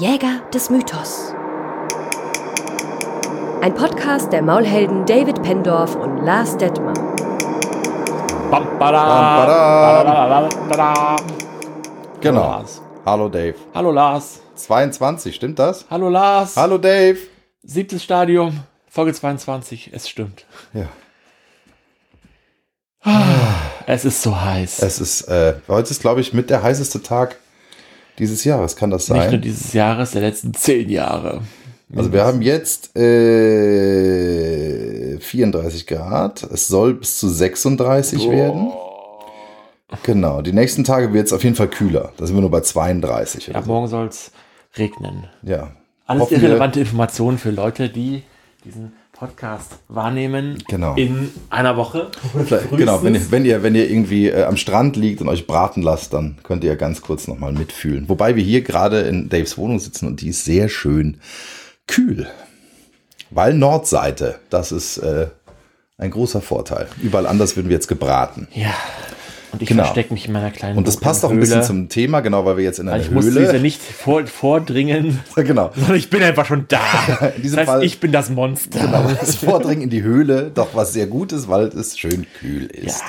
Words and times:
Jäger 0.00 0.40
des 0.54 0.70
Mythos. 0.70 1.34
Ein 3.60 3.74
Podcast 3.74 4.32
der 4.32 4.40
Maulhelden 4.40 5.04
David 5.04 5.42
Pendorf 5.42 5.94
und 5.94 6.24
Lars 6.24 6.56
Detmer. 6.56 6.94
Bam, 8.50 8.78
badam, 8.78 10.48
badam. 10.70 11.16
Genau. 12.22 12.40
Hallo 12.40 12.50
Lars. 12.50 12.82
Hallo 13.04 13.28
Dave. 13.28 13.54
Hallo 13.74 13.92
Lars. 13.92 14.40
22, 14.54 15.34
stimmt 15.34 15.58
das? 15.58 15.84
Hallo 15.90 16.08
Lars. 16.08 16.56
Hallo 16.56 16.78
Dave. 16.78 17.18
Siebtes 17.62 18.02
Stadium, 18.02 18.58
Folge 18.88 19.12
22. 19.12 19.90
Es 19.92 20.08
stimmt. 20.08 20.46
Ja. 20.72 20.88
Es 23.86 24.06
ist 24.06 24.22
so 24.22 24.40
heiß. 24.40 24.82
Es 24.82 24.98
ist, 24.98 25.28
äh, 25.28 25.56
heute 25.68 25.90
ist, 25.90 26.00
glaube 26.00 26.22
ich, 26.22 26.32
mit 26.32 26.48
der 26.48 26.62
heißeste 26.62 27.02
Tag 27.02 27.36
dieses 28.20 28.44
Jahres, 28.44 28.76
kann 28.76 28.90
das 28.90 29.08
Nicht 29.08 29.18
nur 29.20 29.30
sein? 29.30 29.40
dieses 29.40 29.72
Jahres, 29.72 30.12
der 30.12 30.22
letzten 30.22 30.54
zehn 30.54 30.88
Jahre. 30.88 31.40
Also 31.96 32.12
wir 32.12 32.24
haben 32.24 32.40
jetzt 32.40 32.96
äh, 32.96 33.00
34 35.18 35.88
Grad. 35.88 36.44
Es 36.44 36.68
soll 36.68 36.94
bis 36.94 37.18
zu 37.18 37.28
36 37.28 38.30
werden. 38.30 38.70
Genau. 40.04 40.40
Die 40.40 40.52
nächsten 40.52 40.84
Tage 40.84 41.12
wird 41.12 41.26
es 41.26 41.32
auf 41.32 41.42
jeden 41.42 41.56
Fall 41.56 41.66
kühler. 41.68 42.12
Da 42.16 42.26
sind 42.26 42.36
wir 42.36 42.42
nur 42.42 42.50
bei 42.52 42.60
32. 42.60 43.48
Ab 43.48 43.56
Oder 43.56 43.64
so. 43.64 43.72
morgen 43.72 43.88
soll 43.88 44.06
es 44.06 44.30
regnen. 44.76 45.24
Ja. 45.42 45.72
Alles 46.06 46.30
irrelevante 46.30 46.78
Informationen 46.80 47.38
für 47.38 47.50
Leute, 47.50 47.88
die 47.88 48.22
diesen 48.64 48.92
Podcast 49.20 49.72
wahrnehmen 49.88 50.64
Genau. 50.66 50.94
in 50.94 51.30
einer 51.50 51.76
Woche. 51.76 52.10
Genau, 52.74 53.02
wenn 53.02 53.14
ihr, 53.14 53.30
wenn 53.30 53.44
ihr, 53.44 53.62
wenn 53.62 53.74
ihr 53.74 53.90
irgendwie 53.90 54.28
äh, 54.30 54.44
am 54.44 54.56
Strand 54.56 54.96
liegt 54.96 55.20
und 55.20 55.28
euch 55.28 55.46
braten 55.46 55.82
lasst, 55.82 56.14
dann 56.14 56.38
könnt 56.42 56.64
ihr 56.64 56.74
ganz 56.76 57.02
kurz 57.02 57.28
nochmal 57.28 57.52
mitfühlen. 57.52 58.08
Wobei 58.08 58.34
wir 58.34 58.42
hier 58.42 58.62
gerade 58.62 59.00
in 59.02 59.28
Daves 59.28 59.58
Wohnung 59.58 59.78
sitzen 59.78 60.06
und 60.06 60.22
die 60.22 60.28
ist 60.28 60.46
sehr 60.46 60.70
schön 60.70 61.18
kühl. 61.86 62.28
Weil 63.28 63.52
Nordseite, 63.52 64.38
das 64.48 64.72
ist 64.72 64.96
äh, 64.96 65.26
ein 65.98 66.10
großer 66.10 66.40
Vorteil. 66.40 66.88
Überall 67.02 67.26
anders 67.26 67.56
würden 67.56 67.68
wir 67.68 67.74
jetzt 67.76 67.88
gebraten. 67.88 68.48
Ja. 68.54 68.72
Und 69.52 69.62
ich 69.62 69.68
Genau. 69.68 69.82
verstecke 69.84 70.12
mich 70.14 70.26
in 70.26 70.32
meiner 70.32 70.50
kleinen 70.50 70.78
Und 70.78 70.86
das 70.86 70.96
passt 70.98 71.24
auch 71.24 71.30
ein 71.30 71.40
bisschen 71.40 71.56
Höhle. 71.56 71.66
zum 71.66 71.88
Thema, 71.88 72.20
genau, 72.20 72.44
weil 72.44 72.56
wir 72.56 72.64
jetzt 72.64 72.78
in 72.78 72.86
einer 72.88 72.96
Also 72.98 73.08
ich 73.08 73.12
muss 73.14 73.24
diese 73.26 73.40
Höhle. 73.48 73.60
nicht 73.60 73.80
vor, 73.82 74.26
vordringen, 74.26 75.18
genau. 75.36 75.70
sondern 75.74 75.96
ich 75.96 76.08
bin 76.10 76.22
einfach 76.22 76.46
schon 76.46 76.66
da. 76.68 76.78
In 77.36 77.42
diesem 77.42 77.56
das 77.56 77.66
heißt, 77.66 77.70
Fall- 77.70 77.84
ich 77.84 77.98
bin 78.00 78.12
das 78.12 78.30
Monster. 78.30 78.78
Genau, 78.80 79.10
das 79.18 79.34
Vordringen 79.36 79.82
in 79.82 79.90
die 79.90 80.02
Höhle, 80.02 80.50
doch 80.54 80.68
was 80.74 80.92
sehr 80.92 81.06
gut 81.06 81.32
ist, 81.32 81.48
weil 81.48 81.64
es 81.68 81.98
schön 81.98 82.26
kühl 82.38 82.66
ist. 82.66 83.02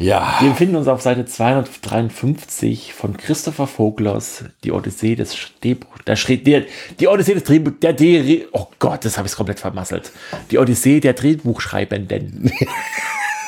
Ja. 0.00 0.36
Wir 0.40 0.50
befinden 0.50 0.76
uns 0.76 0.86
auf 0.86 1.02
Seite 1.02 1.26
253 1.26 2.94
von 2.94 3.16
Christopher 3.16 3.66
Voglers, 3.66 4.44
die 4.62 4.70
Odyssee 4.70 5.16
des 5.16 5.36
Drehbuch, 5.60 5.98
der, 6.06 6.14
der, 6.14 6.62
die 7.00 7.08
Odyssee 7.08 7.34
des 7.34 7.42
Drehbuch, 7.42 7.72
der 7.82 7.94
Dreh, 7.94 8.44
oh 8.52 8.68
Gott, 8.78 9.04
das 9.04 9.18
habe 9.18 9.26
ich 9.26 9.34
komplett 9.34 9.58
vermasselt. 9.58 10.12
Die 10.52 10.58
Odyssee 10.58 11.00
der 11.00 11.14
Drehbuchschreibenden. 11.14 12.52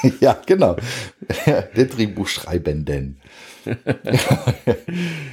Ja, 0.20 0.38
genau. 0.46 0.76
Der 1.46 1.84
Drehbuchschreibenden. 1.84 3.20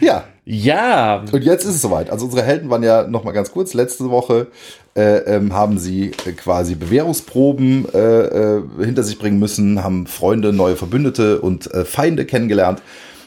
ja, 0.01 0.25
Ja, 0.43 1.23
und 1.31 1.43
jetzt 1.43 1.63
ist 1.63 1.75
es 1.75 1.81
soweit. 1.81 2.09
Also 2.09 2.25
unsere 2.25 2.43
Helden 2.43 2.69
waren 2.69 2.83
ja 2.83 3.07
noch 3.07 3.23
mal 3.23 3.31
ganz 3.31 3.51
kurz. 3.51 3.73
Letzte 3.73 4.09
Woche 4.09 4.47
äh, 4.95 5.17
ähm, 5.35 5.53
haben 5.53 5.77
sie 5.77 6.09
quasi 6.11 6.75
Bewährungsproben 6.75 7.87
äh, 7.93 7.99
äh, 7.99 8.63
hinter 8.79 9.03
sich 9.03 9.17
bringen 9.19 9.39
müssen, 9.39 9.83
haben 9.83 10.07
Freunde, 10.07 10.53
neue 10.53 10.75
Verbündete 10.75 11.39
und 11.41 11.71
äh, 11.73 11.85
Feinde 11.85 12.25
kennengelernt. 12.25 12.81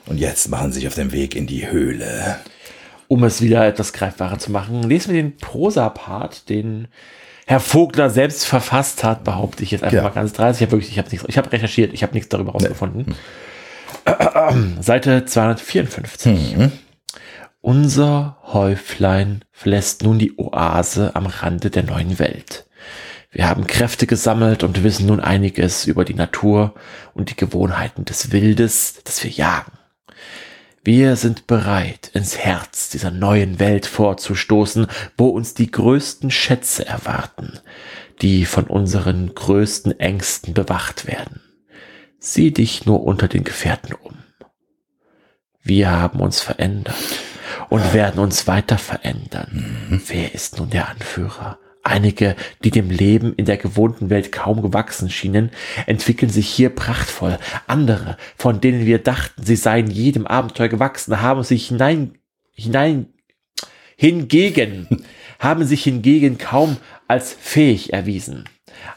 Und 0.07 0.19
jetzt 0.19 0.49
machen 0.51 0.73
sie 0.73 0.81
sich 0.81 0.89
auf 0.89 0.95
den 0.95 1.13
Weg 1.13 1.37
in 1.37 1.47
die 1.47 1.71
Höhle. 1.71 2.39
um 3.09 3.25
es 3.25 3.41
wieder 3.41 3.67
etwas 3.67 3.93
greifbarer 3.93 4.39
zu 4.39 4.53
machen, 4.53 4.83
lesen 4.83 5.13
wir 5.15 5.23
den 5.23 5.37
Prosa-Part, 5.37 6.49
den 6.49 6.89
Herr 7.51 7.59
Vogler 7.59 8.11
selbst 8.11 8.47
verfasst 8.47 9.03
hat, 9.03 9.25
behaupte 9.25 9.65
ich 9.65 9.73
jetzt 9.73 9.83
einfach 9.83 9.97
Ja. 9.97 10.03
mal 10.05 10.11
ganz 10.11 10.33
dreist. 10.33 10.61
Ich 10.61 10.63
habe 10.65 10.71
wirklich, 10.71 10.93
ich 10.93 10.99
habe 10.99 11.11
nichts, 11.11 11.27
ich 11.29 11.37
habe 11.37 11.51
recherchiert, 11.51 11.93
ich 11.93 12.05
habe 12.05 12.13
nichts 12.15 12.29
darüber 12.29 12.53
rausgefunden. 12.53 13.17
Seite 14.81 15.25
254. 15.25 16.57
Unser 17.61 18.37
Häuflein 18.45 19.45
verlässt 19.51 20.05
nun 20.05 20.21
die 20.21 20.39
Oase 20.39 21.17
am 21.17 21.27
Rande 21.27 21.71
der 21.71 21.83
neuen 21.83 22.21
Welt. 22.21 22.67
Wir 23.33 23.49
haben 23.49 23.67
Kräfte 23.67 24.07
gesammelt 24.07 24.63
und 24.63 24.85
wissen 24.85 25.07
nun 25.07 25.19
einiges 25.19 25.87
über 25.87 26.05
die 26.05 26.15
Natur 26.15 26.75
und 27.15 27.31
die 27.31 27.37
Gewohnheiten 27.37 28.05
des 28.05 28.31
Wildes, 28.31 29.01
das 29.03 29.25
wir 29.25 29.31
jagen. 29.33 29.73
Wir 30.83 31.17
sind 31.17 31.47
bereit, 31.47 32.11
ins 32.15 32.39
Herz 32.39 32.89
dieser 32.89 33.11
neuen 33.11 33.59
Welt 33.59 33.85
vorzustoßen, 33.85 34.87
wo 35.19 35.29
uns 35.29 35.53
die 35.53 35.71
größten 35.71 36.31
Schätze 36.31 36.87
erwarten, 36.87 37.59
die 38.23 38.47
von 38.47 38.65
unseren 38.65 39.35
größten 39.35 40.01
Ängsten 40.01 40.55
bewacht 40.55 41.07
werden. 41.07 41.43
Sieh 42.19 42.51
dich 42.51 42.87
nur 42.87 43.03
unter 43.05 43.29
den 43.29 43.45
Gefährten 43.45 43.95
um. 43.95 44.15
Wir 45.63 45.91
haben 45.91 46.21
uns 46.21 46.41
verändert 46.41 46.97
und 47.69 47.93
werden 47.93 48.19
uns 48.19 48.47
weiter 48.47 48.79
verändern. 48.79 50.03
Wer 50.07 50.35
ist 50.35 50.59
nun 50.59 50.71
der 50.71 50.89
Anführer? 50.89 51.59
Einige, 51.91 52.37
die 52.63 52.71
dem 52.71 52.89
Leben 52.89 53.35
in 53.35 53.47
der 53.47 53.57
gewohnten 53.57 54.11
Welt 54.11 54.31
kaum 54.31 54.63
gewachsen 54.63 55.11
schienen, 55.11 55.51
entwickeln 55.87 56.31
sich 56.31 56.49
hier 56.49 56.71
prachtvoll. 56.71 57.37
Andere, 57.67 58.17
von 58.37 58.61
denen 58.61 58.87
wir 58.87 59.01
dachten, 59.01 59.45
sie 59.45 59.57
seien 59.57 59.91
jedem 59.91 60.25
Abenteuer 60.25 60.69
gewachsen, 60.69 61.21
haben 61.21 61.43
sich 61.43 61.67
hinein, 61.67 62.17
hinein, 62.53 63.07
hingegen, 63.97 64.87
haben 65.41 65.65
sich 65.65 65.83
hingegen 65.83 66.39
kaum 66.39 66.77
als 67.09 67.33
fähig 67.33 67.93
erwiesen. 67.93 68.45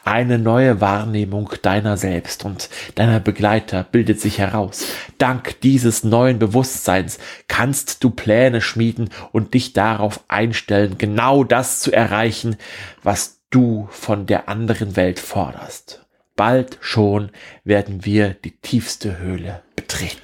Eine 0.03 0.37
neue 0.37 0.81
Wahrnehmung 0.81 1.49
deiner 1.61 1.97
selbst 1.97 2.45
und 2.45 2.69
deiner 2.95 3.19
Begleiter 3.19 3.83
bildet 3.83 4.19
sich 4.19 4.37
heraus. 4.37 4.85
Dank 5.17 5.59
dieses 5.61 6.03
neuen 6.03 6.39
Bewusstseins 6.39 7.19
kannst 7.47 8.03
du 8.03 8.09
Pläne 8.09 8.61
schmieden 8.61 9.09
und 9.31 9.53
dich 9.53 9.73
darauf 9.73 10.23
einstellen, 10.27 10.97
genau 10.97 11.43
das 11.43 11.79
zu 11.79 11.91
erreichen, 11.91 12.57
was 13.01 13.41
du 13.49 13.87
von 13.91 14.25
der 14.25 14.49
anderen 14.49 14.95
Welt 14.95 15.19
forderst. 15.19 16.05
Bald 16.35 16.77
schon 16.81 17.29
werden 17.63 18.05
wir 18.05 18.33
die 18.33 18.57
tiefste 18.57 19.19
Höhle 19.19 19.61
betreten. 19.75 20.21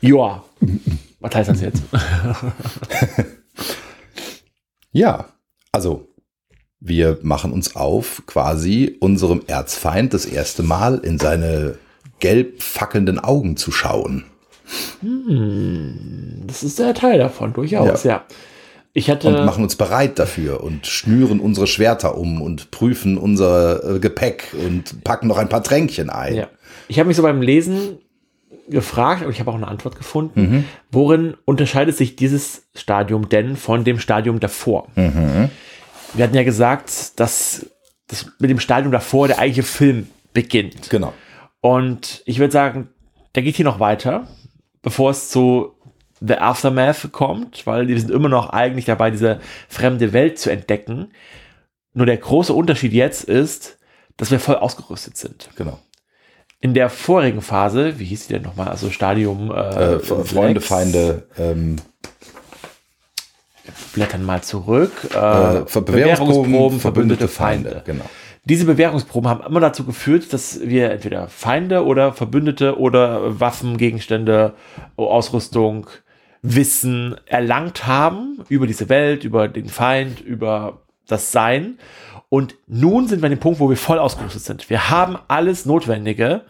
Joa. 0.00 0.44
Was 1.20 1.34
heißt 1.34 1.50
das 1.50 1.60
jetzt? 1.60 1.82
Ja, 4.94 5.30
also 5.72 6.08
wir 6.80 7.18
machen 7.22 7.52
uns 7.52 7.76
auf, 7.76 8.22
quasi 8.26 8.96
unserem 9.00 9.42
Erzfeind 9.46 10.12
das 10.12 10.26
erste 10.26 10.62
Mal 10.62 10.98
in 10.98 11.18
seine 11.18 11.76
gelb 12.18 12.62
fackelnden 12.62 13.18
Augen 13.18 13.56
zu 13.56 13.72
schauen. 13.72 14.24
Das 16.46 16.62
ist 16.62 16.78
der 16.78 16.94
Teil 16.94 17.18
davon, 17.18 17.52
durchaus, 17.52 18.04
ja. 18.04 18.24
Ich 18.94 19.08
hatte. 19.08 19.28
Und 19.28 19.46
machen 19.46 19.64
uns 19.64 19.76
bereit 19.76 20.18
dafür 20.18 20.62
und 20.62 20.86
schnüren 20.86 21.40
unsere 21.40 21.66
Schwerter 21.66 22.18
um 22.18 22.42
und 22.42 22.70
prüfen 22.70 23.16
unser 23.16 23.96
äh, 23.96 23.98
Gepäck 24.00 24.54
und 24.66 25.02
packen 25.02 25.28
noch 25.28 25.38
ein 25.38 25.48
paar 25.48 25.62
Tränkchen 25.62 26.10
ein. 26.10 26.34
Ja. 26.34 26.48
Ich 26.88 26.98
habe 26.98 27.08
mich 27.08 27.16
so 27.16 27.22
beim 27.22 27.40
Lesen 27.40 27.98
gefragt, 28.68 29.22
aber 29.22 29.30
ich 29.30 29.40
habe 29.40 29.50
auch 29.50 29.56
eine 29.56 29.68
Antwort 29.68 29.96
gefunden. 29.96 30.40
Mhm. 30.40 30.64
Worin 30.90 31.36
unterscheidet 31.44 31.96
sich 31.96 32.16
dieses 32.16 32.68
Stadium 32.74 33.28
denn 33.28 33.56
von 33.56 33.84
dem 33.84 33.98
Stadium 33.98 34.40
davor? 34.40 34.88
Mhm. 34.94 35.50
Wir 36.14 36.24
hatten 36.24 36.36
ja 36.36 36.42
gesagt, 36.42 37.18
dass 37.20 37.66
das 38.08 38.30
mit 38.38 38.50
dem 38.50 38.60
Stadium 38.60 38.92
davor 38.92 39.26
der 39.26 39.38
eigentliche 39.38 39.66
Film 39.66 40.08
beginnt. 40.32 40.90
Genau. 40.90 41.12
Und 41.60 42.22
ich 42.26 42.38
würde 42.38 42.52
sagen, 42.52 42.88
der 43.34 43.42
geht 43.42 43.56
hier 43.56 43.64
noch 43.64 43.80
weiter, 43.80 44.26
bevor 44.82 45.10
es 45.10 45.30
zu 45.30 45.74
The 46.20 46.38
Aftermath 46.38 47.10
kommt, 47.12 47.66
weil 47.66 47.88
wir 47.88 47.98
sind 47.98 48.10
immer 48.10 48.28
noch 48.28 48.50
eigentlich 48.50 48.84
dabei, 48.84 49.10
diese 49.10 49.40
fremde 49.68 50.12
Welt 50.12 50.38
zu 50.38 50.50
entdecken. 50.50 51.12
Nur 51.94 52.06
der 52.06 52.16
große 52.16 52.52
Unterschied 52.52 52.92
jetzt 52.92 53.24
ist, 53.24 53.78
dass 54.16 54.30
wir 54.30 54.38
voll 54.38 54.56
ausgerüstet 54.56 55.16
sind. 55.16 55.50
Genau. 55.56 55.78
In 56.62 56.74
der 56.74 56.88
vorigen 56.88 57.42
Phase, 57.42 57.98
wie 57.98 58.04
hieß 58.04 58.28
die 58.28 58.34
denn 58.34 58.42
nochmal? 58.42 58.68
Also 58.68 58.88
Stadium 58.88 59.50
äh, 59.50 59.94
Äh, 59.96 59.98
Freunde, 59.98 60.60
sechs. 60.60 60.66
Feinde, 60.68 61.26
ähm, 61.36 61.76
Blättern 63.94 64.24
mal 64.24 64.42
zurück. 64.42 64.92
Äh, 65.12 65.16
äh, 65.16 65.66
Ver- 65.66 65.80
Bewährungsproben, 65.82 66.80
verbündete 66.80 67.26
Feinde. 67.28 67.82
Genau. 67.84 68.04
Diese 68.44 68.64
Bewährungsproben 68.64 69.28
haben 69.28 69.44
immer 69.44 69.60
dazu 69.60 69.84
geführt, 69.84 70.32
dass 70.32 70.60
wir 70.62 70.90
entweder 70.90 71.28
Feinde 71.28 71.84
oder 71.84 72.12
Verbündete 72.12 72.78
oder 72.78 73.38
Waffen, 73.40 73.76
Gegenstände, 73.76 74.54
Ausrüstung, 74.96 75.88
Wissen 76.42 77.16
erlangt 77.26 77.86
haben 77.86 78.40
über 78.48 78.66
diese 78.66 78.88
Welt, 78.88 79.24
über 79.24 79.46
den 79.48 79.68
Feind, 79.68 80.20
über 80.20 80.80
das 81.06 81.30
Sein. 81.32 81.78
Und 82.32 82.54
nun 82.66 83.08
sind 83.08 83.20
wir 83.20 83.26
an 83.26 83.32
dem 83.32 83.40
Punkt, 83.40 83.60
wo 83.60 83.68
wir 83.68 83.76
voll 83.76 83.98
ausgerüstet 83.98 84.42
sind. 84.42 84.70
Wir 84.70 84.88
haben 84.88 85.18
alles 85.28 85.66
Notwendige 85.66 86.40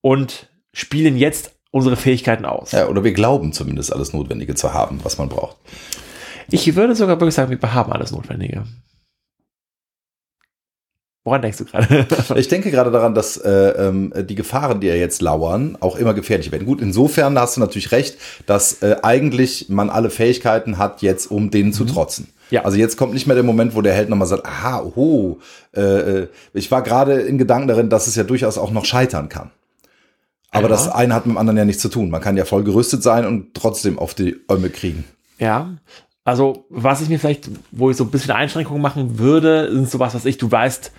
und 0.00 0.48
spielen 0.72 1.16
jetzt 1.16 1.56
unsere 1.72 1.96
Fähigkeiten 1.96 2.44
aus. 2.44 2.70
Ja, 2.70 2.86
oder 2.86 3.02
wir 3.02 3.10
glauben 3.10 3.52
zumindest 3.52 3.92
alles 3.92 4.12
Notwendige 4.12 4.54
zu 4.54 4.72
haben, 4.72 5.00
was 5.02 5.18
man 5.18 5.28
braucht. 5.28 5.56
Ich 6.52 6.76
würde 6.76 6.94
sogar 6.94 7.16
wirklich 7.18 7.34
sagen, 7.34 7.50
wir 7.50 7.74
haben 7.74 7.92
alles 7.92 8.12
Notwendige. 8.12 8.62
Woran 11.24 11.42
denkst 11.42 11.58
du 11.58 11.64
gerade? 11.64 12.06
ich 12.36 12.46
denke 12.46 12.70
gerade 12.70 12.92
daran, 12.92 13.16
dass 13.16 13.38
äh, 13.38 13.50
ähm, 13.50 14.12
die 14.16 14.36
Gefahren, 14.36 14.80
die 14.80 14.86
ja 14.86 14.94
jetzt 14.94 15.20
lauern, 15.20 15.76
auch 15.80 15.96
immer 15.96 16.14
gefährlicher 16.14 16.52
werden. 16.52 16.64
Gut, 16.64 16.80
insofern 16.80 17.36
hast 17.36 17.56
du 17.56 17.60
natürlich 17.60 17.90
recht, 17.90 18.16
dass 18.46 18.84
äh, 18.84 18.98
eigentlich 19.02 19.68
man 19.68 19.90
alle 19.90 20.10
Fähigkeiten 20.10 20.78
hat, 20.78 21.02
jetzt 21.02 21.28
um 21.28 21.50
denen 21.50 21.72
zu 21.72 21.82
mhm. 21.82 21.88
trotzen. 21.88 22.28
Ja. 22.50 22.64
Also 22.64 22.78
jetzt 22.78 22.96
kommt 22.96 23.14
nicht 23.14 23.26
mehr 23.26 23.34
der 23.34 23.44
Moment, 23.44 23.74
wo 23.74 23.82
der 23.82 23.94
Held 23.94 24.08
nochmal 24.08 24.28
sagt, 24.28 24.46
aha, 24.46 24.82
oh, 24.82 25.38
äh, 25.76 25.80
äh, 25.80 26.28
ich 26.54 26.70
war 26.70 26.82
gerade 26.82 27.20
in 27.20 27.38
Gedanken 27.38 27.68
darin, 27.68 27.90
dass 27.90 28.06
es 28.06 28.14
ja 28.14 28.24
durchaus 28.24 28.58
auch 28.58 28.70
noch 28.70 28.84
scheitern 28.84 29.28
kann. 29.28 29.50
Aber 30.50 30.62
ja. 30.62 30.68
das 30.68 30.88
eine 30.88 31.14
hat 31.14 31.26
mit 31.26 31.34
dem 31.34 31.38
anderen 31.38 31.58
ja 31.58 31.64
nichts 31.64 31.82
zu 31.82 31.88
tun. 31.88 32.10
Man 32.10 32.20
kann 32.20 32.36
ja 32.36 32.44
voll 32.44 32.64
gerüstet 32.64 33.02
sein 33.02 33.26
und 33.26 33.54
trotzdem 33.54 33.98
auf 33.98 34.14
die 34.14 34.36
Äume 34.48 34.70
kriegen. 34.70 35.04
Ja, 35.38 35.74
also 36.24 36.66
was 36.68 37.00
ich 37.00 37.08
mir 37.08 37.18
vielleicht, 37.18 37.50
wo 37.70 37.90
ich 37.90 37.96
so 37.96 38.04
ein 38.04 38.10
bisschen 38.10 38.32
Einschränkungen 38.32 38.82
machen 38.82 39.18
würde, 39.18 39.70
sind 39.72 39.90
sowas, 39.90 40.14
was 40.14 40.24
ich, 40.24 40.38
du 40.38 40.50
weißt, 40.50 40.92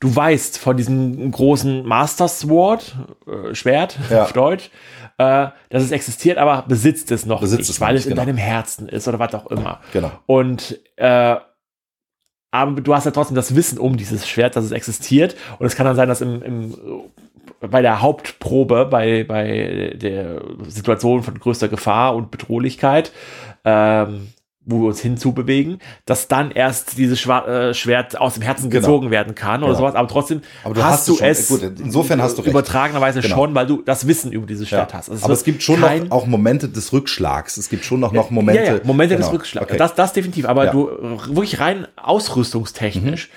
du 0.00 0.16
weißt 0.16 0.58
von 0.58 0.76
diesem 0.76 1.30
großen 1.30 1.86
Master 1.86 2.28
Sword, 2.28 2.96
äh, 3.26 3.54
Schwert 3.54 3.98
ja. 4.10 4.22
auf 4.24 4.32
Deutsch, 4.32 4.70
äh, 5.18 5.48
dass 5.70 5.82
es 5.82 5.90
existiert, 5.90 6.38
aber 6.38 6.64
besitzt 6.66 7.10
es 7.10 7.26
noch 7.26 7.40
besitzt 7.40 7.60
nicht, 7.60 7.70
es 7.70 7.80
weil 7.80 7.94
nicht, 7.94 8.02
es 8.02 8.06
in 8.06 8.14
genau. 8.14 8.24
deinem 8.24 8.36
Herzen 8.36 8.88
ist 8.88 9.08
oder 9.08 9.18
was 9.18 9.34
auch 9.34 9.46
immer. 9.46 9.80
Genau. 9.92 10.10
Und 10.26 10.78
äh, 10.96 11.36
aber 12.54 12.80
du 12.82 12.94
hast 12.94 13.06
ja 13.06 13.10
trotzdem 13.10 13.34
das 13.34 13.56
Wissen 13.56 13.78
um 13.78 13.96
dieses 13.96 14.28
Schwert, 14.28 14.56
dass 14.56 14.64
es 14.64 14.72
existiert. 14.72 15.36
Und 15.58 15.66
es 15.66 15.74
kann 15.74 15.86
dann 15.86 15.96
sein, 15.96 16.08
dass 16.08 16.20
im, 16.20 16.42
im 16.42 16.74
bei 17.60 17.80
der 17.80 18.02
Hauptprobe, 18.02 18.86
bei, 18.86 19.24
bei 19.24 19.94
der 19.96 20.42
Situation 20.68 21.22
von 21.22 21.38
größter 21.38 21.68
Gefahr 21.68 22.14
und 22.14 22.30
Bedrohlichkeit, 22.30 23.12
ähm, 23.64 24.28
wo 24.64 24.80
wir 24.80 24.88
uns 24.88 25.00
hinzubewegen, 25.00 25.78
dass 26.06 26.28
dann 26.28 26.52
erst 26.52 26.96
dieses 26.96 27.20
Schwa 27.20 27.46
äh, 27.46 27.74
Schwert 27.74 28.20
aus 28.20 28.34
dem 28.34 28.42
Herzen 28.42 28.70
genau. 28.70 28.80
gezogen 28.80 29.10
werden 29.10 29.34
kann 29.34 29.62
oder 29.62 29.72
genau. 29.72 29.78
sowas, 29.78 29.94
aber 29.96 30.08
trotzdem 30.08 30.42
aber 30.62 30.74
du 30.74 30.84
hast, 30.84 30.92
hast 30.92 31.08
du 31.08 31.16
schon, 31.16 31.26
es 31.26 31.48
gut, 31.48 31.62
insofern 31.62 32.22
hast 32.22 32.38
du 32.38 32.42
übertragenerweise 32.42 33.20
genau. 33.20 33.34
schon, 33.34 33.54
weil 33.54 33.66
du 33.66 33.82
das 33.82 34.06
Wissen 34.06 34.30
über 34.30 34.46
dieses 34.46 34.68
Schwert 34.68 34.92
ja. 34.92 34.98
hast. 34.98 35.10
Also 35.10 35.24
aber 35.24 35.34
es 35.34 35.42
gibt 35.42 35.62
schon 35.62 35.80
noch 35.80 36.10
auch 36.10 36.26
Momente 36.26 36.68
des 36.68 36.92
Rückschlags. 36.92 37.56
Es 37.56 37.68
gibt 37.68 37.84
schon 37.84 38.00
noch, 38.00 38.12
noch 38.12 38.30
Momente. 38.30 38.62
Ja, 38.62 38.74
ja, 38.76 38.80
Momente 38.84 39.16
des 39.16 39.26
genau. 39.26 39.38
Rückschlags. 39.38 39.66
Okay. 39.66 39.76
Das, 39.76 39.94
das 39.94 40.12
definitiv. 40.12 40.46
Aber 40.46 40.66
du 40.66 40.90
wirklich 41.28 41.58
rein 41.58 41.88
ausrüstungstechnisch 41.96 43.30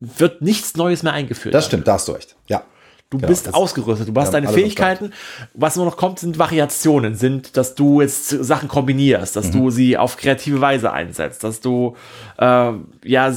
mhm. 0.00 0.10
wird 0.18 0.42
nichts 0.42 0.76
Neues 0.76 1.02
mehr 1.02 1.12
eingeführt. 1.12 1.54
Das 1.54 1.66
stimmt, 1.66 1.86
da 1.88 1.94
hast 1.94 2.08
du 2.08 2.12
recht. 2.12 2.36
Ja. 2.46 2.62
Du 3.10 3.18
genau, 3.18 3.28
bist 3.28 3.52
ausgerüstet, 3.52 4.08
du 4.08 4.20
hast 4.20 4.28
ja, 4.28 4.40
deine 4.40 4.48
Fähigkeiten. 4.48 5.12
Was 5.52 5.74
nur 5.74 5.84
noch 5.84 5.96
kommt, 5.96 6.20
sind 6.20 6.38
Variationen, 6.38 7.16
sind, 7.16 7.56
dass 7.56 7.74
du 7.74 8.00
jetzt 8.00 8.28
Sachen 8.28 8.68
kombinierst, 8.68 9.34
dass 9.34 9.48
mhm. 9.48 9.52
du 9.52 9.70
sie 9.70 9.98
auf 9.98 10.16
kreative 10.16 10.60
Weise 10.60 10.92
einsetzt, 10.92 11.42
dass 11.42 11.60
du 11.60 11.96
äh, 12.38 12.72
ja 13.04 13.34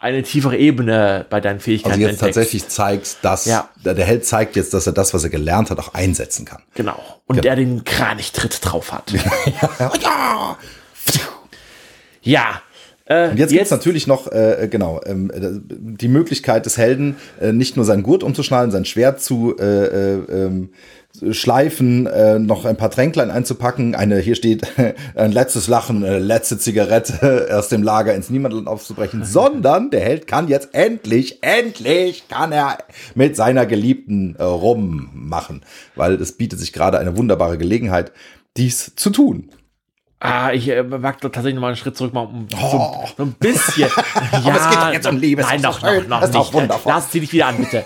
eine 0.00 0.22
tiefere 0.22 0.58
Ebene 0.58 1.24
bei 1.30 1.40
deinen 1.40 1.60
Fähigkeiten 1.60 1.92
Also 1.92 2.02
jetzt 2.02 2.10
entdeckst. 2.20 2.36
tatsächlich 2.36 2.68
zeigst, 2.68 3.18
dass 3.22 3.46
ja. 3.46 3.70
der 3.84 4.04
Held 4.04 4.26
zeigt 4.26 4.56
jetzt, 4.56 4.74
dass 4.74 4.86
er 4.86 4.92
das, 4.92 5.14
was 5.14 5.24
er 5.24 5.30
gelernt 5.30 5.70
hat, 5.70 5.78
auch 5.78 5.94
einsetzen 5.94 6.44
kann. 6.44 6.62
Genau. 6.74 6.98
Und 7.26 7.36
genau. 7.36 7.42
der 7.42 7.56
den 7.56 7.84
Kranichtritt 7.84 8.58
drauf 8.62 8.92
hat. 8.92 9.12
ja. 9.12 10.56
ja. 12.22 12.62
Äh, 13.06 13.30
und 13.30 13.38
jetzt, 13.38 13.38
jetzt 13.38 13.50
gibt 13.50 13.64
es 13.64 13.70
natürlich 13.70 14.06
noch, 14.06 14.32
äh, 14.32 14.66
genau, 14.70 15.00
ähm, 15.04 15.30
die 15.34 16.08
Möglichkeit 16.08 16.64
des 16.64 16.78
Helden, 16.78 17.16
äh, 17.40 17.52
nicht 17.52 17.76
nur 17.76 17.84
seinen 17.84 18.02
Gurt 18.02 18.22
umzuschnallen, 18.22 18.70
sein 18.70 18.86
Schwert 18.86 19.20
zu 19.20 19.56
äh, 19.58 20.14
äh, 20.14 20.14
ähm, 20.30 20.70
schleifen, 21.30 22.06
äh, 22.06 22.38
noch 22.38 22.64
ein 22.64 22.76
paar 22.76 22.90
Tränklein 22.90 23.30
einzupacken, 23.30 23.94
eine, 23.94 24.18
hier 24.18 24.34
steht, 24.34 24.66
ein 25.14 25.32
letztes 25.32 25.68
Lachen, 25.68 26.02
eine 26.02 26.18
letzte 26.18 26.58
Zigarette 26.58 27.48
aus 27.52 27.68
dem 27.68 27.82
Lager 27.82 28.14
ins 28.14 28.30
Niemandland 28.30 28.68
aufzubrechen, 28.68 29.22
sondern 29.24 29.90
der 29.90 30.00
Held 30.00 30.26
kann 30.26 30.48
jetzt 30.48 30.70
endlich, 30.72 31.42
endlich 31.42 32.28
kann 32.28 32.52
er 32.52 32.78
mit 33.14 33.36
seiner 33.36 33.66
Geliebten 33.66 34.34
äh, 34.36 34.42
rummachen, 34.42 35.62
weil 35.94 36.14
es 36.14 36.32
bietet 36.32 36.58
sich 36.58 36.72
gerade 36.72 36.98
eine 36.98 37.18
wunderbare 37.18 37.58
Gelegenheit, 37.58 38.12
dies 38.56 38.94
zu 38.96 39.10
tun. 39.10 39.50
Ah, 40.20 40.52
ich 40.52 40.68
äh, 40.68 40.84
wag 40.90 41.20
tatsächlich 41.20 41.54
noch 41.54 41.60
mal 41.60 41.68
einen 41.68 41.76
Schritt 41.76 41.96
zurück, 41.96 42.14
mal 42.14 42.22
um, 42.22 42.46
oh. 42.54 42.70
so, 42.70 43.04
so, 43.16 43.22
ein 43.24 43.32
bisschen. 43.32 43.88
ja, 43.88 43.88
Aber 44.32 44.56
es 44.56 44.70
geht 44.70 44.78
doch 44.78 44.92
jetzt 44.92 45.06
um 45.06 45.18
Liebe. 45.18 45.42
Nein, 45.42 45.60
noch, 45.60 45.82
noch, 45.82 46.08
noch 46.08 46.20
das 46.20 46.32
nicht. 46.32 46.52
Wundervoll. 46.52 46.92
Lass 46.92 47.10
zieh 47.10 47.20
dich 47.20 47.32
wieder 47.32 47.48
an, 47.48 47.58
bitte. 47.58 47.84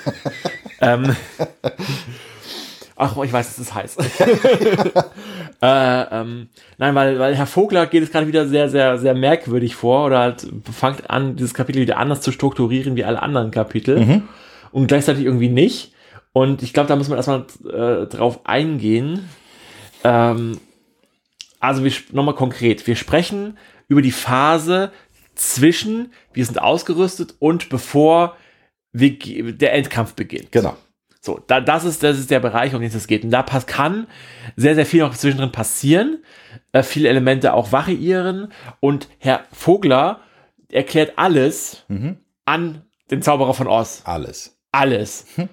ähm, 0.80 1.16
ach, 2.94 3.16
ich 3.22 3.32
weiß, 3.32 3.48
es 3.48 3.58
ist 3.58 3.74
heiß. 3.74 3.96
äh, 5.62 6.02
ähm, 6.20 6.48
nein, 6.78 6.94
weil, 6.94 7.18
weil 7.18 7.34
Herr 7.34 7.46
Vogler 7.46 7.86
geht 7.86 8.04
es 8.04 8.12
gerade 8.12 8.28
wieder 8.28 8.46
sehr, 8.46 8.68
sehr, 8.68 8.98
sehr 8.98 9.14
merkwürdig 9.14 9.74
vor 9.74 10.06
oder 10.06 10.18
halt 10.20 10.46
fängt 10.70 11.10
an, 11.10 11.36
dieses 11.36 11.54
Kapitel 11.54 11.80
wieder 11.80 11.98
anders 11.98 12.20
zu 12.20 12.30
strukturieren 12.30 12.96
wie 12.96 13.04
alle 13.04 13.22
anderen 13.22 13.50
Kapitel 13.50 13.98
mhm. 13.98 14.22
und 14.72 14.86
gleichzeitig 14.86 15.24
irgendwie 15.24 15.48
nicht. 15.48 15.92
Und 16.32 16.62
ich 16.62 16.72
glaube, 16.72 16.88
da 16.88 16.96
muss 16.96 17.08
man 17.08 17.16
erstmal 17.16 17.46
äh, 17.72 18.06
drauf 18.06 18.40
eingehen. 18.44 19.28
Ähm, 20.04 20.60
also 21.66 21.84
nochmal 22.12 22.34
konkret, 22.34 22.86
wir 22.86 22.96
sprechen 22.96 23.58
über 23.88 24.02
die 24.02 24.12
Phase 24.12 24.92
zwischen, 25.34 26.12
wir 26.32 26.44
sind 26.44 26.60
ausgerüstet 26.60 27.34
und 27.38 27.68
bevor 27.68 28.36
wir, 28.92 29.18
der 29.52 29.74
Endkampf 29.74 30.14
beginnt. 30.14 30.52
Genau. 30.52 30.76
So, 31.20 31.40
da, 31.48 31.60
das, 31.60 31.84
ist, 31.84 32.04
das 32.04 32.18
ist 32.18 32.30
der 32.30 32.38
Bereich, 32.38 32.72
um 32.74 32.80
den 32.80 32.90
es 32.90 33.06
geht. 33.08 33.24
Und 33.24 33.30
da 33.30 33.42
kann 33.42 34.06
sehr, 34.54 34.76
sehr 34.76 34.86
viel 34.86 35.00
noch 35.00 35.14
zwischendrin 35.14 35.50
passieren, 35.50 36.22
äh, 36.70 36.84
viele 36.84 37.08
Elemente 37.08 37.52
auch 37.52 37.72
variieren. 37.72 38.52
Und 38.78 39.08
Herr 39.18 39.44
Vogler 39.50 40.20
erklärt 40.70 41.14
alles 41.16 41.84
mhm. 41.88 42.18
an 42.44 42.82
den 43.10 43.22
Zauberer 43.22 43.54
von 43.54 43.66
Oz. 43.66 44.02
Alles. 44.04 44.56
Alles. 44.70 45.26
Hm. 45.34 45.48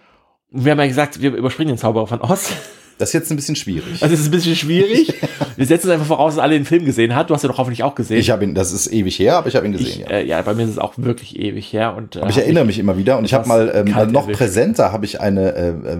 Wir 0.49 0.73
haben 0.73 0.79
ja 0.79 0.87
gesagt, 0.87 1.21
wir 1.21 1.33
überspringen 1.33 1.69
den 1.69 1.77
Zauberer 1.79 2.05
von 2.05 2.21
Oz. 2.21 2.53
Das 2.97 3.09
ist 3.09 3.13
jetzt 3.13 3.31
ein 3.31 3.35
bisschen 3.35 3.55
schwierig. 3.55 4.01
Also, 4.01 4.07
das 4.07 4.19
ist 4.19 4.27
ein 4.27 4.31
bisschen 4.31 4.55
schwierig. 4.55 5.13
Wir 5.55 5.65
setzen 5.65 5.87
es 5.87 5.93
einfach 5.93 6.05
voraus, 6.05 6.35
dass 6.35 6.43
alle 6.43 6.53
den 6.53 6.65
Film 6.65 6.85
gesehen 6.85 7.15
hat. 7.15 7.29
Du 7.29 7.33
hast 7.33 7.43
ihn 7.43 7.47
doch 7.49 7.57
hoffentlich 7.57 7.83
auch 7.83 7.95
gesehen. 7.95 8.17
Ich 8.17 8.29
habe 8.29 8.43
ihn, 8.43 8.55
das 8.55 8.71
ist 8.71 8.91
ewig 8.91 9.17
her, 9.19 9.37
aber 9.37 9.47
ich 9.47 9.55
habe 9.55 9.65
ihn 9.65 9.73
gesehen, 9.73 9.87
ich, 9.87 9.97
ja. 9.97 10.07
Äh, 10.07 10.25
ja, 10.25 10.41
bei 10.41 10.53
mir 10.53 10.63
ist 10.63 10.69
es 10.69 10.77
auch 10.77 10.93
wirklich 10.97 11.39
ewig 11.39 11.71
her. 11.73 11.95
Und, 11.95 12.15
äh, 12.15 12.19
aber 12.19 12.29
ich 12.29 12.37
erinnere 12.37 12.65
mich 12.65 12.79
immer 12.79 12.97
wieder 12.97 13.17
und 13.17 13.25
ich 13.25 13.33
habe 13.33 13.47
mal 13.47 13.71
ähm, 13.73 14.11
noch 14.11 14.23
erwischt. 14.23 14.39
präsenter 14.39 14.91
habe 14.91 15.05
ich 15.05 15.21
eine 15.21 15.55
äh, 15.55 15.69
äh 15.69 15.97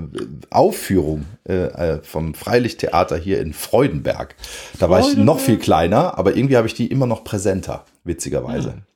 Aufführung 0.49 1.25
äh, 1.47 1.53
äh, 1.53 2.00
vom 2.03 2.33
Freilichttheater 2.33 3.17
hier 3.17 3.41
in 3.41 3.53
Freudenberg. 3.53 4.35
Da 4.79 4.89
war 4.89 5.00
ich 5.00 5.17
noch 5.17 5.39
viel 5.39 5.57
kleiner, 5.57 6.17
aber 6.17 6.35
irgendwie 6.35 6.57
habe 6.57 6.67
ich 6.67 6.73
die 6.73 6.88
immer 6.88 7.07
noch 7.07 7.23
präsenter, 7.23 7.85
witzigerweise. 8.03 8.69
Ja. 8.69 8.92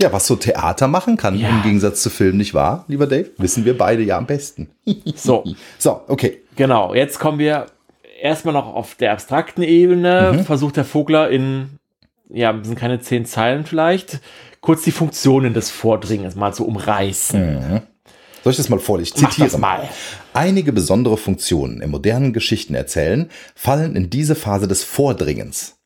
Ja, 0.00 0.12
was 0.12 0.26
so 0.26 0.36
Theater 0.36 0.88
machen 0.88 1.16
kann, 1.16 1.38
ja. 1.38 1.48
im 1.48 1.62
Gegensatz 1.62 2.02
zu 2.02 2.08
Film, 2.10 2.38
nicht 2.38 2.54
wahr, 2.54 2.84
lieber 2.88 3.06
Dave? 3.06 3.30
Wissen 3.36 3.64
wir 3.64 3.76
beide 3.76 4.02
ja 4.02 4.16
am 4.16 4.26
besten. 4.26 4.70
so. 5.14 5.44
So, 5.78 6.00
okay. 6.08 6.40
Genau, 6.56 6.94
jetzt 6.94 7.18
kommen 7.18 7.38
wir 7.38 7.66
erstmal 8.20 8.54
noch 8.54 8.74
auf 8.74 8.94
der 8.94 9.12
abstrakten 9.12 9.62
Ebene. 9.62 10.32
Mhm. 10.32 10.44
Versucht 10.44 10.76
der 10.76 10.84
Vogler 10.84 11.28
in, 11.30 11.78
ja, 12.28 12.58
sind 12.62 12.78
keine 12.78 13.00
zehn 13.00 13.26
Zeilen 13.26 13.66
vielleicht, 13.66 14.20
kurz 14.60 14.82
die 14.82 14.92
Funktionen 14.92 15.52
des 15.52 15.70
Vordringens 15.70 16.34
mal 16.34 16.54
zu 16.54 16.66
umreißen. 16.66 17.54
Mhm. 17.54 17.82
Soll 18.42 18.52
ich 18.52 18.56
das 18.56 18.70
mal 18.70 18.78
vorlesen? 18.78 19.12
Ich 19.16 19.28
zitiere 19.28 19.58
mal. 19.58 19.86
Einige 20.32 20.72
besondere 20.72 21.18
Funktionen 21.18 21.82
im 21.82 21.90
modernen 21.90 22.32
Geschichtenerzählen 22.32 23.30
fallen 23.54 23.96
in 23.96 24.08
diese 24.08 24.34
Phase 24.34 24.66
des 24.66 24.82
Vordringens. 24.82 25.79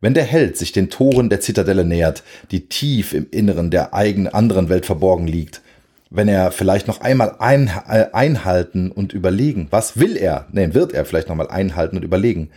Wenn 0.00 0.14
der 0.14 0.24
Held 0.24 0.56
sich 0.56 0.72
den 0.72 0.88
Toren 0.88 1.28
der 1.28 1.40
Zitadelle 1.40 1.84
nähert, 1.84 2.22
die 2.50 2.68
tief 2.68 3.12
im 3.12 3.26
Inneren 3.30 3.70
der 3.70 3.92
eigenen 3.92 4.32
anderen 4.32 4.70
Welt 4.70 4.86
verborgen 4.86 5.26
liegt, 5.26 5.60
wenn 6.08 6.26
er 6.26 6.52
vielleicht 6.52 6.88
noch 6.88 7.02
einmal 7.02 7.36
ein, 7.38 7.70
äh, 7.88 8.06
einhalten 8.12 8.90
und 8.90 9.12
überlegen, 9.12 9.68
was 9.70 9.98
will 9.98 10.16
er? 10.16 10.46
Nein, 10.52 10.74
wird 10.74 10.92
er 10.92 11.04
vielleicht 11.04 11.28
noch 11.28 11.36
mal 11.36 11.48
einhalten 11.48 11.96
und 11.96 12.02
überlegen. 12.02 12.50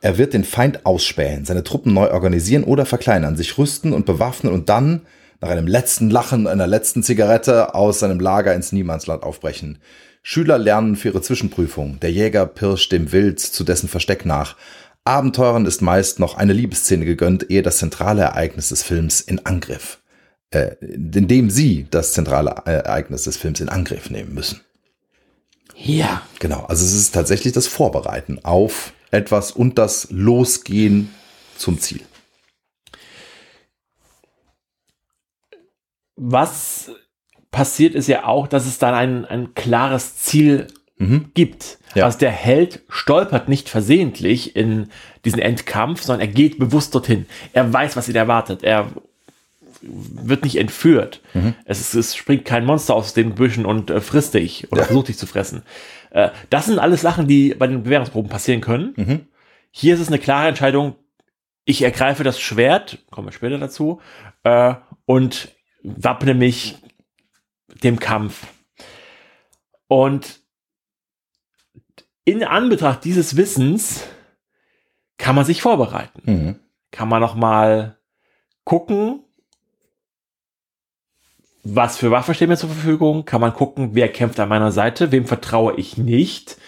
Er 0.00 0.18
wird 0.18 0.34
den 0.34 0.44
Feind 0.44 0.86
ausspähen, 0.86 1.44
seine 1.44 1.64
Truppen 1.64 1.92
neu 1.94 2.10
organisieren 2.10 2.64
oder 2.64 2.86
verkleinern, 2.86 3.36
sich 3.36 3.58
rüsten 3.58 3.92
und 3.92 4.06
bewaffnen 4.06 4.52
und 4.52 4.68
dann, 4.68 5.02
nach 5.40 5.50
einem 5.50 5.66
letzten 5.66 6.10
Lachen, 6.10 6.46
einer 6.46 6.68
letzten 6.68 7.02
Zigarette, 7.02 7.74
aus 7.74 7.98
seinem 7.98 8.20
Lager 8.20 8.54
ins 8.54 8.72
Niemandsland 8.72 9.24
aufbrechen. 9.24 9.78
Schüler 10.24 10.56
lernen 10.56 10.94
für 10.94 11.08
ihre 11.08 11.20
Zwischenprüfung. 11.20 11.98
Der 12.00 12.12
Jäger 12.12 12.46
pirscht 12.46 12.92
dem 12.92 13.10
Wild 13.10 13.40
zu 13.40 13.64
dessen 13.64 13.88
Versteck 13.88 14.24
nach. 14.24 14.56
Abenteuern 15.04 15.66
ist 15.66 15.82
meist 15.82 16.20
noch 16.20 16.36
eine 16.36 16.52
Liebesszene 16.52 17.04
gegönnt, 17.04 17.50
ehe 17.50 17.62
das 17.62 17.78
zentrale 17.78 18.22
Ereignis 18.22 18.68
des 18.68 18.82
Films 18.82 19.20
in 19.20 19.44
Angriff, 19.44 20.00
äh, 20.50 20.76
in 20.80 21.26
dem 21.28 21.50
sie 21.50 21.86
das 21.90 22.12
zentrale 22.12 22.50
Ereignis 22.64 23.24
des 23.24 23.36
Films 23.36 23.60
in 23.60 23.68
Angriff 23.68 24.10
nehmen 24.10 24.32
müssen. 24.34 24.60
Ja. 25.74 26.22
Genau, 26.38 26.64
also 26.64 26.84
es 26.84 26.94
ist 26.94 27.12
tatsächlich 27.12 27.52
das 27.52 27.66
Vorbereiten 27.66 28.38
auf 28.44 28.92
etwas 29.10 29.50
und 29.50 29.78
das 29.78 30.08
Losgehen 30.10 31.12
zum 31.56 31.80
Ziel. 31.80 32.02
Was 36.14 36.90
passiert 37.50 37.94
ist 37.94 38.08
ja 38.08 38.24
auch, 38.24 38.48
dass 38.48 38.66
es 38.66 38.78
dann 38.78 38.94
ein, 38.94 39.24
ein 39.24 39.54
klares 39.54 40.16
Ziel 40.16 40.66
mhm. 40.96 41.30
gibt. 41.34 41.78
Ja. 41.94 42.04
Also 42.04 42.18
der 42.18 42.30
Held 42.30 42.80
stolpert 42.88 43.48
nicht 43.48 43.68
versehentlich 43.68 44.56
in 44.56 44.88
diesen 45.24 45.40
Endkampf, 45.40 46.02
sondern 46.02 46.26
er 46.26 46.32
geht 46.32 46.58
bewusst 46.58 46.94
dorthin. 46.94 47.26
Er 47.52 47.72
weiß, 47.72 47.96
was 47.96 48.08
ihn 48.08 48.16
erwartet. 48.16 48.62
Er 48.62 48.88
wird 49.82 50.44
nicht 50.44 50.56
entführt. 50.56 51.20
Mhm. 51.34 51.54
Es, 51.64 51.80
ist, 51.80 51.94
es, 51.94 52.16
springt 52.16 52.44
kein 52.44 52.64
Monster 52.64 52.94
aus 52.94 53.14
den 53.14 53.34
Büschen 53.34 53.66
und 53.66 53.90
äh, 53.90 54.00
frisst 54.00 54.34
dich 54.34 54.70
oder 54.70 54.82
ja. 54.82 54.86
versucht 54.86 55.08
dich 55.08 55.18
zu 55.18 55.26
fressen. 55.26 55.62
Äh, 56.10 56.30
das 56.50 56.66
sind 56.66 56.78
alles 56.78 57.00
Sachen, 57.00 57.26
die 57.26 57.54
bei 57.54 57.66
den 57.66 57.82
Bewährungsproben 57.82 58.30
passieren 58.30 58.60
können. 58.60 58.94
Mhm. 58.96 59.20
Hier 59.70 59.94
ist 59.94 60.00
es 60.00 60.08
eine 60.08 60.18
klare 60.18 60.48
Entscheidung, 60.48 60.96
ich 61.64 61.82
ergreife 61.82 62.24
das 62.24 62.40
Schwert, 62.40 62.98
komme 63.10 63.32
später 63.32 63.58
dazu, 63.58 64.00
äh, 64.44 64.74
und 65.04 65.48
wappne 65.82 66.34
mich 66.34 66.76
dem 67.82 67.98
Kampf. 67.98 68.46
Und 69.88 70.41
in 72.24 72.44
Anbetracht 72.44 73.04
dieses 73.04 73.36
Wissens 73.36 74.04
kann 75.18 75.34
man 75.34 75.44
sich 75.44 75.62
vorbereiten. 75.62 76.22
Mhm. 76.24 76.56
Kann 76.90 77.08
man 77.08 77.20
noch 77.20 77.34
mal 77.34 77.98
gucken, 78.64 79.20
was 81.64 81.96
für 81.96 82.10
Waffen 82.10 82.34
stehen 82.34 82.48
mir 82.48 82.56
zur 82.56 82.70
Verfügung? 82.70 83.24
Kann 83.24 83.40
man 83.40 83.54
gucken, 83.54 83.90
wer 83.92 84.08
kämpft 84.08 84.40
an 84.40 84.48
meiner 84.48 84.72
Seite? 84.72 85.12
Wem 85.12 85.26
vertraue 85.26 85.74
ich 85.76 85.96
nicht? 85.96 86.58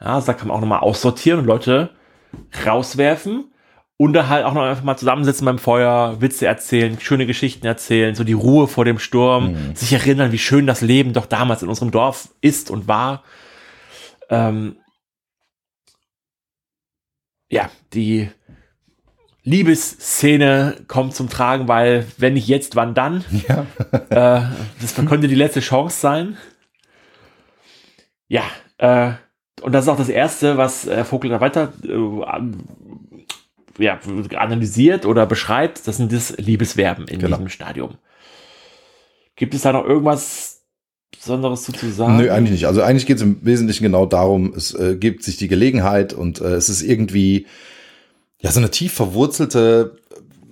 Ja, 0.00 0.14
also 0.14 0.26
da 0.26 0.32
kann 0.34 0.48
man 0.48 0.56
auch 0.56 0.60
nochmal 0.60 0.80
aussortieren 0.80 1.40
und 1.40 1.46
Leute 1.46 1.90
rauswerfen. 2.66 3.52
Und 3.96 4.14
da 4.14 4.28
halt 4.28 4.46
auch 4.46 4.54
noch 4.54 4.62
einfach 4.62 4.82
mal 4.82 4.96
zusammensitzen 4.96 5.44
beim 5.44 5.58
Feuer, 5.58 6.20
Witze 6.20 6.46
erzählen, 6.46 6.98
schöne 6.98 7.26
Geschichten 7.26 7.66
erzählen, 7.66 8.14
so 8.14 8.24
die 8.24 8.32
Ruhe 8.32 8.66
vor 8.66 8.86
dem 8.86 8.98
Sturm, 8.98 9.52
mhm. 9.52 9.76
sich 9.76 9.92
erinnern, 9.92 10.32
wie 10.32 10.38
schön 10.38 10.66
das 10.66 10.80
Leben 10.80 11.12
doch 11.12 11.26
damals 11.26 11.62
in 11.62 11.68
unserem 11.68 11.90
Dorf 11.90 12.30
ist 12.40 12.70
und 12.70 12.88
war. 12.88 13.22
Ähm, 14.30 14.76
ja, 17.50 17.68
die 17.92 18.30
Liebesszene 19.42 20.76
kommt 20.86 21.14
zum 21.14 21.28
Tragen, 21.28 21.68
weil 21.68 22.06
wenn 22.16 22.34
nicht 22.34 22.48
jetzt, 22.48 22.76
wann 22.76 22.94
dann? 22.94 23.24
Ja. 23.48 23.66
äh, 24.10 24.42
das 24.80 24.94
könnte 24.94 25.28
die 25.28 25.34
letzte 25.34 25.60
Chance 25.60 25.98
sein. 25.98 26.38
Ja, 28.28 28.44
äh, 28.78 29.12
und 29.62 29.72
das 29.72 29.84
ist 29.84 29.88
auch 29.88 29.96
das 29.96 30.08
Erste, 30.08 30.56
was 30.56 30.86
Herr 30.86 31.04
Vogel 31.04 31.30
da 31.30 31.40
weiter 31.40 31.72
äh, 31.82 33.82
ja, 33.82 33.98
analysiert 34.36 35.04
oder 35.04 35.26
beschreibt. 35.26 35.88
Das 35.88 35.96
sind 35.96 36.12
das 36.12 36.36
Liebesverben 36.36 37.08
in 37.08 37.18
genau. 37.18 37.36
diesem 37.36 37.48
Stadium. 37.48 37.96
Gibt 39.36 39.54
es 39.54 39.62
da 39.62 39.72
noch 39.72 39.84
irgendwas 39.84 40.59
Besonderes 41.16 41.64
zu, 41.64 41.90
sagen? 41.90 42.16
Nö, 42.16 42.30
eigentlich 42.30 42.52
nicht. 42.52 42.66
Also 42.66 42.82
eigentlich 42.82 43.06
geht 43.06 43.16
es 43.16 43.22
im 43.22 43.44
Wesentlichen 43.44 43.84
genau 43.84 44.06
darum, 44.06 44.54
es 44.56 44.74
äh, 44.74 44.96
gibt 44.96 45.22
sich 45.22 45.36
die 45.36 45.48
Gelegenheit 45.48 46.12
und 46.12 46.40
äh, 46.40 46.54
es 46.54 46.68
ist 46.68 46.82
irgendwie 46.82 47.46
ja, 48.40 48.50
so 48.50 48.60
eine 48.60 48.70
tief 48.70 48.92
verwurzelte 48.94 49.98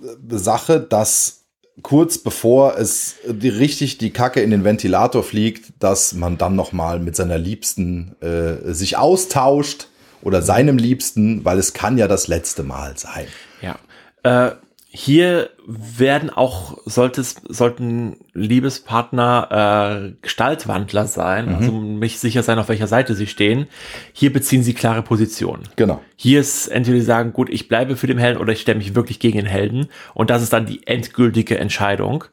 äh, 0.01 0.37
Sache, 0.37 0.79
dass 0.79 1.39
kurz 1.81 2.17
bevor 2.17 2.77
es 2.77 3.15
die, 3.27 3.49
richtig 3.49 3.97
die 3.97 4.11
Kacke 4.11 4.41
in 4.41 4.51
den 4.51 4.63
Ventilator 4.63 5.23
fliegt, 5.23 5.71
dass 5.79 6.13
man 6.13 6.37
dann 6.37 6.55
noch 6.55 6.71
mal 6.71 6.99
mit 6.99 7.15
seiner 7.15 7.37
Liebsten 7.37 8.15
äh, 8.21 8.73
sich 8.73 8.97
austauscht 8.97 9.87
oder 10.21 10.41
seinem 10.41 10.77
Liebsten, 10.77 11.45
weil 11.45 11.57
es 11.57 11.73
kann 11.73 11.97
ja 11.97 12.07
das 12.07 12.27
letzte 12.27 12.63
Mal 12.63 12.97
sein. 12.97 13.27
Ja. 13.61 13.79
Äh, 14.23 14.55
hier 14.91 15.51
werden 15.67 16.31
auch, 16.31 16.79
es, 16.87 17.35
sollten 17.47 18.17
Liebespartner 18.33 20.07
äh, 20.09 20.13
Gestaltwandler 20.23 21.05
sein, 21.05 21.49
mhm. 21.49 21.55
also 21.55 21.71
mich 21.73 22.17
sicher 22.17 22.41
sein, 22.41 22.57
auf 22.57 22.69
welcher 22.69 22.87
Seite 22.87 23.13
sie 23.13 23.27
stehen. 23.27 23.67
Hier 24.13 24.33
beziehen 24.33 24.63
sie 24.63 24.73
klare 24.73 25.03
Positionen. 25.03 25.63
Genau. 25.75 26.01
Hier 26.15 26.39
ist 26.39 26.69
entweder 26.69 26.97
die 26.97 27.03
sagen, 27.03 27.33
gut, 27.33 27.51
ich 27.51 27.67
bleibe 27.67 27.97
für 27.97 28.07
den 28.07 28.17
Helden 28.17 28.41
oder 28.41 28.51
ich 28.51 28.61
stelle 28.61 28.79
mich 28.79 28.95
wirklich 28.95 29.19
gegen 29.19 29.37
den 29.37 29.45
Helden. 29.45 29.89
Und 30.15 30.31
das 30.31 30.41
ist 30.41 30.53
dann 30.53 30.65
die 30.65 30.87
endgültige 30.87 31.59
Entscheidung. 31.59 32.25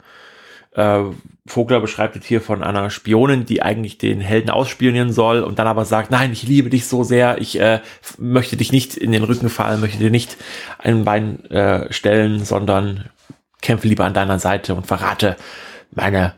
Äh, 0.77 1.05
Vogler 1.47 1.81
beschreibt 1.81 2.17
jetzt 2.17 2.27
hier 2.27 2.41
von 2.41 2.63
einer 2.63 2.91
Spionin, 2.91 3.47
die 3.47 3.63
eigentlich 3.63 3.99
den 3.99 4.21
Helden 4.21 4.51
ausspionieren 4.51 5.13
soll 5.13 5.41
und 5.41 5.59
dann 5.59 5.67
aber 5.67 5.85
sagt, 5.85 6.11
nein, 6.11 6.33
ich 6.33 6.43
liebe 6.43 6.69
dich 6.71 6.87
so 6.87 7.03
sehr, 7.03 7.41
ich 7.41 7.59
äh, 7.59 7.81
möchte 8.19 8.57
dich 8.57 8.73
nicht 8.73 8.97
in 8.97 9.11
den 9.11 9.25
Rücken 9.25 9.49
fallen, 9.49 9.81
möchte 9.81 9.99
dir 9.99 10.11
nicht 10.11 10.37
ein 10.79 11.05
Bein 11.05 11.45
äh, 11.47 11.91
stellen, 11.93 12.45
sondern 12.45 13.09
kämpfe 13.63 13.89
lieber 13.89 14.05
an 14.05 14.15
deiner 14.15 14.39
Seite 14.39 14.75
und 14.75 14.87
verrate 14.87 15.37
meine 15.93 16.35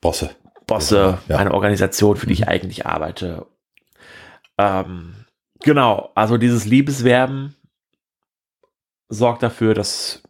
Bosse. 0.00 0.30
Bosse, 0.66 1.18
ja. 1.28 1.36
meine 1.36 1.54
Organisation, 1.54 2.16
für 2.16 2.26
die 2.26 2.32
ich 2.32 2.40
mhm. 2.42 2.48
eigentlich 2.48 2.86
arbeite. 2.86 3.46
Ähm, 4.58 5.14
genau, 5.60 6.10
also 6.14 6.36
dieses 6.36 6.64
Liebeswerben 6.64 7.54
sorgt 9.08 9.42
dafür, 9.42 9.74
dass 9.74 10.22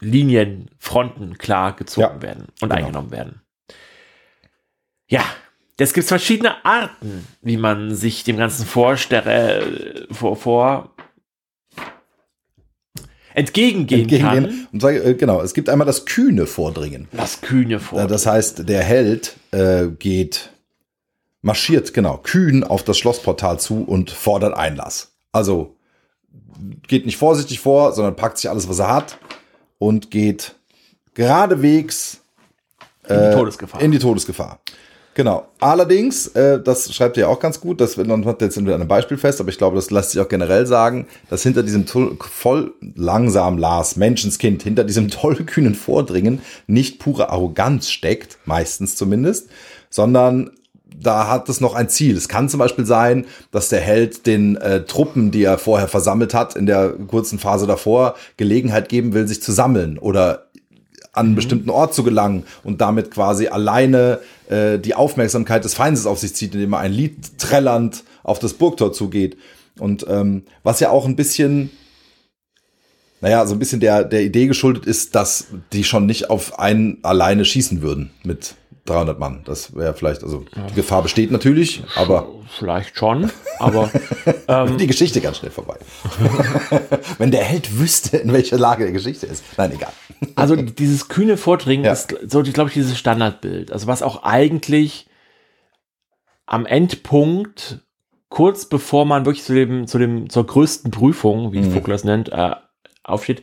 Linien, 0.00 0.70
Fronten 0.78 1.38
klar 1.38 1.76
gezogen 1.76 2.16
ja, 2.16 2.22
werden 2.22 2.46
und 2.60 2.68
genau. 2.68 2.74
eingenommen 2.74 3.10
werden. 3.10 3.40
Ja, 5.08 5.24
es 5.76 5.92
gibt 5.92 6.06
verschiedene 6.06 6.64
Arten, 6.64 7.26
wie 7.42 7.56
man 7.56 7.94
sich 7.94 8.24
dem 8.24 8.36
Ganzen 8.36 8.66
vorstelle, 8.66 10.06
vor, 10.10 10.36
vor 10.36 10.90
entgegengehen, 13.34 14.02
entgegengehen 14.02 14.44
kann. 14.44 14.68
Und 14.72 14.80
sage, 14.80 15.02
äh, 15.02 15.14
genau, 15.14 15.40
es 15.40 15.54
gibt 15.54 15.68
einmal 15.68 15.86
das 15.86 16.04
kühne 16.04 16.46
Vordringen. 16.46 17.08
Das 17.12 17.40
kühne 17.40 17.80
Vordringen. 17.80 18.10
Das 18.10 18.26
heißt, 18.26 18.68
der 18.68 18.82
Held 18.82 19.36
äh, 19.52 19.86
geht, 19.86 20.50
marschiert, 21.42 21.94
genau, 21.94 22.18
kühn 22.18 22.64
auf 22.64 22.82
das 22.82 22.98
Schlossportal 22.98 23.58
zu 23.58 23.82
und 23.82 24.10
fordert 24.10 24.54
Einlass. 24.54 25.12
Also 25.32 25.76
geht 26.86 27.06
nicht 27.06 27.16
vorsichtig 27.16 27.60
vor, 27.60 27.92
sondern 27.92 28.16
packt 28.16 28.38
sich 28.38 28.50
alles, 28.50 28.68
was 28.68 28.80
er 28.80 28.92
hat 28.92 29.18
und 29.80 30.12
geht 30.12 30.54
geradewegs 31.14 32.20
in 33.08 33.16
die 33.16 33.24
äh, 33.24 33.34
Todesgefahr. 33.34 33.80
In 33.80 33.90
die 33.90 33.98
Todesgefahr. 33.98 34.60
Genau. 35.14 35.48
Allerdings, 35.58 36.28
äh, 36.28 36.62
das 36.62 36.94
schreibt 36.94 37.16
ihr 37.16 37.28
auch 37.28 37.40
ganz 37.40 37.60
gut, 37.60 37.80
das 37.80 37.96
man 37.96 38.24
hat 38.24 38.40
jetzt 38.42 38.56
in 38.56 38.70
einem 38.70 38.86
Beispiel 38.86 39.18
fest, 39.18 39.40
aber 39.40 39.50
ich 39.50 39.58
glaube, 39.58 39.74
das 39.74 39.90
lässt 39.90 40.12
sich 40.12 40.20
auch 40.20 40.28
generell 40.28 40.66
sagen, 40.66 41.08
dass 41.28 41.42
hinter 41.42 41.64
diesem 41.64 41.86
voll 41.86 42.74
langsam 42.94 43.58
Lars, 43.58 43.96
Menschenskind, 43.96 44.62
hinter 44.62 44.84
diesem 44.84 45.08
tollkühnen 45.08 45.74
Vordringen 45.74 46.40
nicht 46.68 47.00
pure 47.00 47.30
Arroganz 47.30 47.90
steckt, 47.90 48.38
meistens 48.44 48.94
zumindest, 48.94 49.48
sondern 49.88 50.52
da 51.02 51.28
hat 51.28 51.48
es 51.48 51.60
noch 51.60 51.74
ein 51.74 51.88
Ziel. 51.88 52.16
Es 52.16 52.28
kann 52.28 52.48
zum 52.48 52.58
Beispiel 52.58 52.86
sein, 52.86 53.26
dass 53.50 53.68
der 53.68 53.80
Held 53.80 54.26
den 54.26 54.56
äh, 54.56 54.84
Truppen, 54.84 55.30
die 55.30 55.44
er 55.44 55.58
vorher 55.58 55.88
versammelt 55.88 56.34
hat, 56.34 56.56
in 56.56 56.66
der 56.66 56.90
kurzen 56.90 57.38
Phase 57.38 57.66
davor 57.66 58.14
Gelegenheit 58.36 58.88
geben 58.88 59.12
will, 59.12 59.26
sich 59.26 59.42
zu 59.42 59.52
sammeln 59.52 59.98
oder 59.98 60.46
an 61.12 61.26
einen 61.26 61.30
mhm. 61.32 61.36
bestimmten 61.36 61.70
Ort 61.70 61.94
zu 61.94 62.04
gelangen 62.04 62.44
und 62.62 62.80
damit 62.80 63.10
quasi 63.10 63.48
alleine 63.48 64.20
äh, 64.48 64.78
die 64.78 64.94
Aufmerksamkeit 64.94 65.64
des 65.64 65.74
Feindes 65.74 66.06
auf 66.06 66.18
sich 66.18 66.34
zieht, 66.34 66.54
indem 66.54 66.74
er 66.74 66.80
ein 66.80 66.92
Lied 66.92 67.38
trällernd 67.38 68.04
auf 68.22 68.38
das 68.38 68.54
Burgtor 68.54 68.92
zugeht. 68.92 69.36
Und 69.78 70.06
ähm, 70.08 70.44
was 70.62 70.80
ja 70.80 70.90
auch 70.90 71.06
ein 71.06 71.16
bisschen, 71.16 71.70
naja, 73.20 73.46
so 73.46 73.54
ein 73.54 73.58
bisschen 73.58 73.80
der, 73.80 74.04
der 74.04 74.22
Idee 74.22 74.46
geschuldet 74.46 74.86
ist, 74.86 75.14
dass 75.14 75.46
die 75.72 75.84
schon 75.84 76.06
nicht 76.06 76.30
auf 76.30 76.58
einen 76.58 76.98
alleine 77.02 77.44
schießen 77.44 77.82
würden 77.82 78.10
mit 78.22 78.54
300 78.86 79.18
Mann. 79.18 79.42
Das 79.44 79.74
wäre 79.74 79.94
vielleicht, 79.94 80.22
also 80.22 80.44
die 80.70 80.74
Gefahr 80.74 81.02
besteht 81.02 81.30
natürlich, 81.30 81.82
aber. 81.96 82.28
Vielleicht 82.48 82.96
schon, 82.96 83.30
aber. 83.58 83.90
Ähm, 84.48 84.78
die 84.78 84.88
Geschichte 84.88 85.20
ganz 85.20 85.38
schnell 85.38 85.50
vorbei. 85.52 85.76
Wenn 87.18 87.30
der 87.30 87.44
Held 87.44 87.78
wüsste, 87.78 88.16
in 88.16 88.32
welcher 88.32 88.58
Lage 88.58 88.82
der 88.82 88.92
Geschichte 88.92 89.26
ist. 89.26 89.44
Nein, 89.56 89.72
egal. 89.72 89.92
Also 90.34 90.56
dieses 90.56 91.08
kühne 91.08 91.36
Vordringen 91.36 91.84
ja. 91.84 91.92
ist 91.92 92.14
so, 92.26 92.42
glaube 92.42 92.68
ich, 92.68 92.74
dieses 92.74 92.98
Standardbild. 92.98 93.72
Also 93.72 93.86
was 93.86 94.02
auch 94.02 94.24
eigentlich 94.24 95.06
am 96.46 96.66
Endpunkt, 96.66 97.78
kurz 98.28 98.66
bevor 98.66 99.04
man 99.04 99.24
wirklich 99.24 99.44
zu 99.44 99.54
dem, 99.54 99.86
zu 99.86 99.98
dem, 99.98 100.28
zur 100.28 100.46
größten 100.46 100.90
Prüfung, 100.90 101.52
wie 101.52 101.60
mhm. 101.60 101.72
Vogler 101.72 101.94
es 101.94 102.04
nennt, 102.04 102.30
äh, 102.30 102.56
aufsteht, 103.04 103.42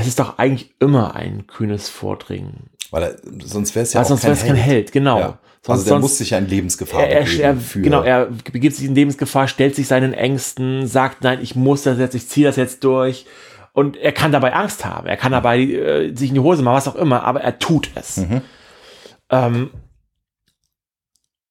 es 0.00 0.06
ist 0.06 0.18
doch 0.18 0.38
eigentlich 0.38 0.74
immer 0.80 1.14
ein 1.14 1.46
kühnes 1.46 1.88
Vordringen. 1.88 2.70
Weil 2.90 3.02
er, 3.02 3.16
sonst 3.44 3.74
wäre 3.74 3.82
es 3.82 3.92
ja 3.92 4.00
Weil 4.00 4.04
auch 4.04 4.08
sonst 4.08 4.22
kein, 4.22 4.34
Held. 4.34 4.46
kein 4.46 4.56
Held. 4.56 4.92
Genau. 4.92 5.18
Ja. 5.18 5.38
Sonst, 5.62 5.80
also 5.80 5.90
der 5.90 5.98
muss 5.98 6.18
sich 6.18 6.30
ja 6.30 6.38
in 6.38 6.46
Lebensgefahr 6.46 7.06
er, 7.06 7.26
er, 7.26 7.56
Genau, 7.74 8.02
er 8.02 8.26
begibt 8.52 8.76
sich 8.76 8.84
in 8.84 8.94
Lebensgefahr, 8.94 9.48
stellt 9.48 9.74
sich 9.74 9.86
seinen 9.86 10.12
Ängsten, 10.12 10.86
sagt, 10.86 11.24
nein, 11.24 11.38
ich 11.40 11.56
muss 11.56 11.84
das 11.84 11.98
jetzt, 11.98 12.14
ich 12.14 12.28
ziehe 12.28 12.46
das 12.46 12.56
jetzt 12.56 12.84
durch. 12.84 13.24
Und 13.72 13.96
er 13.96 14.12
kann 14.12 14.30
dabei 14.30 14.52
Angst 14.52 14.84
haben, 14.84 15.06
er 15.06 15.16
kann 15.16 15.32
dabei 15.32 15.60
äh, 15.60 16.14
sich 16.14 16.28
in 16.28 16.34
die 16.34 16.40
Hose 16.40 16.62
machen, 16.62 16.76
was 16.76 16.86
auch 16.86 16.96
immer, 16.96 17.24
aber 17.24 17.40
er 17.40 17.58
tut 17.58 17.90
es. 17.94 18.18
Mhm. 18.18 18.42
Ähm, 19.30 19.70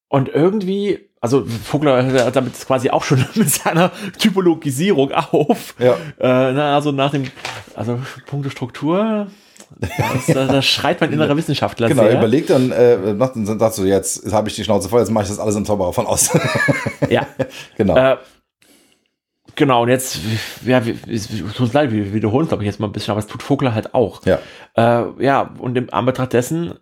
und 0.09 0.29
irgendwie 0.29 1.09
also 1.23 1.45
Vogler 1.45 2.05
hört 2.05 2.35
damit 2.35 2.53
quasi 2.67 2.89
auch 2.89 3.03
schon 3.05 3.23
mit 3.35 3.49
seiner 3.49 3.91
Typologisierung 4.19 5.13
auf. 5.13 5.73
Ja. 5.79 5.93
Äh, 6.19 6.51
na, 6.51 6.75
also 6.75 6.91
nach 6.91 7.11
dem, 7.11 7.23
also 7.75 7.97
Punkte 8.25 8.49
Struktur, 8.49 9.27
das, 9.79 10.25
da, 10.27 10.45
da 10.47 10.61
schreit 10.61 10.99
mein 10.99 11.13
innerer 11.13 11.37
Wissenschaftler 11.37 11.87
Genau, 11.87 12.03
sehr. 12.03 12.17
überlegt 12.17 12.49
dann, 12.49 12.73
äh, 12.73 13.13
macht, 13.13 13.37
dann 13.37 13.57
sagst 13.57 13.77
du, 13.77 13.85
jetzt 13.85 14.33
habe 14.33 14.49
ich 14.49 14.55
die 14.55 14.65
Schnauze 14.65 14.89
voll, 14.89 14.99
jetzt 14.99 15.11
mache 15.11 15.23
ich 15.23 15.29
das 15.29 15.39
alles 15.39 15.55
im 15.55 15.63
Zauberer 15.63 15.93
von 15.93 16.07
aus. 16.07 16.29
Ja. 17.09 17.25
genau. 17.77 17.95
Äh, 17.95 18.17
genau, 19.55 19.83
und 19.83 19.89
jetzt, 19.89 20.19
ja, 20.65 20.81
es 21.09 21.29
tut 21.29 21.59
uns 21.61 21.71
leid, 21.71 21.93
wir 21.93 22.13
wiederholen, 22.13 22.49
glaube 22.49 22.63
ich, 22.63 22.67
jetzt 22.67 22.81
mal 22.81 22.87
ein 22.87 22.91
bisschen, 22.91 23.11
aber 23.11 23.19
es 23.19 23.27
tut 23.27 23.43
Vogler 23.43 23.73
halt 23.73 23.93
auch. 23.93 24.25
ja. 24.25 24.39
Äh, 24.75 25.23
ja, 25.23 25.53
und 25.57 25.77
im 25.77 25.87
Anbetracht 25.93 26.33
dessen, 26.33 26.73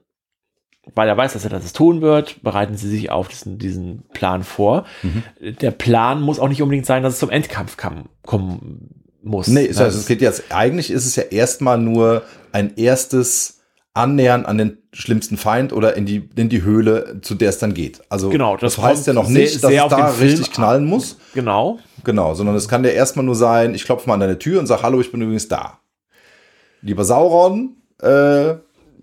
weil 0.96 1.08
er 1.08 1.16
weiß, 1.18 1.34
dass 1.34 1.44
er 1.44 1.50
das 1.52 1.74
tun 1.74 2.02
wird, 2.02 2.42
bereiten 2.44 2.76
sie 2.76 2.90
sich 2.90 3.12
auf 3.12 3.28
diesen, 3.28 3.58
diesen 3.60 4.04
Plan 4.14 4.44
vor. 4.44 4.86
Mhm. 5.04 5.24
Der 5.62 5.72
Plan 5.72 6.22
muss 6.22 6.40
auch 6.40 6.50
nicht 6.50 6.62
unbedingt 6.62 6.86
sein, 6.86 7.04
dass 7.04 7.14
es 7.14 7.20
zum 7.20 7.30
Endkampf 7.30 7.78
kam, 7.78 8.06
kommen 8.26 9.04
muss. 9.22 9.48
Nee, 9.48 9.64
Ne? 9.64 9.68
das 9.70 9.80
heißt, 9.80 9.98
es 9.98 10.08
geht 10.08 10.22
jetzt, 10.22 10.46
eigentlich 10.50 10.90
ist 10.90 11.06
es 11.06 11.16
ja 11.16 11.24
erstmal 11.24 11.78
nur 11.78 12.24
ein 12.52 12.76
erstes 12.78 13.60
Annähern 13.94 14.46
an 14.46 14.58
den 14.58 14.78
schlimmsten 14.94 15.38
Feind 15.38 15.74
oder 15.74 15.96
in 15.98 16.06
die, 16.06 16.30
in 16.36 16.50
die 16.50 16.64
Höhle, 16.64 17.20
zu 17.22 17.36
der 17.36 17.50
es 17.50 17.60
dann 17.60 17.74
geht. 17.74 18.02
Also, 18.10 18.30
Genau, 18.30 18.58
das 18.58 18.76
das, 18.76 18.84
heißt 18.84 19.08
ja 19.08 19.14
noch 19.14 19.28
nicht, 19.30 19.52
sehr- 19.52 19.62
dass 19.62 19.70
sehr 19.70 19.80
es 19.80 19.84
auf 19.84 19.90
da 20.00 20.08
den 20.08 20.16
Film 20.16 20.30
richtig 20.32 20.52
knallen 20.52 20.86
muss. 20.86 21.18
Genau. 21.34 21.78
Genau, 22.04 22.34
sondern 22.34 22.56
es 22.56 22.68
kann 22.68 22.84
ja 22.84 22.90
erstmal 22.90 23.26
nur 23.26 23.36
sein, 23.36 23.76
ich 23.76 23.84
klopfe 23.86 24.08
mal 24.08 24.16
an 24.16 24.22
deine 24.22 24.40
Tür 24.40 24.60
und 24.60 24.66
sage, 24.68 24.82
hallo, 24.82 25.00
ich 25.02 25.12
bin 25.12 25.22
übrigens 25.22 25.48
da. 25.48 25.80
Lieber 26.82 27.04
Sauron, 27.06 27.76
äh, 28.02 28.56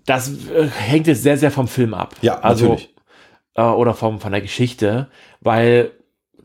Das 0.05 0.29
äh, 0.47 0.67
hängt 0.67 1.07
jetzt 1.07 1.23
sehr, 1.23 1.37
sehr 1.37 1.51
vom 1.51 1.67
Film 1.67 1.93
ab. 1.93 2.15
Ja, 2.21 2.39
also, 2.39 2.69
natürlich. 2.69 2.93
Äh, 3.55 3.61
oder 3.61 3.93
vom, 3.93 4.19
von 4.19 4.31
der 4.31 4.41
Geschichte, 4.41 5.07
weil 5.41 5.91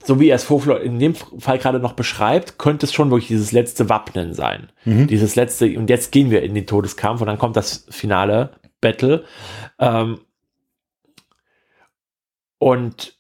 so 0.05 0.21
wie 0.21 0.29
er 0.29 0.37
es 0.37 0.45
Vogler 0.45 0.83
in 0.83 0.99
dem 0.99 1.15
Fall 1.15 1.59
gerade 1.59 1.79
noch 1.79 1.95
beschreibt, 1.95 2.59
könnte 2.59 2.85
es 2.85 2.93
schon 2.93 3.11
wirklich 3.11 3.29
dieses 3.29 3.53
letzte 3.53 3.89
Wappnen 3.89 4.35
sein. 4.35 4.71
Mhm. 4.85 5.07
Dieses 5.07 5.35
letzte, 5.35 5.79
und 5.79 5.89
jetzt 5.89 6.13
gehen 6.13 6.31
wir 6.31 6.43
in 6.43 6.55
den 6.55 6.67
Todeskampf 6.67 7.23
und 7.23 7.27
dann 7.27 7.39
kommt 7.39 7.57
das 7.57 7.87
finale 7.89 8.51
Battle. 8.83 9.25
Ähm, 9.79 10.21
und 12.59 13.17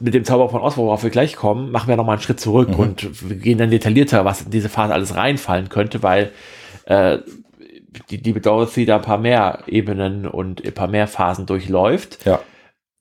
mit 0.00 0.14
dem 0.14 0.24
Zauber 0.24 0.48
von 0.48 0.62
Oz, 0.62 0.76
worauf 0.76 1.02
wir 1.02 1.10
gleich 1.10 1.36
kommen, 1.36 1.70
machen 1.70 1.88
wir 1.88 1.96
nochmal 1.96 2.14
einen 2.16 2.22
Schritt 2.22 2.40
zurück 2.40 2.70
Mhm. 2.70 2.74
und 2.78 3.28
wir 3.28 3.36
gehen 3.36 3.58
dann 3.58 3.70
detaillierter, 3.70 4.24
was 4.24 4.42
in 4.42 4.50
diese 4.50 4.68
Phase 4.68 4.92
alles 4.94 5.14
reinfallen 5.16 5.68
könnte, 5.68 6.02
weil 6.02 6.32
äh, 6.86 7.18
die 8.10 8.16
liebe 8.16 8.40
Dorothy 8.40 8.86
da 8.86 8.96
ein 8.96 9.02
paar 9.02 9.18
mehr 9.18 9.60
Ebenen 9.66 10.26
und 10.26 10.64
ein 10.64 10.72
paar 10.72 10.88
mehr 10.88 11.06
Phasen 11.06 11.46
durchläuft. 11.46 12.24
ja, 12.24 12.40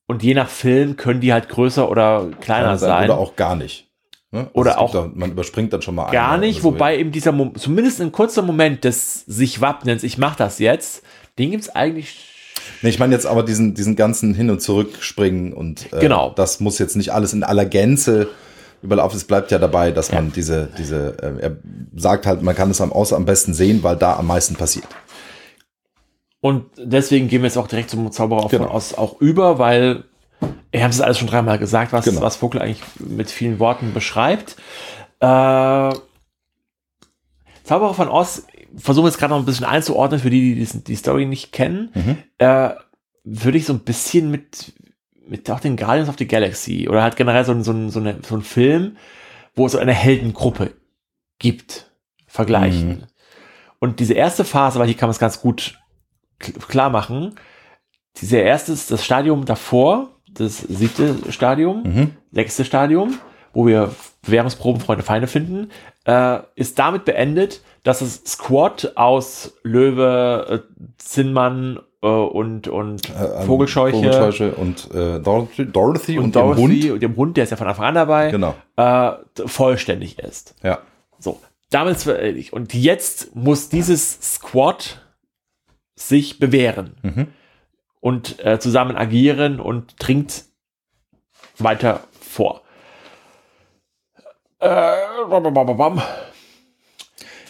Und 0.07 0.23
je 0.23 0.33
nach 0.33 0.49
Film 0.49 0.97
können 0.97 1.21
die 1.21 1.33
halt 1.33 1.49
größer 1.49 1.89
oder 1.89 2.27
kleiner 2.41 2.77
sein. 2.77 3.09
oder 3.09 3.17
auch 3.19 3.35
gar 3.35 3.55
nicht. 3.55 3.87
Ne? 4.31 4.39
Also 4.39 4.51
Oder 4.53 4.71
es 4.71 4.77
gibt 4.77 4.83
auch 4.89 4.91
Da, 4.93 5.11
man 5.13 5.31
überspringt 5.31 5.73
dann 5.73 5.81
schon 5.81 5.95
mal 5.95 6.09
Gar 6.11 6.37
nicht, 6.37 6.59
so. 6.61 6.63
wobei 6.65 6.97
eben 6.97 7.11
dieser, 7.11 7.31
Mom 7.31 7.55
zumindest 7.55 7.99
ein 8.01 8.11
kurzer 8.11 8.41
Moment 8.41 8.83
des 8.85 9.25
sich 9.25 9.59
Wappnens, 9.61 10.03
ich 10.03 10.17
mach 10.17 10.35
das 10.35 10.59
jetzt, 10.59 11.03
den 11.37 11.51
gibt's 11.51 11.69
eigentlich 11.69 12.27
Nee, 12.83 12.89
ich 12.89 12.99
meine 12.99 13.13
jetzt 13.13 13.25
aber 13.25 13.43
diesen, 13.43 13.73
diesen 13.73 13.95
ganzen 13.95 14.33
Hin- 14.35 14.49
und 14.51 14.61
Zurückspringen 14.61 15.51
und 15.53 15.91
äh, 15.93 15.99
Genau. 15.99 16.31
das 16.35 16.59
muss 16.59 16.79
jetzt 16.79 16.95
nicht 16.95 17.11
alles 17.11 17.33
in 17.33 17.43
aller 17.43 17.65
Gänze 17.65 18.29
überlaufen. 18.81 19.17
Es 19.17 19.23
bleibt 19.25 19.51
ja 19.51 19.59
dabei, 19.59 19.91
dass 19.91 20.11
man 20.11 20.31
diese, 20.31 20.69
diese, 20.77 21.17
äh, 21.21 21.41
er 21.41 21.57
sagt 21.95 22.25
halt, 22.25 22.41
man 22.41 22.55
kann 22.55 22.69
es 22.71 22.81
am 22.81 22.91
Aus 22.91 23.13
am 23.13 23.25
besten 23.25 23.53
sehen, 23.53 23.83
weil 23.83 23.95
da 23.95 24.15
am 24.17 24.27
meisten 24.27 24.55
passiert. 24.55 24.87
Und 26.39 26.65
deswegen 26.77 27.27
gehen 27.27 27.41
wir 27.43 27.47
jetzt 27.47 27.57
auch 27.57 27.67
direkt 27.67 27.91
zum 27.91 28.11
Zauberer 28.11 28.47
Genau. 28.49 28.65
von 28.65 28.75
Oz 28.75 28.93
auch 28.95 29.21
über, 29.21 29.59
weil 29.59 30.05
wir 30.71 30.81
haben 30.83 30.89
es 30.89 31.01
alles 31.01 31.19
schon 31.19 31.27
dreimal 31.27 31.59
gesagt, 31.59 31.93
was, 31.93 32.05
Genau. 32.05 32.21
was 32.21 32.35
Vogel 32.37 32.61
eigentlich 32.61 32.81
mit 32.99 33.29
vielen 33.29 33.59
Worten 33.59 33.93
beschreibt. 33.93 34.55
Äh, 35.19 35.93
Zauberer 37.63 37.93
von 37.93 38.09
Oz, 38.09 38.47
versuche 38.75 39.07
jetzt 39.07 39.19
gerade 39.19 39.33
noch 39.33 39.39
ein 39.39 39.45
bisschen 39.45 39.65
einzuordnen, 39.65 40.19
für 40.19 40.29
die, 40.31 40.55
die 40.55 40.65
die, 40.65 40.83
die 40.83 40.95
Story 40.95 41.25
nicht 41.25 41.51
kennen, 41.51 41.91
Mhm. 41.93 42.17
äh, 42.39 42.71
würde 43.23 43.57
ich 43.59 43.65
so 43.65 43.73
ein 43.73 43.79
bisschen 43.81 44.31
mit, 44.31 44.73
mit 45.27 45.49
auch 45.49 45.59
den 45.59 45.77
Guardians 45.77 46.09
of 46.09 46.15
the 46.17 46.27
Galaxy 46.27 46.87
oder 46.89 47.03
halt 47.03 47.15
generell 47.15 47.45
so, 47.45 47.51
ein- 47.51 47.63
so, 47.63 47.89
so, 47.89 47.99
eine, 47.99 48.17
so 48.27 48.35
ein 48.35 48.41
Film, 48.41 48.97
wo 49.55 49.65
es 49.65 49.73
so 49.73 49.77
eine 49.77 49.93
Heldengruppe 49.93 50.71
gibt, 51.39 51.91
vergleichen. 52.27 52.87
Mhm. 52.89 53.03
Und 53.79 53.99
diese 53.99 54.13
erste 54.13 54.43
Phase, 54.45 54.79
weil 54.79 54.87
hier 54.87 54.97
kann 54.97 55.07
man 55.07 55.11
es 55.11 55.19
ganz 55.19 55.41
gut 55.41 55.79
klar 56.67 56.89
machen, 56.89 57.35
diese 58.17 58.37
erste, 58.37 58.71
das 58.71 59.05
Stadium 59.05 59.45
davor, 59.45 60.09
das 60.33 60.59
siebte 60.59 61.15
Stadium, 61.31 61.83
Mhm. 61.83 62.11
sechste 62.31 62.65
Stadium, 62.65 63.19
wo 63.53 63.67
wir 63.67 63.93
Währungsproben, 64.23 64.81
Freunde, 64.81 65.03
Feinde 65.03 65.27
finden, 65.27 65.71
äh, 66.05 66.39
ist 66.55 66.77
damit 66.79 67.05
beendet, 67.05 67.61
dass 67.83 67.99
das 67.99 68.21
Squad 68.25 68.93
aus 68.95 69.57
Löwe, 69.63 70.63
äh, 70.69 70.83
Zinnmann 70.97 71.79
und, 72.07 72.67
und 72.67 73.09
Äh, 73.09 73.13
ähm, 73.41 73.45
Vogelscheuche, 73.45 73.95
Vogelscheuche 73.97 74.55
und 74.55 74.89
äh, 74.93 75.19
Dorothy, 75.19 75.65
Dorothy 75.67 76.17
und, 76.17 76.25
und 76.25 76.35
dem 76.35 76.41
Dorothy 76.41 76.81
Hund. 76.81 76.91
und 76.91 76.99
dem 77.03 77.15
Hund, 77.15 77.37
der 77.37 77.43
ist 77.43 77.51
ja 77.51 77.57
von 77.57 77.67
Anfang 77.67 77.85
an 77.85 77.95
dabei, 77.95 78.31
Genau. 78.31 78.55
äh, 78.75 79.11
vollständig 79.45 80.17
ist. 80.19 80.55
Ja. 80.63 80.79
So, 81.19 81.39
damit 81.69 82.05
ist. 82.05 82.53
Und 82.53 82.73
jetzt 82.73 83.35
muss 83.35 83.69
dieses 83.69 84.19
Squad 84.35 84.99
sich 85.95 86.39
bewähren 86.39 86.95
Mhm. 87.03 87.27
und 87.99 88.43
äh, 88.43 88.59
zusammen 88.59 88.95
agieren 88.97 89.59
und 89.59 89.93
dringt 89.99 90.45
weiter 91.59 91.99
vor. 92.19 92.61
Äh, 94.59 94.67
bam, 95.29 95.43
bam, 95.43 95.53
bam, 95.53 95.77
bam. 95.77 96.01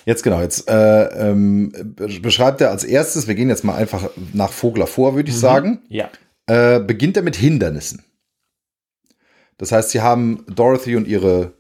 Jetzt 0.06 0.24
genau, 0.24 0.42
jetzt 0.42 0.70
äh, 0.70 1.30
ähm, 1.30 1.72
beschreibt 2.22 2.62
er 2.62 2.72
als 2.72 2.84
erstes, 2.84 3.28
wir 3.28 3.36
gehen 3.36 3.50
jetzt 3.50 3.64
mal 3.64 3.76
einfach 3.76 4.10
nach 4.34 4.52
Vogler 4.52 4.88
vor, 4.88 5.16
würde 5.16 5.30
ich 5.30 5.38
sagen. 5.38 5.82
Ja. 5.90 6.10
äh, 6.48 6.80
beginnt 6.80 7.18
er 7.18 7.24
mit 7.24 7.36
Hindernissen. 7.36 8.04
Das 9.58 9.72
heißt, 9.72 9.92
sie 9.92 10.02
haben 10.02 10.44
Dorothy 10.48 10.96
und 10.96 11.08
ihre 11.08 11.54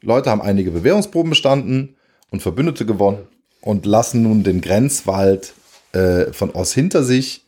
Leute 0.00 0.30
haben 0.30 0.40
einige 0.40 0.70
Bewährungsproben 0.70 1.30
bestanden 1.30 1.96
und 2.30 2.40
Verbündete 2.40 2.86
gewonnen 2.86 3.26
und 3.60 3.84
lassen 3.84 4.22
nun 4.22 4.44
den 4.44 4.60
Grenzwald 4.60 5.54
äh, 5.92 6.32
von 6.32 6.50
Oz 6.50 6.72
hinter 6.72 7.02
sich 7.02 7.44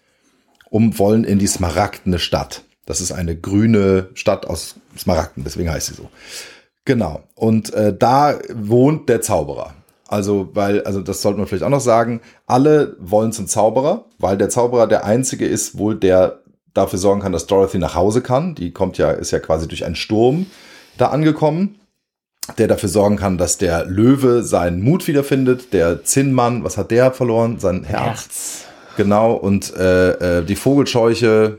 und 0.71 0.99
wollen 0.99 1.25
in 1.25 1.39
die 1.39 1.47
Smaragdene 1.47 2.19
Stadt. 2.19 2.65
Das 2.87 3.01
ist 3.01 3.13
eine 3.13 3.37
grüne 3.37 4.09
Stadt 4.15 4.47
aus 4.47 4.75
Smaragden, 4.99 5.45
deswegen 5.45 5.71
heißt 5.71 5.87
sie 5.87 5.95
so. 5.95 6.11
Genau. 6.85 7.23
Und 7.35 7.73
äh, 7.73 7.97
da 7.97 8.39
wohnt 8.53 9.09
der 9.09 9.23
Zauberer. 9.23 9.75
Also, 10.15 10.51
weil, 10.55 10.85
also 10.85 11.01
das 11.01 11.23
sollte 11.23 11.39
man 11.41 11.49
vielleicht 11.49 11.65
auch 11.65 11.71
noch 11.71 11.81
sagen, 11.81 12.21
alle 12.47 12.97
wollen 13.01 13.33
zum 13.33 13.49
Zauberer, 13.49 14.05
weil 14.21 14.39
der 14.39 14.49
Zauberer 14.49 14.87
der 14.87 15.05
einzige 15.05 15.45
ist 15.45 15.77
wohl, 15.77 15.97
der 15.97 16.39
dafür 16.73 17.01
sorgen 17.01 17.21
kann, 17.21 17.33
dass 17.33 17.49
Dorothy 17.49 17.79
nach 17.79 17.97
Hause 17.97 18.21
kann. 18.21 18.55
Die 18.55 18.71
kommt 18.71 18.97
ja, 18.97 19.11
ist 19.11 19.33
ja 19.33 19.41
quasi 19.41 19.67
durch 19.67 19.85
einen 19.85 19.97
Sturm 19.97 20.47
da 20.99 21.09
angekommen, 21.09 21.81
der 22.59 22.69
dafür 22.69 22.89
sorgen 22.89 23.17
kann, 23.17 23.39
dass 23.39 23.59
der 23.59 23.87
Löwe 23.87 24.45
seinen 24.45 24.83
Mut 24.83 25.09
wiederfindet. 25.09 25.73
Der 25.73 26.05
Zinnmann, 26.05 26.63
was 26.63 26.77
hat 26.79 26.93
der 26.93 27.11
verloren? 27.11 27.59
Sein 27.59 27.83
Herz. 27.83 28.05
Herz. 28.05 28.65
Genau. 28.97 29.33
Und 29.33 29.75
äh, 29.75 30.39
äh, 30.39 30.45
die 30.45 30.55
Vogelscheuche, 30.55 31.59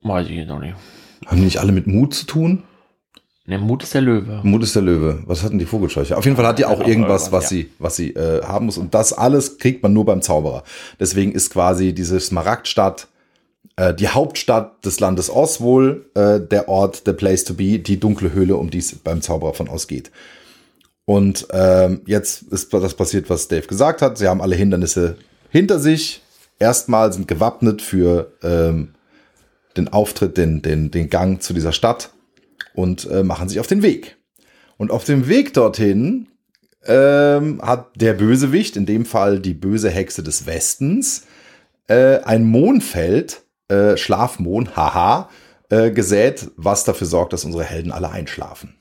Weiß 0.00 0.26
ich 0.30 0.46
noch 0.46 0.60
nicht. 0.60 0.76
haben 1.26 1.36
die 1.36 1.44
nicht 1.44 1.58
alle 1.60 1.72
mit 1.72 1.86
Mut 1.86 2.14
zu 2.14 2.24
tun? 2.24 2.62
Der 3.46 3.58
Mut 3.58 3.82
ist 3.82 3.94
der 3.94 4.02
Löwe. 4.02 4.40
Mut 4.44 4.62
ist 4.62 4.76
der 4.76 4.82
Löwe. 4.82 5.22
Was 5.26 5.42
hat 5.42 5.50
denn 5.50 5.58
die 5.58 5.66
Vogelscheuche? 5.66 6.16
Auf 6.16 6.24
jeden 6.24 6.36
Fall 6.36 6.46
hat 6.46 6.58
die 6.58 6.64
auch 6.64 6.78
irgendwas, 6.78 7.24
irgendwas, 7.24 7.32
was 7.32 7.44
ja. 7.44 7.48
sie, 7.48 7.70
was 7.78 7.96
sie 7.96 8.10
äh, 8.10 8.42
haben 8.44 8.66
muss. 8.66 8.78
Und 8.78 8.94
das 8.94 9.12
alles 9.12 9.58
kriegt 9.58 9.82
man 9.82 9.92
nur 9.92 10.04
beim 10.04 10.22
Zauberer. 10.22 10.62
Deswegen 11.00 11.32
ist 11.32 11.50
quasi 11.50 11.92
diese 11.92 12.20
Smaragdstadt 12.20 13.08
äh, 13.76 13.94
die 13.94 14.08
Hauptstadt 14.08 14.84
des 14.84 15.00
Landes 15.00 15.30
Oz 15.30 15.60
wohl, 15.60 16.06
äh, 16.14 16.40
der 16.40 16.68
Ort, 16.68 17.02
the 17.06 17.12
place 17.12 17.44
to 17.44 17.54
be, 17.54 17.78
die 17.78 17.98
dunkle 17.98 18.32
Höhle, 18.32 18.56
um 18.56 18.70
die 18.70 18.78
es 18.78 18.94
beim 18.94 19.22
Zauberer 19.22 19.54
von 19.54 19.68
Oz 19.68 19.86
geht. 19.86 20.10
Und 21.04 21.48
ähm, 21.52 22.02
jetzt 22.06 22.42
ist 22.42 22.72
das 22.72 22.94
passiert, 22.94 23.28
was 23.28 23.48
Dave 23.48 23.66
gesagt 23.66 24.02
hat. 24.02 24.18
Sie 24.18 24.28
haben 24.28 24.40
alle 24.40 24.56
Hindernisse 24.56 25.16
hinter 25.50 25.78
sich. 25.78 26.22
Erstmal 26.58 27.12
sind 27.12 27.26
gewappnet 27.26 27.82
für 27.82 28.32
ähm, 28.42 28.94
den 29.76 29.88
Auftritt, 29.88 30.36
den, 30.36 30.62
den, 30.62 30.90
den 30.90 31.10
Gang 31.10 31.42
zu 31.42 31.54
dieser 31.54 31.72
Stadt 31.72 32.10
und 32.74 33.08
äh, 33.10 33.22
machen 33.22 33.48
sich 33.48 33.60
auf 33.60 33.66
den 33.66 33.82
Weg. 33.82 34.16
Und 34.76 34.90
auf 34.90 35.04
dem 35.04 35.28
Weg 35.28 35.52
dorthin 35.54 36.28
ähm, 36.86 37.60
hat 37.62 37.90
der 37.96 38.14
Bösewicht, 38.14 38.76
in 38.76 38.86
dem 38.86 39.04
Fall 39.04 39.38
die 39.38 39.54
böse 39.54 39.90
Hexe 39.90 40.22
des 40.22 40.46
Westens, 40.46 41.26
äh, 41.88 42.18
ein 42.20 42.44
Mondfeld, 42.44 43.42
äh, 43.68 43.96
Schlafmond, 43.96 44.76
haha, 44.76 45.28
äh, 45.70 45.90
gesät, 45.90 46.50
was 46.56 46.84
dafür 46.84 47.06
sorgt, 47.06 47.32
dass 47.32 47.44
unsere 47.44 47.64
Helden 47.64 47.92
alle 47.92 48.10
einschlafen. 48.10 48.74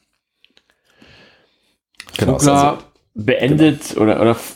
Genau, 2.18 2.38
Vogler 2.40 2.54
also- 2.72 2.84
beendet 3.14 3.98
oder, 3.98 4.22
oder 4.22 4.32
f- 4.32 4.56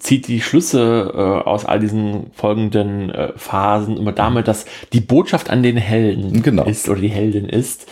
zieht 0.00 0.26
die 0.26 0.40
Schlüsse 0.40 1.12
äh, 1.14 1.18
aus 1.48 1.64
all 1.64 1.78
diesen 1.78 2.32
folgenden 2.32 3.10
äh, 3.10 3.32
Phasen 3.36 3.96
immer 3.96 4.12
damit, 4.12 4.48
dass 4.48 4.64
die 4.92 5.00
Botschaft 5.00 5.48
an 5.48 5.62
den 5.62 5.76
Helden 5.76 6.42
Genau. 6.42 6.64
ist 6.64 6.88
oder 6.88 7.00
die 7.00 7.08
Heldin 7.08 7.48
ist, 7.48 7.86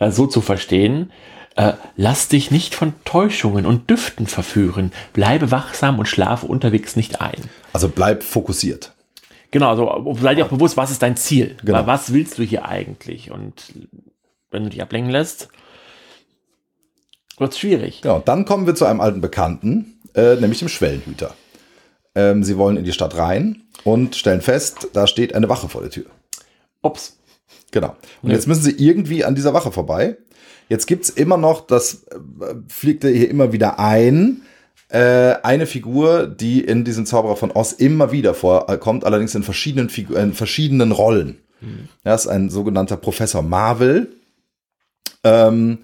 äh, 0.00 0.10
so 0.10 0.26
zu 0.26 0.40
verstehen. 0.40 1.12
Äh, 1.54 1.74
lass 1.96 2.28
dich 2.28 2.50
nicht 2.50 2.74
von 2.74 2.94
Täuschungen 3.04 3.66
und 3.66 3.88
Düften 3.88 4.26
verführen. 4.26 4.92
Bleibe 5.12 5.50
wachsam 5.50 5.98
und 5.98 6.06
schlafe 6.06 6.46
unterwegs 6.46 6.96
nicht 6.96 7.20
ein. 7.20 7.40
Also 7.72 7.88
bleib 7.88 8.24
fokussiert. 8.24 8.92
Genau, 9.52 9.70
also 9.70 10.16
sei 10.20 10.34
dir 10.34 10.46
auch 10.46 10.50
bewusst, 10.50 10.76
was 10.76 10.90
ist 10.90 11.02
dein 11.02 11.16
Ziel? 11.16 11.56
Genau. 11.64 11.86
Was 11.86 12.12
willst 12.12 12.38
du 12.38 12.42
hier 12.42 12.66
eigentlich? 12.66 13.30
Und 13.30 13.72
wenn 14.50 14.64
du 14.64 14.70
dich 14.70 14.80
ablenken 14.80 15.10
lässt, 15.10 15.48
wird 17.36 17.52
es 17.52 17.58
schwierig. 17.58 18.02
Genau, 18.02 18.20
dann 18.20 18.44
kommen 18.44 18.66
wir 18.66 18.74
zu 18.74 18.84
einem 18.84 19.00
alten 19.00 19.20
Bekannten, 19.20 19.98
äh, 20.14 20.36
nämlich 20.36 20.60
dem 20.60 20.68
Schwellenhüter. 20.68 21.34
Ähm, 22.14 22.44
sie 22.44 22.58
wollen 22.58 22.76
in 22.76 22.84
die 22.84 22.92
Stadt 22.92 23.16
rein 23.16 23.62
und 23.82 24.14
stellen 24.14 24.40
fest, 24.40 24.88
da 24.92 25.06
steht 25.06 25.34
eine 25.34 25.48
Wache 25.48 25.68
vor 25.68 25.80
der 25.80 25.90
Tür. 25.90 26.06
Ups. 26.82 27.16
Genau. 27.70 27.96
Und 28.22 28.30
jetzt 28.30 28.48
müssen 28.48 28.62
sie 28.62 28.72
irgendwie 28.72 29.24
an 29.24 29.34
dieser 29.34 29.54
Wache 29.54 29.72
vorbei. 29.72 30.16
Jetzt 30.68 30.86
gibt's 30.86 31.08
immer 31.08 31.36
noch, 31.36 31.66
das 31.66 32.04
äh, 32.04 32.54
fliegt 32.68 33.04
hier 33.04 33.28
immer 33.30 33.52
wieder 33.52 33.78
ein, 33.78 34.42
äh, 34.88 35.34
eine 35.42 35.66
Figur, 35.66 36.26
die 36.26 36.60
in 36.60 36.84
diesem 36.84 37.06
Zauberer 37.06 37.36
von 37.36 37.50
Oz 37.52 37.72
immer 37.72 38.12
wieder 38.12 38.34
vorkommt, 38.34 39.04
allerdings 39.04 39.34
in 39.34 39.42
verschiedenen, 39.42 39.88
Figu 39.88 40.14
in 40.14 40.32
verschiedenen 40.32 40.92
Rollen. 40.92 41.38
Das 42.04 42.22
ist 42.22 42.30
ein 42.30 42.50
sogenannter 42.50 42.96
Professor 42.96 43.42
Marvel, 43.42 44.16
ähm, 45.24 45.78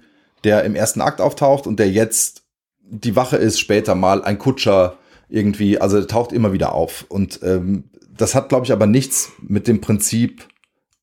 der 0.45 0.65
im 0.65 0.75
ersten 0.75 1.01
Akt 1.01 1.21
auftaucht 1.21 1.67
und 1.67 1.79
der 1.79 1.91
jetzt 1.91 2.43
die 2.81 3.17
Wache 3.17 3.37
ist, 3.37 3.59
später 3.59 3.95
mal 3.95 4.23
ein 4.25 4.39
Kutscher 4.39 4.97
irgendwie, 5.29 5.79
also 5.79 6.03
taucht 6.05 6.33
immer 6.33 6.53
wieder 6.53 6.73
auf. 6.73 7.05
Und 7.09 7.41
ähm, 7.43 7.85
das 8.17 8.35
hat, 8.35 8.49
glaube 8.49 8.65
ich, 8.65 8.73
aber 8.73 8.87
nichts 8.87 9.33
mit 9.41 9.67
dem 9.67 9.81
Prinzip 9.81 10.47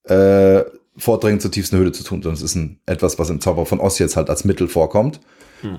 äh, 0.05 0.63
Vordringen 0.97 1.39
zur 1.39 1.51
tiefsten 1.51 1.77
Höhle 1.77 1.91
zu 1.91 2.03
tun, 2.03 2.21
sondern 2.21 2.35
es 2.35 2.43
ist 2.43 2.55
ein, 2.55 2.79
etwas, 2.85 3.17
was 3.17 3.29
im 3.29 3.41
Zauber 3.41 3.65
von 3.65 3.79
Oz 3.79 3.97
jetzt 3.99 4.15
halt 4.15 4.29
als 4.29 4.45
Mittel 4.45 4.67
vorkommt. 4.67 5.19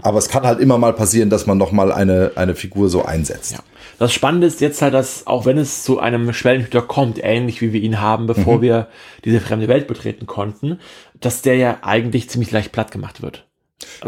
Aber 0.01 0.17
es 0.17 0.31
kann 0.31 0.45
halt 0.45 0.61
immer 0.61 0.79
mal 0.79 0.95
passieren, 0.95 1.29
dass 1.29 1.47
man 1.47 1.59
noch 1.59 1.71
mal 1.71 1.93
eine, 1.93 2.33
eine 2.37 2.55
Figur 2.55 2.89
so 2.89 3.05
einsetzt. 3.05 3.53
Ja. 3.53 3.59
Das 3.99 4.15
Spannende 4.15 4.47
ist 4.47 4.63
jetzt 4.63 4.81
halt, 4.81 4.95
dass 4.95 5.27
auch 5.27 5.45
wenn 5.45 5.59
es 5.59 5.83
zu 5.83 5.99
einem 6.01 6.33
Schwellenhüter 6.33 6.81
kommt, 6.81 7.23
ähnlich 7.23 7.61
wie 7.61 7.75
wir 7.75 7.83
ihn 7.83 8.01
haben, 8.01 8.23
Mhm. 8.23 8.29
bevor 8.29 8.63
wir 8.63 8.89
diese 9.27 9.41
fremde 9.43 9.69
Welt 9.69 9.87
betreten 9.87 10.27
konnten, 10.27 10.79
dass 11.21 11.43
der 11.43 11.57
ja 11.57 11.79
eigentlich 11.83 12.31
ziemlich 12.31 12.51
leicht 12.51 12.73
platt 12.73 12.93
gemacht 12.93 13.21
wird. 13.21 13.47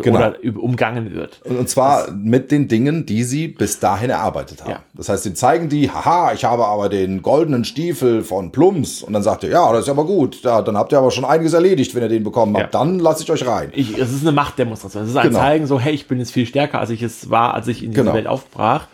Genau. 0.01 0.19
Oder 0.19 0.37
umgangen 0.59 1.13
wird. 1.15 1.41
Und 1.45 1.69
zwar 1.69 2.11
mit 2.13 2.51
den 2.51 2.69
Dingen, 2.69 3.05
die 3.05 3.25
sie 3.25 3.49
bis 3.49 3.79
dahin 3.81 4.11
erarbeitet 4.11 4.63
haben. 4.63 4.71
Ja. 4.71 4.83
Das 4.95 5.09
heißt, 5.09 5.25
sie 5.25 5.35
zeigen 5.35 5.69
die, 5.69 5.91
haha, 5.91 6.33
ich 6.33 6.45
habe 6.45 6.65
aber 6.67 6.89
den 6.89 7.21
goldenen 7.23 7.65
Stiefel 7.65 8.23
von 8.23 8.53
Plums. 8.53 9.03
Und 9.03 9.13
dann 9.13 9.23
sagt 9.23 9.45
er, 9.45 9.51
ja, 9.51 9.73
das 9.73 9.85
ist 9.85 9.89
aber 9.91 10.05
gut. 10.07 10.43
Ja, 10.43 10.63
dann 10.63 10.77
habt 10.77 10.93
ihr 10.93 10.99
aber 10.99 11.11
schon 11.11 11.25
einiges 11.25 11.53
erledigt, 11.53 11.95
wenn 11.95 12.03
ihr 12.03 12.09
den 12.09 12.25
bekommen 12.25 12.57
habt. 12.57 12.73
Ja. 12.75 12.81
Dann 12.81 12.99
lasse 12.99 13.23
ich 13.23 13.31
euch 13.31 13.47
rein. 13.47 13.71
Ich, 13.75 13.99
es 13.99 14.13
ist 14.13 14.23
eine 14.23 14.33
Machtdemonstration. 14.33 15.03
Es 15.05 15.11
ist 15.11 15.17
ein 15.17 15.29
Genau. 15.29 15.39
Zeigen, 15.41 15.67
so, 15.67 15.81
hey, 15.81 15.95
ich 15.95 16.07
bin 16.09 16.19
jetzt 16.19 16.33
viel 16.33 16.47
stärker, 16.47 16.79
als 16.81 16.91
ich 16.91 17.03
es 17.03 17.29
war, 17.31 17.55
als 17.55 17.69
ich 17.69 17.83
in 17.83 17.91
diese 17.91 18.03
Genau. 18.03 18.15
Welt 18.15 18.27
aufbrach. 18.29 18.87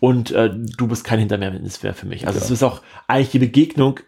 Und 0.00 0.30
äh, 0.32 0.50
du 0.54 0.86
bist 0.88 1.04
kein 1.04 1.18
Hintermeernis 1.18 1.82
mehr 1.82 1.94
für 1.94 2.06
mich. 2.06 2.26
Also 2.26 2.38
Genau. 2.38 2.46
es 2.46 2.50
ist 2.50 2.62
auch 2.62 2.80
eigentlich 3.06 3.30
die 3.30 3.38
Begegnung 3.40 4.00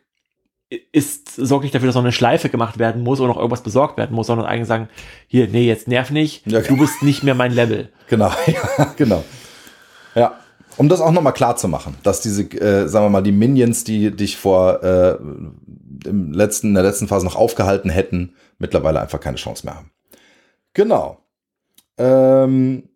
ist, 0.93 1.35
sorgt 1.35 1.65
nicht 1.65 1.75
dafür, 1.75 1.87
dass 1.87 1.95
noch 1.95 2.03
eine 2.03 2.12
Schleife 2.12 2.49
gemacht 2.49 2.79
werden 2.79 3.03
muss 3.03 3.21
oder 3.21 3.29
noch 3.29 3.37
irgendwas 3.37 3.62
besorgt 3.62 3.97
werden 3.97 4.15
muss, 4.15 4.27
sondern 4.27 4.47
eigentlich 4.47 4.69
sagen, 4.69 4.89
hier, 5.27 5.49
nee, 5.49 5.67
jetzt 5.67 5.89
nerv 5.89 6.11
nicht, 6.11 6.47
Ja, 6.47 6.61
du 6.61 6.77
bist 6.77 7.03
nicht 7.03 7.23
mehr 7.23 7.35
mein 7.35 7.53
Level. 7.53 7.91
Genau, 8.09 8.31
ja, 8.47 8.95
genau. 8.97 9.25
Ja. 10.15 10.39
Um 10.79 10.89
das 10.89 11.01
auch 11.01 11.11
nochmal 11.11 11.33
klar 11.33 11.57
zu 11.57 11.69
machen, 11.69 11.97
dass 12.03 12.21
diese, 12.21 12.43
äh, 12.43 12.87
sagen 12.87 13.07
wir 13.07 13.11
mal, 13.11 13.23
die 13.23 13.33
Minions, 13.33 13.85
die 13.85 14.11
dich 14.11 14.37
vor 14.37 14.83
äh, 14.83 15.17
im 16.05 16.33
letzten, 16.33 16.69
in 16.69 16.75
der 16.75 16.83
letzten 16.83 17.09
Phase 17.09 17.25
noch 17.25 17.37
aufgehalten 17.37 17.89
hätten, 17.89 18.35
mittlerweile 18.59 19.01
einfach 19.01 19.21
keine 19.21 19.37
Chance 19.37 19.65
mehr 19.65 19.77
haben. 19.77 19.91
Genau. 20.75 21.19
Ähm, 21.97 22.91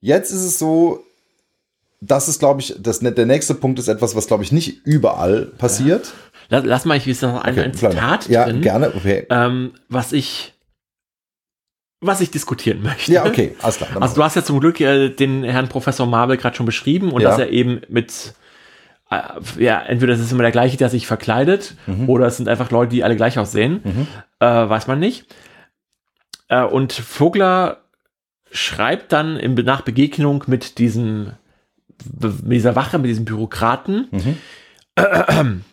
jetzt 0.00 0.30
ist 0.30 0.44
es 0.44 0.58
so, 0.58 1.00
das 2.00 2.28
ist, 2.28 2.38
glaube 2.38 2.60
ich, 2.60 2.76
das, 2.78 3.00
der 3.00 3.26
nächste 3.26 3.54
Punkt 3.54 3.78
ist 3.78 3.88
etwas, 3.88 4.14
was, 4.14 4.26
glaube 4.26 4.44
ich, 4.44 4.52
nicht 4.52 4.86
überall 4.86 5.46
passiert. 5.46 6.12
Lass, 6.48 6.64
lass 6.64 6.84
mal, 6.84 6.96
ich 6.96 7.06
will 7.06 7.16
noch 7.22 7.42
ein, 7.42 7.58
ein 7.58 7.72
kleiner- 7.72 7.94
Zitat 7.94 8.28
Ja, 8.28 8.44
drin, 8.44 8.60
gerne. 8.60 8.92
Okay. 8.94 9.26
ähm, 9.30 9.72
was 9.88 10.12
ich 10.12 10.52
was 12.00 12.20
ich 12.20 12.30
diskutieren 12.30 12.82
möchte. 12.82 13.12
Ja, 13.12 13.24
okay, 13.24 13.54
alles 13.62 13.78
klar. 13.78 13.88
Also 14.00 14.16
du 14.16 14.22
hast 14.22 14.36
ja 14.36 14.44
zum 14.44 14.60
Glück 14.60 14.78
äh, 14.80 15.08
den 15.08 15.42
Herrn 15.42 15.68
Professor 15.70 16.06
Marvel 16.06 16.36
gerade 16.36 16.54
schon 16.54 16.66
beschrieben 16.66 17.10
und 17.12 17.22
Ja. 17.22 17.30
dass 17.30 17.38
er 17.38 17.48
eben 17.50 17.80
mit 17.88 18.34
äh, 19.10 19.20
ja, 19.62 19.80
entweder 19.80 20.12
es 20.12 20.20
ist 20.20 20.30
immer 20.32 20.42
der 20.42 20.52
gleiche, 20.52 20.76
der 20.76 20.90
sich 20.90 21.06
verkleidet, 21.06 21.76
Mhm. 21.86 22.08
oder 22.10 22.26
es 22.26 22.36
sind 22.36 22.48
einfach 22.48 22.70
Leute, 22.70 22.90
die 22.90 23.04
alle 23.04 23.16
gleich 23.16 23.38
aussehen. 23.38 24.06
Äh, 24.40 24.46
weiß 24.46 24.86
man 24.86 24.98
nicht. 24.98 25.26
Äh, 26.48 26.62
und 26.64 26.92
Vogler 26.92 27.78
schreibt 28.50 29.12
dann 29.12 29.36
im, 29.38 29.54
nach 29.54 29.80
Begegnung 29.80 30.44
mit 30.46 30.78
diesem 30.78 31.32
mit 32.20 32.52
dieser 32.52 32.76
Wache, 32.76 32.98
mit 32.98 33.08
diesem 33.08 33.24
Bürokraten, 33.24 34.08
Mhm. 34.10 34.36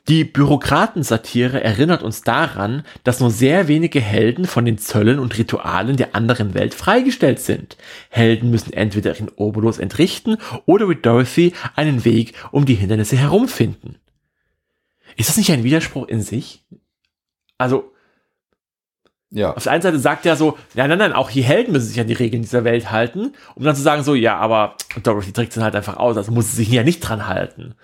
Die 0.08 0.24
Bürokratensatire 0.24 1.64
erinnert 1.64 2.02
uns 2.02 2.24
daran, 2.24 2.84
dass 3.04 3.20
nur 3.20 3.30
sehr 3.30 3.68
wenige 3.68 4.02
Helden 4.02 4.46
von 4.46 4.66
den 4.66 4.80
Zöllen 4.80 5.20
und 5.20 5.38
Ritualen 5.38 5.96
der 5.96 6.16
anderen 6.16 6.56
Welt 6.56 6.74
freigestellt 6.74 7.40
sind. 7.40 7.78
Helden 8.10 8.50
müssen 8.50 8.74
entweder 8.74 9.14
ihren 9.14 9.30
Obolus 9.30 9.78
entrichten 9.78 10.38
oder 10.66 10.90
wie 10.90 10.96
Dorothy 10.96 11.54
einen 11.76 12.04
Weg 12.04 12.34
um 12.52 12.66
die 12.66 12.74
Hindernisse 12.74 13.16
herumfinden. 13.16 13.98
Ist 15.18 15.30
das 15.30 15.38
nicht 15.38 15.52
ein 15.52 15.64
Widerspruch 15.64 16.08
in 16.08 16.22
sich? 16.22 16.64
Also, 17.60 17.92
Ja. 19.30 19.54
auf 19.54 19.64
der 19.64 19.74
einen 19.74 19.84
Seite 19.84 20.00
sagt 20.00 20.26
er 20.26 20.36
so, 20.36 20.58
nein, 20.74 20.90
nein, 20.90 20.98
nein, 20.98 21.14
auch 21.14 21.30
die 21.30 21.44
Helden 21.44 21.74
müssen 21.74 21.88
sich 21.90 22.00
an 22.00 22.08
die 22.08 22.14
Regeln 22.14 22.42
dieser 22.42 22.64
Welt 22.64 22.90
halten, 22.92 23.34
um 23.54 23.64
dann 23.64 23.76
zu 23.76 23.84
sagen 23.84 24.04
so, 24.04 24.16
ja, 24.16 24.38
aber 24.38 24.78
Dorothy 25.04 25.32
trägt 25.32 25.56
es 25.56 25.62
halt 25.62 25.76
einfach 25.76 25.98
aus, 25.98 26.18
also 26.18 26.32
muss 26.32 26.50
sie 26.50 26.58
sich 26.58 26.70
ja 26.70 26.84
nicht 26.84 27.02
dran 27.02 27.28
halten. 27.28 27.76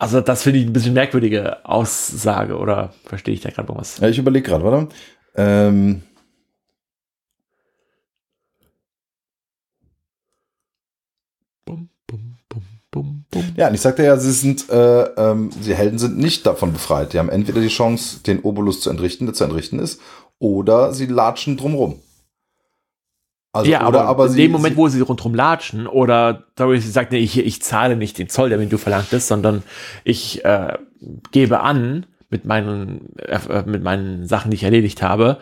Also 0.00 0.22
das 0.22 0.42
finde 0.42 0.60
ich 0.60 0.66
ein 0.66 0.72
bisschen 0.72 0.94
merkwürdige 0.94 1.62
Aussage, 1.66 2.56
oder 2.56 2.94
verstehe 3.04 3.34
ich 3.34 3.42
da 3.42 3.50
gerade 3.50 3.68
was? 3.76 3.98
Ja, 3.98 4.08
ich 4.08 4.16
überlege 4.16 4.48
gerade, 4.48 4.64
warte. 4.64 4.88
Ähm, 5.36 6.02
Bum, 11.66 11.90
bum, 12.06 12.38
bum, 12.48 12.62
bum, 12.90 13.24
bum. 13.30 13.44
ja, 13.56 13.68
und 13.68 13.74
ich 13.74 13.82
sagte 13.82 14.02
ja, 14.02 14.16
sie 14.16 14.32
sind, 14.32 14.70
äh, 14.70 15.02
ähm, 15.02 15.50
die 15.66 15.74
Helden 15.74 15.98
sind 15.98 16.16
nicht 16.16 16.46
davon 16.46 16.72
befreit. 16.72 17.12
Die 17.12 17.18
haben 17.18 17.28
entweder 17.28 17.60
die 17.60 17.68
Chance, 17.68 18.20
den 18.22 18.40
Obolus 18.40 18.80
zu 18.80 18.88
entrichten, 18.88 19.26
der 19.26 19.34
zu 19.34 19.44
entrichten 19.44 19.78
ist, 19.78 20.00
oder 20.38 20.94
sie 20.94 21.06
latschen 21.06 21.58
drumrum. 21.58 22.00
Also, 23.52 23.70
ja, 23.70 23.86
oder, 23.86 24.02
aber, 24.02 24.08
aber 24.08 24.26
in 24.26 24.32
sie, 24.32 24.42
dem 24.42 24.52
Moment, 24.52 24.74
sie, 24.74 24.78
wo 24.78 24.88
sie 24.88 25.00
rundherum 25.00 25.34
latschen 25.34 25.86
oder 25.88 26.44
Dorothy 26.54 26.86
sagt, 26.86 27.10
nee, 27.10 27.18
ich, 27.18 27.36
ich 27.38 27.60
zahle 27.62 27.96
nicht 27.96 28.18
den 28.18 28.28
Zoll, 28.28 28.48
der 28.48 28.58
mir 28.58 28.66
du 28.66 28.78
verlangtest, 28.78 29.26
sondern 29.26 29.64
ich 30.04 30.44
äh, 30.44 30.78
gebe 31.32 31.60
an 31.60 32.06
mit 32.30 32.44
meinen, 32.44 33.16
äh, 33.18 33.62
mit 33.66 33.82
meinen 33.82 34.26
Sachen, 34.26 34.50
die 34.50 34.54
ich 34.54 34.62
erledigt 34.62 35.02
habe, 35.02 35.38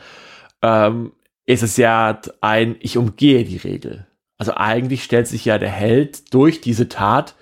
ähm, 0.63 1.13
ist 1.45 1.63
es 1.63 1.77
ja 1.77 2.19
ein, 2.41 2.77
ich 2.81 2.97
umgehe 2.97 3.45
die 3.45 3.59
Regel. 3.59 4.08
Also 4.41 4.53
eigentlich 4.55 5.03
stellt 5.03 5.27
sich 5.27 5.45
ja 5.45 5.59
der 5.59 5.69
Held 5.71 6.33
durch 6.33 6.61
diese 6.61 6.89
Tat 6.89 7.35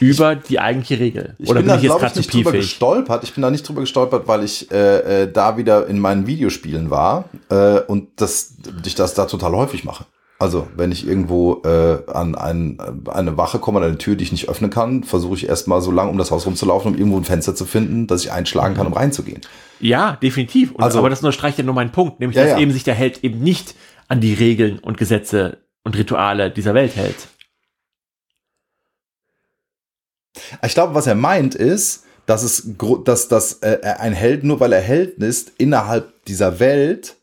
über 0.00 0.34
die 0.34 0.58
eigentliche 0.58 0.98
Regel. 0.98 1.24
Hm. 1.24 1.34
ich 1.38 1.50
Oder 1.50 1.60
bin 1.60 1.66
bin 1.66 1.68
da, 1.68 1.76
ich 1.76 1.82
jetzt 1.82 1.92
gerade 1.98 2.06
ich, 2.06 2.12
zu 2.12 2.18
nicht 2.20 2.32
drüber 2.46 2.52
gestolpert. 2.52 3.24
Ich 3.24 3.34
bin 3.34 3.42
da 3.42 3.50
nicht 3.50 3.68
drüber 3.68 3.82
gestolpert, 3.82 4.26
weil 4.26 4.42
ich 4.42 4.70
äh, 4.72 5.24
äh, 5.24 5.30
da 5.30 5.58
wieder 5.58 5.86
in 5.86 5.98
meinen 5.98 6.26
Videospielen 6.26 6.88
war 6.88 7.26
äh, 7.50 7.80
und 7.80 8.08
das, 8.16 8.54
ich 8.86 8.94
das 8.94 9.12
da 9.12 9.26
total 9.26 9.52
häufig 9.52 9.84
mache. 9.84 10.06
Also, 10.38 10.66
wenn 10.74 10.90
ich 10.90 11.06
irgendwo 11.06 11.60
äh, 11.66 11.98
an 12.10 12.34
ein, 12.34 12.78
eine 13.10 13.36
Wache 13.36 13.58
komme, 13.58 13.80
an 13.80 13.84
eine 13.84 13.98
Tür, 13.98 14.16
die 14.16 14.24
ich 14.24 14.32
nicht 14.32 14.48
öffnen 14.48 14.70
kann, 14.70 15.04
versuche 15.04 15.34
ich 15.34 15.46
erstmal 15.46 15.82
so 15.82 15.90
lange 15.90 16.08
um 16.10 16.16
das 16.16 16.30
Haus 16.30 16.46
rumzulaufen, 16.46 16.92
um 16.94 16.98
irgendwo 16.98 17.18
ein 17.18 17.24
Fenster 17.24 17.54
zu 17.54 17.66
finden, 17.66 18.06
dass 18.06 18.24
ich 18.24 18.32
einschlagen 18.32 18.74
kann, 18.74 18.86
um 18.86 18.94
reinzugehen. 18.94 19.42
Ja, 19.80 20.16
definitiv. 20.22 20.72
Und, 20.72 20.82
Also- 20.82 20.98
aber 21.00 21.10
das 21.10 21.18
unterstreicht 21.20 21.58
ja 21.58 21.64
nur 21.64 21.74
meinen 21.74 21.92
Punkt, 21.92 22.20
nämlich 22.20 22.38
Ja, 22.38 22.44
dass 22.44 22.52
ja. 22.52 22.58
eben 22.58 22.72
sich 22.72 22.84
der 22.84 22.94
Held 22.94 23.22
eben 23.22 23.40
nicht 23.40 23.74
an 24.08 24.22
die 24.22 24.32
Regeln 24.32 24.78
und 24.78 24.96
Gesetze 24.96 25.58
und 25.84 25.96
Rituale 25.96 26.50
dieser 26.50 26.74
Welt 26.74 26.96
hält. 26.96 27.28
Ich 30.64 30.74
glaube, 30.74 30.94
was 30.94 31.06
er 31.06 31.14
meint 31.14 31.54
ist, 31.54 32.04
dass 32.26 32.42
es, 32.42 32.68
dass, 33.04 33.28
dass 33.28 33.54
äh, 33.62 33.78
ein 33.98 34.12
Held, 34.12 34.44
nur 34.44 34.60
weil 34.60 34.72
er 34.72 34.80
Held 34.80 35.18
ist, 35.18 35.52
innerhalb 35.58 36.24
dieser 36.26 36.60
Welt 36.60 37.16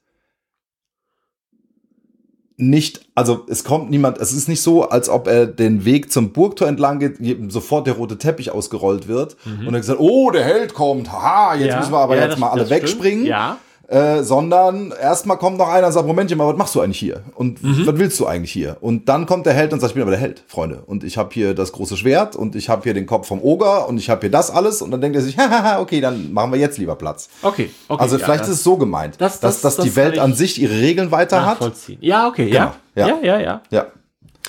nicht, 2.59 3.07
also 3.13 3.45
es 3.47 3.63
kommt 3.63 3.91
niemand, 3.91 4.17
es 4.17 4.33
ist 4.33 4.49
nicht 4.49 4.61
so, 4.63 4.89
als 4.89 5.09
ob 5.09 5.27
er 5.27 5.45
den 5.45 5.85
Weg 5.85 6.11
zum 6.11 6.33
Burgtor 6.33 6.67
entlang 6.67 6.97
geht, 6.99 7.17
sofort 7.51 7.85
der 7.85 7.93
rote 7.93 8.17
Teppich 8.17 8.49
ausgerollt 8.51 9.07
wird 9.07 9.37
und 9.45 9.73
er 9.73 9.79
gesagt, 9.79 9.99
oh, 9.99 10.31
der 10.31 10.43
Held 10.43 10.73
kommt, 10.73 11.11
haha, 11.11 11.53
jetzt 11.55 11.67
Ja, 11.67 11.77
müssen 11.79 11.91
wir 11.91 11.99
aber 11.99 12.15
ja, 12.15 12.23
jetzt 12.23 12.31
das- 12.33 12.39
mal 12.39 12.49
alle 12.49 12.69
wegspringen. 12.69 13.25
Ja. 13.25 13.59
Äh, 13.89 14.21
sondern 14.21 14.91
erstmal 14.91 15.37
kommt 15.37 15.57
noch 15.57 15.69
einer 15.69 15.87
und 15.87 15.93
sagt, 15.93 16.05
Momentchen 16.05 16.37
mal, 16.37 16.47
was 16.47 16.57
machst 16.57 16.75
du 16.75 16.81
eigentlich 16.81 16.99
hier? 16.99 17.23
Und 17.35 17.63
Mhm. 17.63 17.87
was 17.87 17.97
willst 17.97 18.19
du 18.19 18.25
eigentlich 18.27 18.51
hier? 18.51 18.75
Und 18.81 19.07
dann 19.07 19.25
kommt 19.25 19.45
der 19.45 19.53
Held 19.53 19.71
und 19.71 19.79
sagt, 19.79 19.91
ich 19.91 19.93
bin 19.95 20.01
aber 20.01 20.11
der 20.11 20.19
Held, 20.19 20.43
Freunde. 20.47 20.83
Und 20.85 21.05
ich 21.05 21.17
habe 21.17 21.29
hier 21.33 21.53
das 21.53 21.71
große 21.71 21.95
Schwert 21.95 22.35
und 22.35 22.55
ich 22.55 22.67
habe 22.67 22.83
hier 22.83 22.93
den 22.93 23.05
Kopf 23.05 23.27
vom 23.27 23.41
Oger 23.41 23.87
und 23.87 23.97
ich 23.97 24.09
habe 24.09 24.21
hier 24.21 24.31
das 24.31 24.51
alles. 24.51 24.81
Und 24.81 24.91
dann 24.91 24.99
denkt 24.99 25.15
er 25.15 25.21
sich, 25.21 25.37
hahaha, 25.37 25.79
okay, 25.79 26.01
dann 26.01 26.33
machen 26.33 26.51
wir 26.51 26.59
jetzt 26.59 26.77
lieber 26.77 26.95
Platz. 26.97 27.29
Okay, 27.41 27.69
okay. 27.87 28.01
Also 28.01 28.17
ja, 28.17 28.25
vielleicht 28.25 28.41
das 28.41 28.49
ist 28.49 28.57
es 28.57 28.63
so 28.63 28.75
gemeint, 28.77 29.15
Das- 29.21 29.39
dass, 29.39 29.61
das- 29.61 29.75
dass 29.77 29.83
die 29.85 29.89
das 29.89 29.95
Welt 29.95 30.19
an 30.19 30.31
ich 30.31 30.37
sich 30.37 30.61
ihre 30.61 30.73
Regeln 30.79 31.11
weiter 31.11 31.45
hat. 31.45 31.59
Ja, 32.01 32.27
okay, 32.27 32.51
ja. 32.51 32.75
Genau, 32.95 33.07
Ja, 33.09 33.17
ja. 33.21 33.23
ja, 33.23 33.39
ja. 33.39 33.61
Ja, 33.69 33.85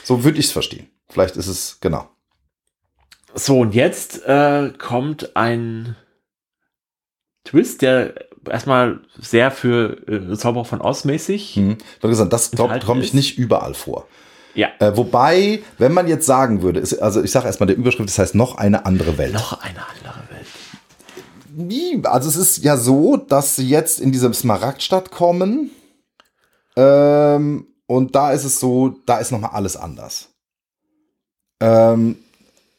so 0.03 0.25
würde 0.25 0.39
ich 0.41 0.47
es 0.47 0.53
verstehen. 0.53 0.89
Vielleicht 1.09 1.37
ist 1.37 1.47
es, 1.47 1.79
genau. 1.81 2.09
So, 3.35 3.61
und 3.61 3.75
jetzt 3.75 4.27
äh, 4.27 4.73
kommt 4.79 5.37
ein 5.37 5.95
Twist, 7.45 7.83
der 7.83 8.15
erstmal 8.51 9.01
sehr 9.19 9.51
für 9.51 9.97
äh, 10.09 10.37
Zauberer 10.37 10.65
von 10.65 10.81
Oz 10.81 11.05
mäßig. 11.05 11.57
Hm. 11.57 11.79
Hab 12.03 12.11
gesagt, 12.11 12.33
das 12.33 12.51
Enthalten 12.51 12.87
kommt 12.87 13.03
ich 13.03 13.15
nicht 13.15 13.39
überall 13.39 13.75
vor. 13.75 14.07
Ja. 14.55 14.69
Äh, 14.81 14.97
wobei, 14.97 15.63
wenn 15.79 15.93
man 15.93 16.09
jetzt 16.09 16.27
sagen 16.27 16.63
würde, 16.63 16.81
ist, 16.81 16.99
also 16.99 17.23
ich 17.23 17.31
sage 17.31 17.47
erstmal 17.47 17.69
der 17.69 17.77
Überschrift, 17.77 18.09
das 18.09 18.19
heißt 18.19 18.35
noch 18.35 18.59
eine 18.59 18.87
andere 18.87 19.17
Welt. 19.19 19.35
Noch 19.35 19.61
eine 19.63 19.79
andere 19.79 20.23
Welt. 20.31 22.07
Also 22.07 22.29
es 22.29 22.37
ist 22.37 22.65
ja 22.65 22.77
so, 22.77 23.17
dass 23.17 23.57
sie 23.57 23.69
jetzt 23.69 24.01
in 24.01 24.13
diese 24.13 24.33
Smaragdstadt 24.33 25.11
kommen. 25.11 25.71
Ähm, 26.77 27.67
und 27.87 28.15
da 28.15 28.33
ist 28.33 28.45
es 28.45 28.61
so, 28.61 28.97
da 29.07 29.19
ist 29.19 29.33
nochmal 29.33 29.51
alles 29.53 29.77
anders. 29.77 30.29
Ähm, 31.61 32.17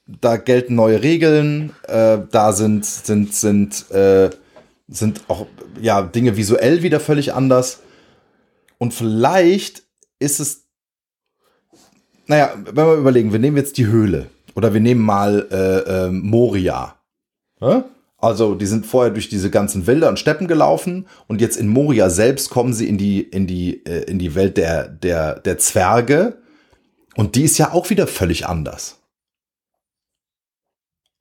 da 0.06 0.38
gelten 0.38 0.76
neue 0.76 1.04
Regeln, 1.04 1.74
äh, 1.88 2.20
da 2.32 2.54
sind, 2.54 2.86
sind, 2.86 3.34
sind, 3.34 3.90
äh, 3.92 4.30
sind 4.90 5.22
auch 5.28 5.46
ja, 5.82 6.02
Dinge 6.02 6.36
visuell 6.36 6.84
wieder 6.84 7.00
völlig 7.00 7.34
anders. 7.34 7.82
Und 8.78 8.94
vielleicht 8.94 9.84
ist 10.20 10.40
es, 10.40 10.66
naja, 12.28 12.54
wenn 12.66 12.86
wir 12.86 12.96
überlegen, 12.96 13.32
wir 13.32 13.40
nehmen 13.40 13.58
jetzt 13.58 13.78
die 13.78 13.88
Höhle 13.88 14.28
oder 14.56 14.74
wir 14.74 14.82
nehmen 14.82 15.02
mal 15.02 15.48
äh, 15.52 16.08
äh, 16.08 16.12
Moria. 16.12 16.96
Ja? 17.62 17.86
Also 18.18 18.56
die 18.56 18.66
sind 18.66 18.86
vorher 18.86 19.12
durch 19.12 19.30
diese 19.30 19.50
ganzen 19.50 19.88
Wälder 19.88 20.10
und 20.10 20.20
Steppen 20.20 20.48
gelaufen 20.48 21.08
und 21.28 21.40
jetzt 21.40 21.56
in 21.56 21.70
Moria 21.70 22.10
selbst 22.10 22.50
kommen 22.50 22.74
sie 22.74 22.90
in 22.90 22.98
die, 22.98 23.22
in 23.22 23.48
die, 23.48 23.86
äh, 23.86 24.04
in 24.10 24.20
die 24.20 24.36
Welt 24.36 24.58
der, 24.58 24.90
der, 24.90 25.40
der 25.40 25.58
Zwerge 25.58 26.38
und 27.16 27.36
die 27.36 27.44
ist 27.44 27.58
ja 27.58 27.72
auch 27.72 27.90
wieder 27.90 28.08
völlig 28.08 28.48
anders. 28.48 28.99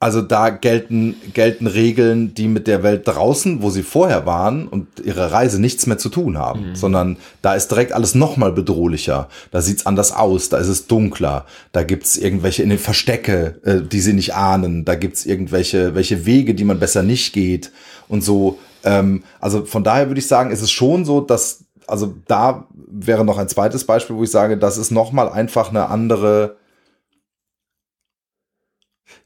Also 0.01 0.23
da 0.23 0.51
gelten, 0.51 1.17
gelten 1.35 1.67
Regeln, 1.67 2.33
die 2.33 2.47
mit 2.47 2.69
der 2.69 2.85
Welt 2.85 3.09
draußen, 3.09 3.63
wo 3.63 3.71
sie 3.71 3.83
vorher 3.83 4.27
waren 4.27 4.69
und 4.69 4.87
ihre 5.05 5.33
Reise 5.33 5.61
nichts 5.61 5.89
mehr 5.89 5.99
zu 5.99 6.09
tun 6.09 6.39
haben, 6.39 6.67
sondern 6.77 7.17
da 7.43 7.55
ist 7.55 7.67
direkt 7.73 7.93
alles 7.93 8.15
nochmal 8.15 8.53
bedrohlicher. 8.53 9.29
Da 9.51 9.61
sieht's 9.61 9.87
anders 9.87 10.13
aus, 10.13 10.51
da 10.51 10.59
ist 10.59 10.69
es 10.69 10.87
dunkler, 10.87 11.47
da 11.73 11.83
gibt's 11.83 12.17
irgendwelche 12.17 12.63
in 12.63 12.69
den 12.69 12.79
Verstecke, 12.79 13.61
äh, 13.65 13.81
die 13.83 14.01
sie 14.01 14.13
nicht 14.13 14.35
ahnen, 14.37 14.85
da 14.85 14.95
gibt's 14.95 15.27
irgendwelche 15.27 15.97
welche 15.97 16.27
Wege, 16.27 16.55
die 16.55 16.65
man 16.65 16.79
besser 16.79 17.03
nicht 17.03 17.33
geht 17.33 17.73
und 18.07 18.23
so. 18.23 18.61
Ähm, 18.85 19.25
also 19.41 19.65
von 19.65 19.83
daher 19.83 20.09
würde 20.09 20.21
ich 20.21 20.29
sagen, 20.29 20.53
ist 20.53 20.63
es 20.63 20.71
schon 20.71 21.05
so, 21.07 21.21
dass, 21.21 21.65
also 21.89 22.15
da 22.29 22.69
wäre 22.87 23.25
noch 23.25 23.39
ein 23.39 23.49
zweites 23.49 23.83
Beispiel, 23.83 24.15
wo 24.15 24.23
ich 24.23 24.31
sage, 24.31 24.59
das 24.59 24.79
ist 24.79 24.93
nochmal 24.93 25.29
einfach 25.29 25.71
eine 25.71 25.89
andere, 25.89 26.58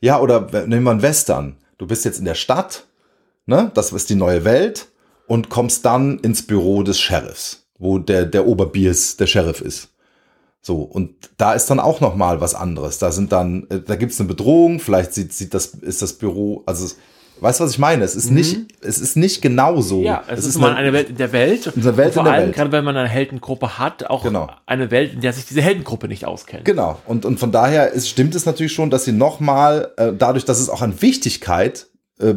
ja, 0.00 0.20
oder 0.20 0.66
nehmen 0.66 0.84
wir 0.84 0.90
einen 0.90 1.02
Western. 1.02 1.56
Du 1.78 1.86
bist 1.86 2.04
jetzt 2.04 2.18
in 2.18 2.24
der 2.24 2.34
Stadt, 2.34 2.86
ne? 3.46 3.70
Das 3.74 3.92
ist 3.92 4.10
die 4.10 4.14
neue 4.14 4.44
Welt 4.44 4.88
und 5.26 5.48
kommst 5.48 5.84
dann 5.84 6.18
ins 6.18 6.46
Büro 6.46 6.82
des 6.82 7.00
Sheriffs, 7.00 7.66
wo 7.78 7.98
der, 7.98 8.26
der 8.26 8.46
Oberbiers 8.46 9.16
der 9.16 9.26
Sheriff 9.26 9.60
ist. 9.60 9.88
So, 10.60 10.82
und 10.82 11.30
da 11.38 11.54
ist 11.54 11.66
dann 11.66 11.80
auch 11.80 12.00
noch 12.00 12.14
mal 12.14 12.40
was 12.40 12.54
anderes. 12.54 12.98
Da 12.98 13.10
sind 13.10 13.32
dann, 13.32 13.66
äh, 13.68 13.80
da 13.80 13.96
gibt's 13.96 14.20
eine 14.20 14.28
Bedrohung, 14.28 14.78
vielleicht 14.78 15.12
sieht, 15.12 15.32
sieht 15.32 15.54
das, 15.54 15.66
ist 15.66 16.02
das 16.02 16.12
Büro, 16.12 16.62
also, 16.66 16.94
weißt 17.42 17.60
du, 17.60 17.64
was 17.64 17.72
ich 17.72 17.78
meine? 17.78 18.04
Es 18.04 18.14
ist 18.14 18.30
nicht, 18.30 18.56
es 18.82 18.98
ist 18.98 19.16
nicht 19.16 19.42
genau 19.42 19.80
so. 19.80 19.98
Mhm. 19.98 20.04
Ja, 20.04 20.24
es, 20.28 20.46
ist, 20.46 20.58
mal 20.58 20.74
eine 20.74 20.92
Welt 20.92 21.10
in 21.10 21.16
der 21.16 21.32
Welt. 21.32 21.72
Eine 21.74 21.96
Welt 21.96 22.08
und 22.08 22.14
vor 22.14 22.22
in 22.22 22.24
der 22.24 22.32
allem, 22.34 22.46
Welt. 22.46 22.54
gerade 22.56 22.72
wenn 22.72 22.84
man 22.84 22.96
eine 22.96 23.08
Heldengruppe 23.08 23.78
hat, 23.78 24.08
auch 24.08 24.22
Genau. 24.22 24.48
eine 24.66 24.90
Welt, 24.90 25.14
in 25.14 25.20
der 25.20 25.32
sich 25.32 25.46
diese 25.46 25.60
Heldengruppe 25.60 26.08
nicht 26.08 26.24
auskennt. 26.24 26.64
Genau. 26.64 27.00
Und, 27.06 27.24
und 27.24 27.38
von 27.40 27.52
daher 27.52 27.90
ist, 27.92 28.08
stimmt 28.08 28.34
es 28.34 28.46
natürlich 28.46 28.72
schon, 28.72 28.90
dass 28.90 29.04
sie 29.04 29.12
nochmal, 29.12 29.92
äh, 29.96 30.12
dadurch, 30.16 30.44
dass 30.44 30.60
es 30.60 30.68
auch 30.68 30.82
an 30.82 31.02
Wichtigkeit 31.02 31.88
äh, 32.20 32.34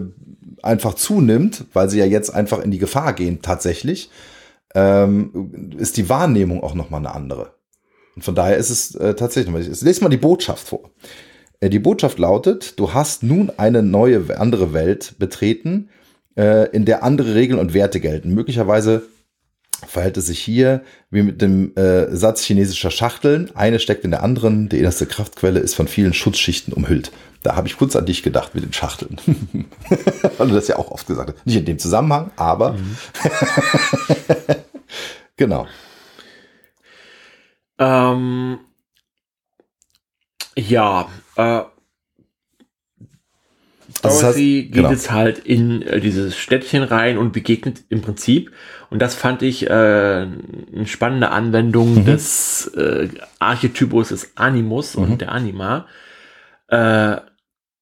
einfach 0.64 0.96
zunimmt, 0.96 1.66
weil 1.74 1.90
sie 1.90 2.00
ja 2.00 2.06
jetzt 2.06 2.34
einfach 2.34 2.60
in 2.60 2.72
die 2.72 2.80
Gefahr 2.80 3.14
gehen 3.14 3.42
tatsächlich, 3.42 4.10
ähm, 4.74 5.72
ist 5.78 5.98
die 5.98 6.10
Wahrnehmung 6.10 6.64
auch 6.64 6.74
nochmal 6.74 7.00
eine 7.00 7.14
andere. 7.14 7.54
Und 8.16 8.24
von 8.24 8.36
daher 8.36 8.58
ist 8.58 8.70
es 8.70 8.96
äh, 8.96 9.14
tatsächlich, 9.14 9.70
ich 9.70 9.82
lese 9.82 10.02
mal 10.04 10.10
die 10.10 10.18
Botschaft 10.18 10.68
vor. 10.68 10.90
Äh, 11.60 11.70
Die 11.70 11.80
Botschaft 11.80 12.20
lautet, 12.20 12.80
du 12.80 12.94
hast 12.94 13.24
nun 13.24 13.52
eine 13.58 13.84
neue, 13.84 14.38
andere 14.38 14.74
Welt 14.74 15.16
betreten, 15.20 15.90
äh, 16.38 16.70
in 16.72 16.86
der 16.86 17.04
andere 17.04 17.36
Regeln 17.36 17.60
und 17.60 17.74
Werte 17.74 18.00
gelten. 18.00 18.34
Möglicherweise 18.34 19.04
verhält 19.88 20.18
es 20.18 20.28
sich 20.28 20.40
hier 20.40 20.82
wie 21.10 21.22
mit 21.22 21.42
dem 21.42 21.76
äh, 21.76 22.16
Satz 22.16 22.44
chinesischer 22.44 22.92
Schachteln. 22.92 23.52
Eine 23.56 23.80
steckt 23.80 24.06
in 24.06 24.12
der 24.12 24.24
anderen. 24.24 24.70
Die 24.70 24.80
innerste 24.80 25.06
Kraftquelle 25.06 25.60
ist 25.60 25.76
von 25.76 25.88
vielen 25.88 26.14
Schutzschichten 26.14 26.74
umhüllt. 26.74 27.12
Da 27.44 27.56
habe 27.56 27.68
ich 27.68 27.78
kurz 27.78 27.96
an 27.96 28.06
dich 28.06 28.24
gedacht 28.24 28.56
mit 28.56 28.64
den 28.64 28.74
Schachteln. 28.74 29.18
Weil 30.38 30.48
du 30.48 30.56
das 30.56 30.68
ja 30.68 30.78
auch 30.78 30.92
oft 30.92 31.06
gesagt 31.06 31.34
hast. 31.34 31.46
Nicht 31.46 31.58
in 31.58 31.66
dem 31.66 31.80
Zusammenhang, 31.80 32.32
aber 32.36 32.76
genau. 35.38 35.68
Ähm, 37.78 38.60
ja, 40.58 41.10
äh, 41.36 41.42
Also 41.42 41.72
das 44.02 44.20
Dorothy 44.22 44.40
heißt- 44.40 44.62
geht 44.64 44.74
genau. 44.74 44.90
jetzt 44.92 45.12
halt 45.12 45.40
in 45.40 45.82
äh, 45.84 46.00
dieses 46.00 46.36
Städtchen 46.38 46.84
rein 46.84 47.18
und 47.18 47.34
begegnet 47.34 47.84
im 47.90 48.02
Prinzip, 48.02 48.52
und 48.90 49.00
das 49.00 49.14
fand 49.16 49.42
ich 49.42 49.68
äh, 49.68 49.70
eine 49.70 50.86
spannende 50.88 51.30
Anwendung 51.32 51.96
Mhm. 51.96 52.06
des 52.06 52.68
äh, 52.76 53.10
Archetypus 53.40 54.10
des 54.10 54.32
Animus 54.38 54.96
Mhm. 54.98 55.04
und 55.04 55.22
der 55.22 55.32
Anima, 55.32 55.86
äh, 56.68 57.18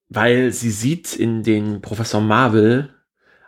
weil 0.09 0.51
sie 0.51 0.71
sieht 0.71 1.15
in 1.15 1.43
den 1.43 1.81
Professor 1.81 2.21
Marvel 2.21 2.89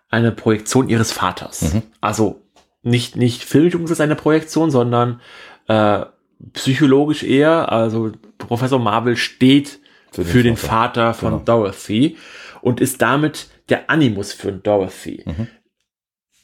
eine 0.10 0.32
Projektion 0.32 0.88
ihres 0.90 1.12
Vaters. 1.12 1.74
Mhm. 1.74 1.82
Also 2.02 2.42
nicht, 2.84 3.16
nicht 3.18 3.44
filmisch 3.44 3.76
umgesetzt 3.76 4.02
eine 4.02 4.16
Projektion, 4.16 4.72
sondern 4.72 5.20
äh, 5.68 6.06
psychologisch 6.54 7.24
eher. 7.24 7.72
Also 7.72 8.12
Professor 8.38 8.80
Marvel 8.80 9.18
steht 9.18 9.80
Für 10.16 10.26
für 10.26 10.44
den 10.44 10.54
den, 10.54 10.58
Vater. 10.58 11.14
Vater, 11.14 11.14
von 11.14 11.32
Genau. 11.32 11.44
Dorothy 11.44 12.18
und 12.62 12.82
ist 12.82 13.02
damit 13.02 13.50
der 13.70 13.90
Animus 13.90 14.34
für 14.34 14.52
Dorothy. 14.52 15.24
Mhm. 15.26 15.48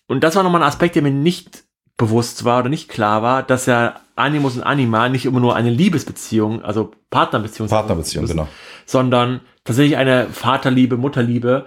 Und 0.07 0.23
das 0.23 0.35
war 0.35 0.43
nochmal 0.43 0.61
ein 0.61 0.67
Aspekt, 0.67 0.95
der 0.95 1.01
mir 1.03 1.11
nicht 1.11 1.63
bewusst 1.97 2.45
war 2.45 2.59
oder 2.59 2.69
nicht 2.69 2.89
klar 2.89 3.21
war, 3.21 3.43
dass 3.43 3.65
ja 3.67 4.01
Animus 4.15 4.55
und 4.57 4.63
Anima 4.63 5.07
nicht 5.09 5.25
immer 5.25 5.39
nur 5.39 5.55
eine 5.55 5.69
Liebesbeziehung, 5.69 6.63
also 6.63 6.91
Partnerbeziehung, 7.09 7.69
Partnerbeziehung, 7.69 8.25
genau. 8.25 8.47
sondern 8.85 9.41
tatsächlich 9.63 9.97
eine 9.97 10.27
Vaterliebe, 10.29 10.97
Mutterliebe 10.97 11.65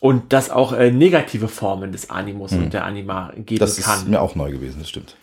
und 0.00 0.32
dass 0.32 0.50
auch 0.50 0.72
äh, 0.72 0.90
negative 0.90 1.46
Formen 1.48 1.92
des 1.92 2.10
Animus 2.10 2.52
und 2.52 2.72
der 2.74 2.84
Anima 2.84 3.32
geben 3.36 3.54
Mhm. 3.54 3.58
Das 3.58 3.78
ist 3.78 3.84
kann. 3.84 4.10
mir 4.10 4.20
auch 4.20 4.34
neu 4.34 4.50
gewesen, 4.50 4.80
das 4.80 4.88
stimmt. 4.88 5.16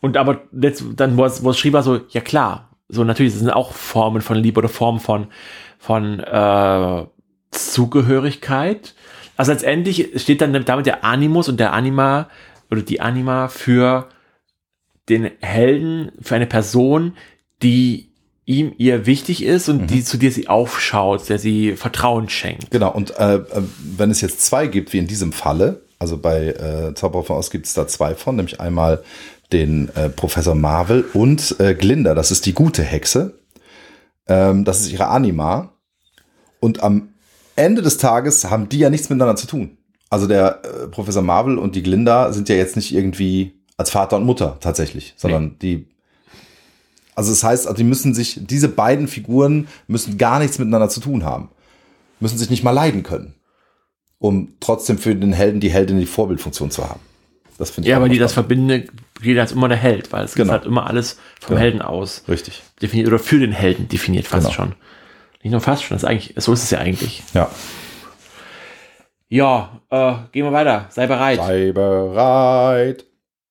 Und 0.00 0.16
aber 0.16 0.42
letzt, 0.52 0.84
dann, 0.96 1.16
wo 1.16 1.24
es, 1.24 1.42
wo 1.44 1.50
es 1.50 1.58
schrieb, 1.58 1.72
war 1.74 1.82
so, 1.82 2.00
ja 2.08 2.20
klar, 2.20 2.69
so 2.90 3.04
natürlich, 3.04 3.32
das 3.32 3.40
sind 3.40 3.50
auch 3.50 3.72
Formen 3.72 4.22
von 4.22 4.36
Liebe 4.36 4.58
oder 4.58 4.68
Formen 4.68 5.00
von, 5.00 5.28
von 5.78 6.20
äh, 6.20 7.06
Zugehörigkeit. 7.50 8.94
Also 9.36 9.52
letztendlich 9.52 10.10
steht 10.20 10.40
dann 10.40 10.52
damit 10.52 10.86
der 10.86 11.04
Animus 11.04 11.48
und 11.48 11.58
der 11.58 11.72
Anima 11.72 12.28
oder 12.70 12.82
die 12.82 13.00
Anima 13.00 13.48
für 13.48 14.08
den 15.08 15.30
Helden, 15.40 16.12
für 16.20 16.36
eine 16.36 16.46
Person, 16.46 17.16
die 17.62 18.10
ihm 18.46 18.72
ihr 18.78 19.06
wichtig 19.06 19.44
ist 19.44 19.68
und 19.68 19.88
die 19.88 20.02
zu 20.02 20.16
dir 20.16 20.32
sie 20.32 20.48
aufschaut, 20.48 21.28
der 21.28 21.38
sie 21.38 21.76
Vertrauen 21.76 22.28
schenkt. 22.28 22.70
Genau, 22.70 22.92
und 22.92 23.16
äh, 23.16 23.36
äh, 23.36 23.42
wenn 23.96 24.10
es 24.10 24.20
jetzt 24.20 24.44
zwei 24.44 24.66
gibt, 24.66 24.92
wie 24.92 24.98
in 24.98 25.06
diesem 25.06 25.32
Falle, 25.32 25.82
also 25.98 26.16
bei 26.16 26.48
äh, 26.48 26.94
Zauberer 26.94 27.24
von 27.24 27.36
Oz 27.36 27.50
gibt 27.50 27.66
es 27.66 27.74
da 27.74 27.86
zwei 27.86 28.14
von, 28.14 28.36
nämlich 28.36 28.60
einmal 28.60 29.04
den 29.52 29.88
äh, 29.94 30.08
Professor 30.08 30.54
Marvel 30.54 31.04
und 31.12 31.56
äh, 31.58 31.74
Glinda, 31.74 32.14
das 32.14 32.30
ist 32.30 32.46
die 32.46 32.52
gute 32.52 32.82
Hexe. 32.82 33.38
Ähm, 34.26 34.64
das 34.64 34.80
ist 34.80 34.92
ihre 34.92 35.08
Anima. 35.08 35.72
Und 36.60 36.82
am 36.82 37.14
Ende 37.56 37.82
des 37.82 37.98
Tages 37.98 38.50
haben 38.50 38.68
die 38.68 38.78
ja 38.78 38.90
nichts 38.90 39.10
miteinander 39.10 39.36
zu 39.36 39.46
tun. 39.46 39.78
Also 40.08 40.26
der 40.26 40.62
äh, 40.64 40.88
Professor 40.88 41.22
Marvel 41.22 41.58
und 41.58 41.74
die 41.74 41.82
Glinda 41.82 42.32
sind 42.32 42.48
ja 42.48 42.56
jetzt 42.56 42.76
nicht 42.76 42.94
irgendwie 42.94 43.60
als 43.76 43.90
Vater 43.90 44.16
und 44.16 44.24
Mutter 44.24 44.58
tatsächlich, 44.60 45.14
sondern 45.16 45.58
die 45.58 45.90
also 47.20 47.32
das 47.32 47.44
heißt, 47.44 47.66
also 47.66 47.76
die 47.76 47.84
müssen 47.84 48.14
sich, 48.14 48.40
diese 48.40 48.70
beiden 48.70 49.06
Figuren 49.06 49.68
müssen 49.86 50.16
gar 50.16 50.38
nichts 50.38 50.58
miteinander 50.58 50.88
zu 50.88 51.00
tun 51.00 51.22
haben. 51.22 51.50
Müssen 52.18 52.38
sich 52.38 52.48
nicht 52.48 52.64
mal 52.64 52.70
leiden 52.70 53.02
können. 53.02 53.34
Um 54.18 54.54
trotzdem 54.58 54.96
für 54.96 55.14
den 55.14 55.34
Helden 55.34 55.60
die 55.60 55.70
Heldin 55.70 55.98
die 55.98 56.06
Vorbildfunktion 56.06 56.70
zu 56.70 56.88
haben. 56.88 57.00
Das 57.58 57.68
finde 57.68 57.88
ich 57.88 57.90
Ja, 57.90 57.98
aber 57.98 58.08
die 58.08 58.18
das 58.18 58.32
verbinde, 58.32 58.86
geht 59.22 59.38
als 59.38 59.52
immer 59.52 59.68
der 59.68 59.76
Held, 59.78 60.12
weil 60.12 60.24
es 60.24 60.34
Genau. 60.34 60.46
ist 60.46 60.52
halt 60.52 60.64
immer 60.66 60.86
alles 60.86 61.18
vom 61.40 61.50
Genau. 61.50 61.60
Helden 61.60 61.82
aus. 61.82 62.24
Richtig. 62.28 62.62
Definiert 62.82 63.08
oder 63.08 63.18
für 63.18 63.38
den 63.38 63.52
Helden 63.52 63.88
definiert 63.88 64.26
fast 64.26 64.46
Genau. 64.46 64.54
schon. 64.56 64.74
Nicht 65.42 65.52
nur 65.52 65.60
fast 65.60 65.84
schon, 65.84 65.94
das 65.96 66.02
ist 66.02 66.08
eigentlich, 66.08 66.34
so 66.36 66.52
ist 66.52 66.62
es 66.64 66.70
ja 66.70 66.78
eigentlich. 66.78 67.22
Ja. 67.34 67.50
Ja, 69.28 69.80
äh, 69.90 70.14
gehen 70.32 70.44
wir 70.44 70.52
weiter. 70.52 70.86
Sei 70.90 71.06
bereit. 71.06 71.38
Sei 71.38 71.72
bereit. 71.72 73.04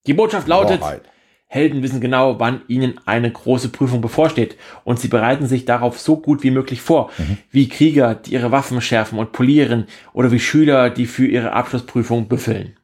Die 0.08 0.14
Botschaft 0.14 0.48
lautet, 0.48 0.82
Bereit. 0.82 1.04
Helden 1.52 1.82
wissen 1.82 2.00
genau, 2.00 2.40
wann 2.40 2.62
ihnen 2.68 3.00
eine 3.06 3.32
große 3.32 3.70
Prüfung 3.70 4.02
bevorsteht 4.02 4.56
und 4.84 5.00
sie 5.00 5.08
bereiten 5.08 5.48
sich 5.48 5.66
darauf 5.66 6.00
so 6.00 6.18
gut 6.18 6.44
wie 6.44 6.52
möglich 6.52 6.80
vor, 6.82 7.10
wie 7.50 7.68
Krieger, 7.70 8.14
die 8.14 8.34
ihre 8.34 8.52
Waffen 8.52 8.82
schärfen 8.82 9.18
und 9.18 9.32
polieren 9.32 9.88
oder 10.14 10.32
wie 10.32 10.40
Schüler, 10.40 10.92
die 10.92 11.08
für 11.08 11.26
ihre 11.26 11.54
Abschlussprüfung 11.54 12.28
büffeln. 12.28 12.78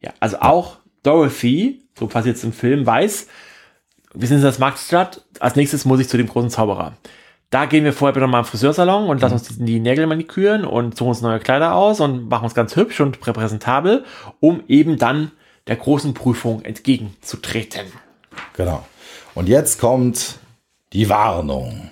Ja, 0.00 0.12
also 0.20 0.38
auch 0.40 0.78
Dorothy, 1.08 1.80
so 1.98 2.06
passiert 2.06 2.36
es 2.36 2.44
im 2.44 2.52
Film, 2.52 2.84
weiß, 2.84 3.28
wir 4.12 4.28
sind 4.28 4.38
in 4.38 4.42
das 4.42 4.58
Marktstadt, 4.58 5.24
als 5.40 5.56
nächstes 5.56 5.86
muss 5.86 6.00
ich 6.00 6.08
zu 6.08 6.18
dem 6.18 6.28
großen 6.28 6.50
Zauberer. 6.50 6.98
Da 7.48 7.64
gehen 7.64 7.84
wir 7.84 7.94
vorher 7.94 8.12
bitte 8.12 8.26
mal 8.26 8.40
im 8.40 8.44
Friseursalon 8.44 9.08
und 9.08 9.22
lassen 9.22 9.34
uns 9.34 9.48
die, 9.48 9.64
die 9.64 9.80
Nägel 9.80 10.06
maniküren 10.06 10.66
und 10.66 10.98
suchen 10.98 11.08
uns 11.08 11.22
neue 11.22 11.40
Kleider 11.40 11.74
aus 11.74 12.00
und 12.00 12.28
machen 12.28 12.44
uns 12.44 12.54
ganz 12.54 12.76
hübsch 12.76 13.00
und 13.00 13.26
repräsentabel, 13.26 14.04
um 14.38 14.62
eben 14.68 14.98
dann 14.98 15.30
der 15.66 15.76
großen 15.76 16.12
Prüfung 16.12 16.60
entgegenzutreten. 16.62 17.86
Genau. 18.52 18.86
Und 19.34 19.48
jetzt 19.48 19.80
kommt 19.80 20.38
die 20.92 21.08
Warnung. 21.08 21.90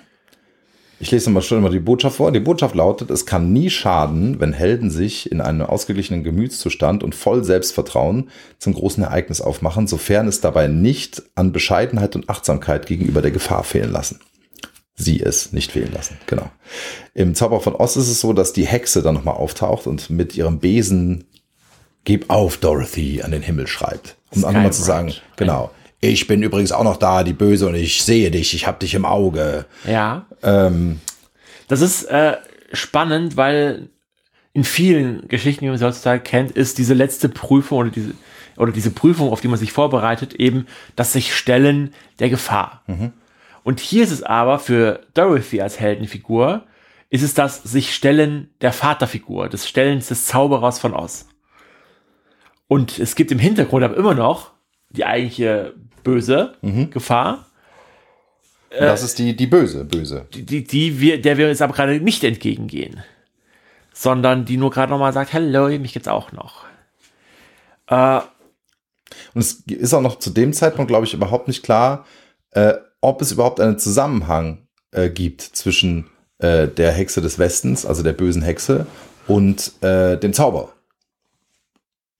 Ich 0.99 1.11
lese 1.11 1.29
mal 1.29 1.41
schon 1.41 1.61
mal 1.61 1.69
die 1.69 1.79
Botschaft 1.79 2.17
vor. 2.17 2.31
Die 2.31 2.39
Botschaft 2.39 2.73
lautet, 2.73 3.11
es 3.11 3.25
kann 3.25 3.53
nie 3.53 3.69
schaden, 3.69 4.39
wenn 4.39 4.53
Helden 4.53 4.89
sich 4.89 5.31
in 5.31 5.41
einem 5.41 5.61
ausgeglichenen 5.61 6.23
Gemütszustand 6.23 7.03
und 7.03 7.13
voll 7.13 7.43
Selbstvertrauen 7.43 8.29
zum 8.57 8.73
großen 8.73 9.03
Ereignis 9.03 9.41
aufmachen, 9.41 9.87
sofern 9.87 10.27
es 10.27 10.41
dabei 10.41 10.67
nicht 10.67 11.21
an 11.35 11.51
Bescheidenheit 11.51 12.15
und 12.15 12.29
Achtsamkeit 12.29 12.87
gegenüber 12.87 13.21
der 13.21 13.31
Gefahr 13.31 13.63
fehlen 13.63 13.91
lassen. 13.91 14.19
Sie 14.95 15.21
es 15.21 15.53
nicht 15.53 15.71
fehlen 15.71 15.91
lassen, 15.93 16.17
genau. 16.25 16.49
Im 17.13 17.35
Zauber 17.35 17.59
von 17.59 17.75
Oz 17.75 17.95
ist 17.97 18.07
es 18.07 18.19
so, 18.19 18.33
dass 18.33 18.53
die 18.53 18.65
Hexe 18.65 19.03
dann 19.03 19.13
nochmal 19.13 19.35
auftaucht 19.35 19.85
und 19.85 20.09
mit 20.09 20.35
ihrem 20.35 20.59
Besen 20.59 21.25
Gib 22.07 22.29
auf, 22.29 22.55
Dorothy, 22.55 23.21
an 23.21 23.31
den 23.31 23.41
Himmel 23.41 23.67
schreibt. 23.67 24.15
Um 24.33 24.39
nochmal 24.39 24.71
zu 24.71 24.81
sagen, 24.81 25.13
genau. 25.35 25.71
Ich 25.99 26.27
bin 26.27 26.43
übrigens 26.43 26.71
auch 26.71 26.83
noch 26.83 26.97
da, 26.97 27.23
die 27.23 27.33
Böse, 27.33 27.67
und 27.67 27.75
ich 27.75 28.03
sehe 28.03 28.29
dich, 28.29 28.53
ich 28.53 28.67
hab 28.67 28.79
dich 28.79 28.93
im 28.93 29.05
Auge. 29.05 29.65
Ja. 29.85 30.25
Ähm, 30.43 30.99
Das 31.67 31.81
ist 31.81 32.05
äh, 32.05 32.37
spannend, 32.71 33.35
weil 33.35 33.89
in 34.53 34.63
vielen 34.63 35.27
Geschichten, 35.27 35.65
die 35.65 35.69
man 35.69 35.81
heutzutage 35.81 36.21
kennt, 36.21 36.51
ist 36.51 36.77
diese 36.77 36.93
letzte 36.93 37.29
Prüfung 37.29 37.79
oder 37.79 37.89
diese, 37.89 38.13
oder 38.57 38.71
diese 38.71 38.91
Prüfung, 38.91 39.31
auf 39.31 39.41
die 39.41 39.47
man 39.47 39.59
sich 39.59 39.71
vorbereitet, 39.71 40.33
eben 40.33 40.65
das 40.95 41.13
sich 41.13 41.35
Stellen 41.35 41.93
der 42.19 42.29
Gefahr. 42.29 42.83
Und 43.63 43.79
hier 43.79 44.03
ist 44.03 44.11
es 44.11 44.23
aber 44.23 44.59
für 44.59 45.01
Dorothy 45.13 45.61
als 45.61 45.79
Heldenfigur, 45.79 46.63
ist 47.09 47.23
es 47.23 47.33
das 47.33 47.61
sich 47.63 47.93
Stellen 47.93 48.49
der 48.61 48.73
Vaterfigur, 48.73 49.49
des 49.49 49.67
Stellens 49.67 50.07
des 50.07 50.25
Zauberers 50.25 50.79
von 50.79 50.93
Oz. 50.93 51.27
Und 52.67 52.97
es 52.97 53.15
gibt 53.15 53.31
im 53.31 53.39
Hintergrund 53.39 53.83
aber 53.83 53.97
immer 53.97 54.13
noch 54.13 54.51
die 54.89 55.05
eigentliche 55.05 55.75
böse 56.13 56.53
Gefahr, 56.91 57.45
das 58.69 59.01
ist 59.03 59.17
die, 59.19 59.35
die 59.35 59.47
Böse, 59.47 59.85
Böse. 59.85 60.25
die, 60.33 60.45
die, 60.45 60.63
die 60.63 60.99
wir, 60.99 61.21
der 61.21 61.37
wir 61.37 61.47
jetzt 61.47 61.61
aber 61.61 61.73
gerade 61.73 61.99
nicht 61.99 62.23
entgegengehen, 62.23 63.01
sondern 63.93 64.45
die 64.45 64.57
nur 64.57 64.71
gerade 64.71 64.91
nochmal 64.91 65.13
sagt, 65.13 65.33
hallo, 65.33 65.67
mich 65.79 65.93
gibt's 65.93 66.07
auch 66.07 66.31
noch. 66.31 66.65
Äh, 67.87 68.19
Und 69.33 69.41
es 69.41 69.61
ist 69.67 69.93
auch 69.93 70.01
noch 70.01 70.19
zu 70.19 70.29
dem 70.31 70.51
Zeitpunkt, 70.53 70.89
glaube 70.89 71.05
ich, 71.05 71.13
überhaupt 71.13 71.47
nicht 71.47 71.63
klar, 71.63 72.05
äh, 72.51 72.73
ob 73.01 73.21
es 73.21 73.31
überhaupt 73.31 73.59
einen 73.59 73.79
Zusammenhang 73.79 74.67
äh, 74.91 75.09
gibt 75.09 75.41
zwischen 75.41 76.09
äh, 76.39 76.67
der 76.67 76.91
Hexe 76.91 77.21
des 77.21 77.39
Westens, 77.39 77.85
also 77.85 78.03
der 78.03 78.13
bösen 78.13 78.41
Hexe, 78.41 78.85
und 79.27 79.71
äh, 79.81 80.17
dem 80.17 80.33
Zauberer. 80.33 80.73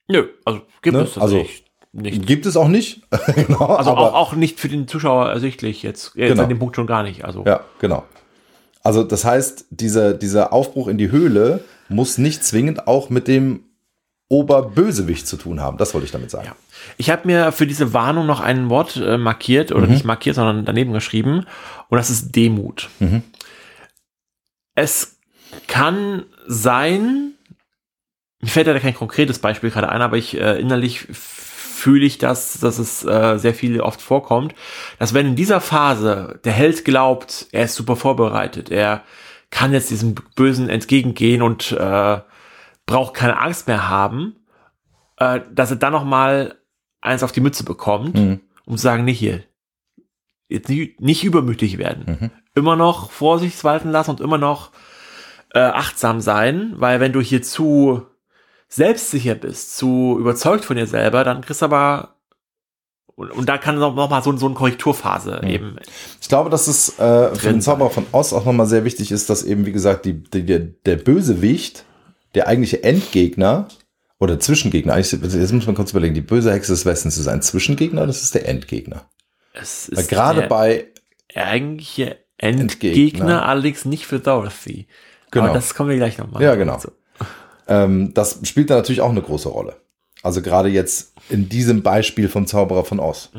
nö, 0.07 0.27
also 0.45 0.61
gibt 0.81 0.95
Ne? 0.95 1.03
es 1.03 1.13
das 1.15 1.23
Also, 1.23 1.37
nicht. 1.39 1.65
Nicht. 1.97 2.25
Gibt 2.25 2.45
es 2.45 2.55
auch 2.57 2.67
nicht. 2.67 3.01
genau, 3.35 3.65
Also 3.65 3.91
auch, 3.91 4.13
auch 4.13 4.33
nicht 4.33 4.59
für 4.59 4.69
den 4.69 4.87
Zuschauer 4.87 5.29
ersichtlich 5.29 5.83
jetzt. 5.83 6.13
Jetzt 6.15 6.29
Genau. 6.29 6.43
an 6.43 6.49
dem 6.49 6.59
Punkt 6.59 6.75
schon 6.75 6.87
gar 6.87 7.03
nicht. 7.03 7.25
Also 7.25 7.43
Ja, 7.45 7.61
genau. 7.79 8.05
Also 8.83 9.03
das 9.03 9.25
heißt, 9.25 9.65
dieser, 9.69 10.13
dieser 10.13 10.53
Aufbruch 10.53 10.87
in 10.87 10.97
die 10.97 11.11
Höhle 11.11 11.63
muss 11.89 12.17
nicht 12.17 12.43
zwingend 12.43 12.87
auch 12.87 13.09
mit 13.09 13.27
dem 13.27 13.63
Oberbösewicht 14.29 15.25
zu 15.27 15.37
tun 15.37 15.61
haben. 15.61 15.77
Das 15.77 15.93
wollte 15.93 16.05
ich 16.05 16.11
damit 16.11 16.31
sagen. 16.31 16.47
Ja. 16.47 16.55
Ich 16.97 17.09
habe 17.09 17.25
mir 17.25 17.51
für 17.51 17.65
diese 17.65 17.93
Warnung 17.93 18.25
noch 18.25 18.39
ein 18.41 18.69
Wort 18.69 18.97
äh, 18.97 19.17
markiert, 19.17 19.71
oder 19.71 19.87
nicht 19.87 20.05
markiert, 20.05 20.35
sondern 20.35 20.65
daneben 20.65 20.93
geschrieben. 20.93 21.45
Und 21.89 21.97
das 21.97 22.09
ist 22.09 22.35
Demut. 22.35 22.89
Es 24.75 25.17
kann 25.67 26.25
sein, 26.45 27.33
mir 28.41 28.49
fällt 28.49 28.67
leider 28.67 28.79
kein 28.79 28.93
konkretes 28.93 29.39
Beispiel 29.39 29.71
gerade 29.71 29.89
ein, 29.89 30.01
aber 30.01 30.17
ich 30.17 30.37
äh, 30.39 30.59
innerlich 30.59 31.07
fühle 31.77 32.05
ich 32.05 32.17
das, 32.17 32.59
dass 32.59 32.79
es 32.79 33.05
äh, 33.05 33.37
sehr 33.37 33.53
viel 33.53 33.79
oft 33.81 34.01
vorkommt, 34.01 34.55
dass 34.99 35.13
wenn 35.13 35.27
in 35.27 35.35
dieser 35.35 35.61
Phase 35.61 36.39
der 36.43 36.53
Held 36.53 36.83
glaubt, 36.83 37.47
er 37.51 37.65
ist 37.65 37.75
super 37.75 37.95
vorbereitet, 37.95 38.69
er 38.71 39.03
kann 39.49 39.71
jetzt 39.73 39.89
diesem 39.91 40.15
Bösen 40.35 40.67
entgegengehen 40.69 41.41
und 41.41 41.71
äh, 41.71 42.19
braucht 42.85 43.13
keine 43.13 43.39
Angst 43.39 43.67
mehr 43.67 43.87
haben, 43.89 44.35
äh, 45.17 45.39
dass 45.53 45.71
er 45.71 45.77
dann 45.77 45.93
noch 45.93 46.03
mal 46.03 46.55
eins 47.01 47.23
auf 47.23 47.31
die 47.31 47.41
Mütze 47.41 47.63
bekommt, 47.63 48.15
Mhm. 48.15 48.41
um 48.65 48.75
zu 48.75 48.83
sagen, 48.83 49.05
nee, 49.05 49.13
hier, 49.13 49.43
jetzt 50.49 50.69
nicht, 50.69 50.99
nicht 50.99 51.23
übermütig 51.23 51.77
werden. 51.77 52.17
Mhm. 52.19 52.31
Immer 52.55 52.75
noch 52.75 53.11
Vorsicht 53.11 53.63
walten 53.63 53.91
lassen 53.91 54.09
und 54.11 54.19
immer 54.21 54.37
noch 54.37 54.71
äh, 55.53 55.59
achtsam 55.59 56.19
sein, 56.21 56.73
weil 56.77 56.99
wenn 56.99 57.13
du 57.13 57.21
hier 57.21 57.41
zu 57.41 58.05
selbstsicher 58.69 59.35
bist, 59.35 59.77
zu 59.77 60.17
überzeugt 60.19 60.65
von 60.65 60.75
dir 60.75 60.87
selber, 60.87 61.23
dann 61.23 61.41
kriegst 61.41 61.61
du 61.61 61.65
aber 61.65 62.15
und, 63.15 63.31
und 63.31 63.49
da 63.49 63.57
kann 63.57 63.79
noch, 63.79 63.95
noch 63.95 64.09
mal 64.11 64.21
so, 64.21 64.35
so 64.37 64.45
eine 64.45 64.53
Korrekturphase 64.53 65.39
Mhm. 65.41 65.49
eben. 65.49 65.75
Ich 66.21 66.29
glaube, 66.29 66.51
dass 66.51 66.67
es 66.67 66.99
äh, 66.99 67.33
für 67.35 67.49
den 67.49 67.61
Zauberer 67.61 67.89
von 67.89 68.05
Oz 68.11 68.31
auch 68.31 68.45
nochmal 68.45 68.67
sehr 68.67 68.83
wichtig 68.85 69.11
ist, 69.11 69.29
dass 69.29 69.43
eben, 69.43 69.65
wie 69.65 69.71
gesagt, 69.71 70.05
die, 70.05 70.21
die, 70.23 70.45
der, 70.45 70.95
Bösewicht, 70.97 71.83
der 72.35 72.47
eigentliche 72.47 72.83
Endgegner 72.83 73.69
oder 74.19 74.39
Zwischengegner, 74.39 74.93
eigentlich, 74.93 75.11
jetzt 75.33 75.51
muss 75.51 75.65
man 75.65 75.75
kurz 75.75 75.91
überlegen, 75.91 76.13
die 76.13 76.21
böse 76.21 76.51
Hexe 76.53 76.73
des 76.73 76.85
Westens 76.85 77.17
ist 77.17 77.27
ein 77.27 77.41
Zwischengegner, 77.41 78.05
das 78.05 78.21
ist 78.21 78.35
der 78.35 78.47
Endgegner. 78.47 79.09
Es 79.53 79.89
Weil 79.91 80.01
ist 80.01 80.09
gerade 80.09 80.41
der 80.41 80.47
bei, 80.47 80.87
eigentliche 81.33 82.19
Endgegner, 82.37 82.97
Endgegner. 82.97 83.45
allerdings 83.47 83.85
nicht 83.85 84.05
für 84.05 84.19
Dorothy. 84.19 84.87
Genau. 85.31 85.45
Aber 85.45 85.53
das 85.55 85.73
kommen 85.73 85.89
wir 85.89 85.97
gleich 85.97 86.19
nochmal. 86.19 86.43
Ja, 86.43 86.53
genau. 86.53 86.79
Ähm, 87.67 88.13
das 88.13 88.39
spielt 88.43 88.69
da 88.69 88.75
natürlich 88.75 89.01
auch 89.01 89.09
eine 89.09 89.21
große 89.21 89.49
Rolle. 89.49 89.75
Also 90.23 90.41
gerade 90.41 90.69
jetzt 90.69 91.13
in 91.29 91.49
diesem 91.49 91.83
Beispiel 91.83 92.29
vom 92.29 92.47
Zauberer 92.47 92.85
von 92.85 92.99
Oz. 92.99 93.29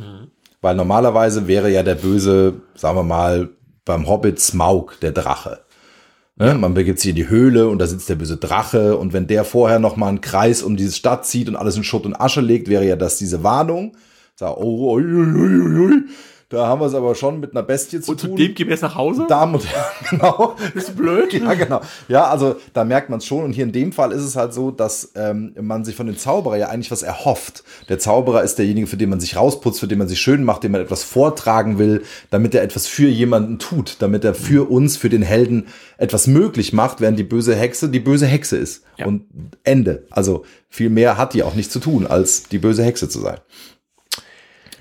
Weil 0.61 0.75
normalerweise 0.75 1.47
wäre 1.47 1.71
ja 1.71 1.83
der 1.83 1.95
Böse, 1.95 2.55
sagen 2.75 2.97
wir 2.97 3.03
mal, 3.05 3.51
beim 3.85 4.09
Hobbit 4.09 4.41
Smaug, 4.41 4.99
der 5.01 5.13
Drache. 5.13 5.61
Ne? 6.37 6.55
Man 6.55 6.75
begibt 6.75 7.01
sich 7.01 7.11
in 7.11 7.17
die 7.17 7.29
Höhle 7.29 7.69
und 7.69 7.79
da 7.79 7.87
sitzt 7.87 8.09
der 8.09 8.15
böse 8.15 8.37
Drache 8.37 8.97
und 8.97 9.13
wenn 9.13 9.27
der 9.27 9.45
vorher 9.45 9.79
noch 9.79 9.97
mal 9.97 10.09
einen 10.09 10.21
Kreis 10.21 10.63
um 10.63 10.77
diese 10.77 10.93
Stadt 10.93 11.27
zieht 11.27 11.49
und 11.49 11.57
alles 11.57 11.77
in 11.77 11.85
Schutt 11.85 12.07
und 12.07 12.15
Asche 12.15 12.41
legt, 12.41 12.69
wäre 12.69 12.87
ja 12.87 12.97
das 12.97 13.19
diese 13.19 13.43
Warnung. 13.43 13.97
Sag, 14.37 14.57
oh, 14.57 14.95
ui, 14.95 15.03
ui, 15.03 15.81
ui, 15.81 16.05
da 16.51 16.67
haben 16.67 16.81
wir 16.81 16.87
es 16.87 16.95
aber 16.95 17.15
schon 17.15 17.41
mit 17.41 17.51
einer 17.51 17.63
Bestie 17.63 18.01
zu 18.01 18.13
Und 18.13 18.21
zu 18.21 18.29
tun. 18.29 18.37
dem 18.37 18.55
gehen 18.55 18.69
wir 18.69 18.73
jetzt 18.73 18.81
nach 18.81 18.95
Hause? 18.95 19.27
Damen 19.29 19.55
und 19.55 19.67
Herren, 19.67 19.85
genau. 20.11 20.57
ist 20.75 20.97
blöd. 20.97 21.35
Ja, 21.35 21.53
genau. 21.53 21.83
Ja, 22.09 22.29
also 22.29 22.57
da 22.73 22.85
merkt 22.85 23.11
man 23.11 23.19
es 23.19 23.27
schon. 23.27 23.45
Und 23.45 23.53
hier 23.53 23.65
in 23.65 23.73
dem 23.73 23.93
Fall 23.93 24.13
ist 24.13 24.23
es 24.23 24.35
halt 24.35 24.55
so, 24.55 24.71
dass 24.71 25.13
ähm, 25.15 25.55
man 25.61 25.85
sich 25.85 25.95
von 25.95 26.07
dem 26.07 26.17
Zauberer 26.17 26.57
ja 26.57 26.69
eigentlich 26.69 26.91
was 26.91 27.03
erhofft. 27.03 27.65
Der 27.91 27.99
Zauberer 27.99 28.43
ist 28.43 28.57
derjenige, 28.57 28.87
für 28.87 28.97
den 28.97 29.11
man 29.11 29.21
sich 29.21 29.37
rausputzt, 29.37 29.81
für 29.81 29.89
den 29.89 29.99
man 29.99 30.09
sich 30.09 30.21
schön 30.21 30.43
macht, 30.43 30.63
dem 30.65 30.73
man 30.73 30.81
etwas 30.81 31.05
vortragen 31.05 31.79
will, 31.79 32.03
damit 32.31 32.55
er 32.55 32.63
etwas 32.63 32.87
für 32.87 33.09
jemanden 33.09 33.59
tut, 33.59 33.97
damit 33.99 34.25
er 34.25 34.33
für 34.35 34.71
uns, 34.71 34.97
für 34.97 35.11
den 35.11 35.23
Helden 35.23 35.67
etwas 35.99 36.27
möglich 36.27 36.73
macht, 36.73 37.03
während 37.03 37.19
die 37.19 37.25
böse 37.25 37.55
Hexe 37.55 37.91
die 37.91 38.01
böse 38.01 38.27
Hexe 38.27 38.57
ist. 38.57 38.85
Ja. 38.97 39.05
Und 39.05 39.27
Ende. 39.65 40.07
Also 40.11 40.47
viel 40.71 40.89
mehr 40.89 41.19
hat 41.19 41.35
die 41.35 41.43
auch 41.43 41.55
nicht 41.55 41.71
zu 41.71 41.79
tun, 41.79 42.07
als 42.07 42.45
die 42.45 42.59
böse 42.59 42.85
Hexe 42.85 43.11
zu 43.11 43.21
sein. 43.21 43.39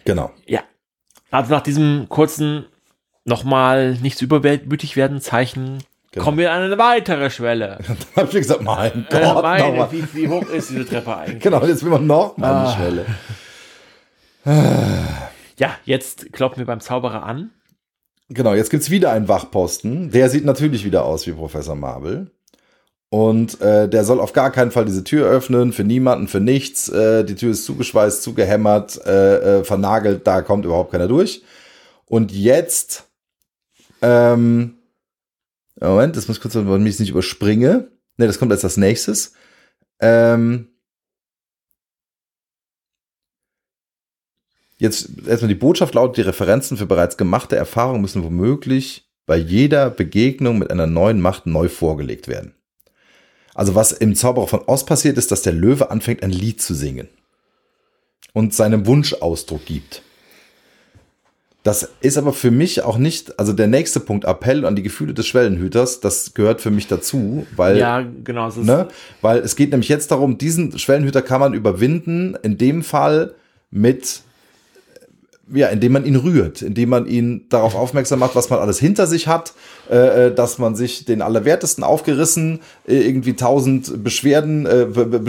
Genau. 0.05 0.31
Ja. 0.45 0.61
Also 1.31 1.51
nach 1.53 1.61
diesem 1.61 2.07
kurzen 2.09 2.65
nochmal 3.25 3.93
nicht 3.95 4.17
zu 4.17 4.25
übermütig 4.25 4.95
werden 4.95 5.21
Zeichen 5.21 5.79
Genau. 6.11 6.23
kommen 6.23 6.37
wir 6.37 6.53
an 6.53 6.63
eine 6.63 6.77
weitere 6.77 7.29
Schwelle. 7.29 7.79
Dann 7.87 7.97
habe 8.15 8.27
ich 8.29 8.35
gesagt, 8.37 8.61
mein 8.63 9.05
Äh, 9.09 9.19
Gott, 9.21 9.43
meine, 9.43 9.67
nochmal. 9.67 9.91
wie, 9.91 10.05
wie 10.13 10.27
hoch 10.29 10.43
ist 10.47 10.69
diese 10.69 10.85
Treppe 10.85 11.15
eigentlich? 11.15 11.43
Genau, 11.43 11.63
jetzt 11.65 11.83
will 11.83 11.91
man 11.91 12.07
noch 12.07 12.37
mal 12.37 12.49
eine 12.55 12.67
Ah. 12.69 12.75
Schwelle. 12.75 13.05
Ja, 15.59 15.71
jetzt 15.83 16.31
klopfen 16.31 16.59
wir 16.59 16.65
beim 16.65 16.79
Zauberer 16.79 17.23
an. 17.23 17.51
Genau, 18.29 18.53
jetzt 18.53 18.69
gibt's 18.69 18.89
wieder 18.89 19.11
einen 19.11 19.27
Wachposten. 19.27 20.11
Der 20.11 20.29
sieht 20.29 20.45
natürlich 20.45 20.85
wieder 20.85 21.03
aus 21.05 21.27
wie 21.27 21.33
Professor 21.33 21.75
Marvel. 21.75 22.31
Und 23.09 23.61
äh, 23.61 23.87
der 23.87 24.03
soll 24.03 24.19
auf 24.19 24.33
gar 24.33 24.51
keinen 24.51 24.71
Fall 24.71 24.83
diese 24.83 25.03
Tür 25.03 25.27
öffnen, 25.27 25.71
für 25.71 25.85
niemanden, 25.85 26.27
für 26.27 26.41
nichts. 26.41 26.89
Äh, 26.89 27.23
die 27.23 27.35
Tür 27.35 27.51
ist 27.51 27.63
zugeschweißt, 27.65 28.21
zugehämmert, 28.21 28.99
äh, 29.05 29.59
äh, 29.59 29.63
vernagelt, 29.63 30.27
da 30.27 30.41
kommt 30.41 30.65
überhaupt 30.65 30.91
keiner 30.91 31.07
durch. 31.07 31.43
Und 32.05 32.31
jetzt, 32.33 33.05
ähm, 34.01 34.75
Moment, 35.79 36.17
das 36.17 36.27
muss 36.27 36.41
kurz, 36.41 36.53
damit 36.53 36.87
ich 36.87 36.95
es 36.95 36.99
nicht 36.99 37.11
überspringe. 37.11 37.89
Ne, 38.17 38.27
das 38.27 38.39
kommt 38.39 38.51
als 38.51 38.61
das 38.61 38.77
nächstes. 38.77 39.33
Ähm, 39.99 40.67
jetzt 44.77 45.09
erstmal 45.27 45.49
die 45.49 45.55
Botschaft 45.55 45.93
lautet, 45.93 46.17
die 46.17 46.21
Referenzen 46.21 46.77
für 46.77 46.87
bereits 46.87 47.15
gemachte 47.15 47.55
Erfahrungen 47.55 48.01
müssen 48.01 48.23
womöglich 48.23 49.09
bei 49.25 49.37
jeder 49.37 49.89
Begegnung 49.89 50.57
mit 50.57 50.71
einer 50.71 50.87
neuen 50.87 51.21
Macht 51.21 51.45
neu 51.45 51.69
vorgelegt 51.69 52.27
werden. 52.27 52.56
Also 53.57 53.73
was 53.73 53.91
im 53.91 54.13
Zauberer 54.13 54.47
von 54.47 54.61
Oz 54.67 54.85
passiert 54.85 55.17
ist, 55.17 55.31
dass 55.31 55.41
der 55.41 55.51
Löwe 55.51 55.89
anfängt 55.89 56.21
ein 56.21 56.29
Lied 56.29 56.61
zu 56.61 56.75
singen 56.75 57.07
und 58.31 58.53
seinem 58.53 58.85
Wunsch 58.85 59.15
Ausdruck 59.15 59.65
gibt. 59.65 60.03
Das 61.63 61.89
ist 62.01 62.19
aber 62.19 62.33
für 62.33 62.51
mich 62.51 62.83
auch 62.83 62.99
nicht, 62.99 63.39
also 63.39 63.53
der 63.53 63.65
nächste 63.65 63.99
Punkt, 63.99 64.25
Appell 64.25 64.63
an 64.63 64.75
die 64.75 64.83
Gefühle 64.83 65.15
des 65.15 65.25
Schwellenhüters, 65.25 66.01
das 66.01 66.35
gehört 66.35 66.61
für 66.61 66.69
mich 66.69 66.85
dazu, 66.85 67.47
weil, 67.55 67.79
Ja, 67.79 68.05
genau. 68.23 68.47
Es 68.47 68.57
ist, 68.57 68.65
ne, 68.65 68.89
weil 69.23 69.39
es 69.39 69.55
geht 69.55 69.71
nämlich 69.71 69.89
jetzt 69.89 70.11
darum, 70.11 70.37
diesen 70.37 70.77
Schwellenhüter 70.77 71.23
kann 71.23 71.39
man 71.39 71.55
überwinden, 71.55 72.37
in 72.43 72.59
dem 72.59 72.83
Fall 72.83 73.33
mit, 73.71 74.21
ja, 75.53 75.67
indem 75.67 75.93
man 75.93 76.05
ihn 76.05 76.15
rührt, 76.15 76.61
indem 76.61 76.89
man 76.89 77.05
ihn 77.07 77.45
darauf 77.49 77.75
aufmerksam 77.75 78.19
macht, 78.19 78.35
was 78.35 78.49
man 78.49 78.59
alles 78.59 78.79
hinter 78.79 79.07
sich 79.07 79.27
hat, 79.27 79.53
äh, 79.89 80.27
äh, 80.27 80.35
dass 80.35 80.57
man 80.57 80.75
sich 80.75 81.05
den 81.05 81.21
Allerwertesten 81.21 81.83
aufgerissen, 81.83 82.59
äh, 82.87 82.95
irgendwie 82.97 83.35
tausend 83.35 84.03
Beschwerden, 84.03 84.65
äh, 84.65 84.85
Be 84.85 85.21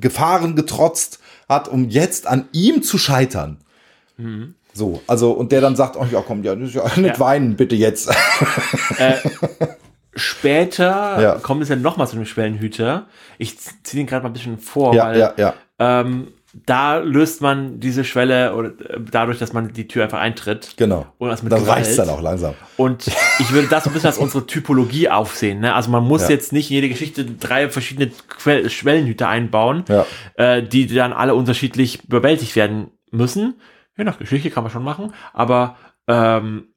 Gefahren 0.00 0.56
getrotzt 0.56 1.18
hat, 1.48 1.68
um 1.68 1.88
jetzt 1.88 2.26
an 2.26 2.46
ihm 2.52 2.82
zu 2.82 2.96
scheitern. 2.98 3.58
So, 4.72 5.02
also, 5.06 5.32
und 5.32 5.52
der 5.52 5.60
dann 5.60 5.76
sagt, 5.76 5.96
oh 5.96 6.06
ja, 6.10 6.22
komm, 6.26 6.42
ja, 6.44 6.54
nicht 6.54 6.74
Ja. 6.74 7.18
weinen, 7.18 7.56
bitte 7.56 7.74
jetzt. 7.76 8.08
Später 10.14 11.20
Ja. 11.20 11.34
kommt 11.36 11.62
es 11.62 11.68
ja 11.70 11.76
nochmal 11.76 12.06
zu 12.06 12.16
dem 12.16 12.26
Schwellenhüter. 12.26 13.06
Ich 13.38 13.56
ziehe 13.58 14.02
den 14.02 14.06
gerade 14.06 14.22
mal 14.22 14.28
ein 14.28 14.34
bisschen 14.34 14.58
vor, 14.58 14.94
ja, 14.94 15.06
weil 15.06 15.18
ja, 15.18 15.32
ja. 15.38 15.54
Ähm, 15.78 16.28
da 16.54 16.98
löst 16.98 17.40
man 17.40 17.80
diese 17.80 18.04
Schwelle 18.04 18.54
oder 18.54 18.68
äh, 18.90 19.00
dadurch, 19.10 19.38
dass 19.38 19.52
man 19.54 19.72
die 19.72 19.88
Tür 19.88 20.04
einfach 20.04 20.18
eintritt. 20.20 20.74
Genau. 20.76 21.06
Und 21.18 21.30
das 21.30 21.42
mit 21.42 21.50
Dann 21.52 21.60
Gewalt. 21.62 21.78
reicht's 21.78 21.96
dann 21.96 22.10
auch 22.10 22.20
langsam. 22.20 22.54
Und 22.76 23.06
ich 23.38 23.52
würde 23.52 23.68
das 23.68 23.84
so 23.84 23.90
ein 23.90 23.94
bisschen 23.94 24.08
als 24.08 24.18
unsere 24.18 24.46
Typologie 24.46 25.08
aufsehen. 25.08 25.60
Ne? 25.60 25.74
Also 25.74 25.90
man 25.90 26.04
muss 26.04 26.22
Ja. 26.24 26.30
jetzt 26.30 26.52
nicht 26.52 26.70
in 26.70 26.74
jede 26.74 26.88
Geschichte 26.90 27.24
drei 27.24 27.70
verschiedene 27.70 28.10
Que 28.42 28.68
Schwellenhüter 28.68 29.28
einbauen, 29.28 29.84
Ja. 29.88 30.04
äh, 30.34 30.62
die 30.62 30.86
dann 30.86 31.12
alle 31.14 31.34
unterschiedlich 31.34 32.06
bewältigt 32.08 32.54
werden 32.56 32.90
müssen. 33.10 33.54
Je 33.96 34.04
nach 34.04 34.18
Geschichte 34.18 34.50
kann 34.50 34.62
man 34.62 34.72
schon 34.72 34.84
machen, 34.84 35.14
aber 35.32 35.76
ähm, 36.08 36.68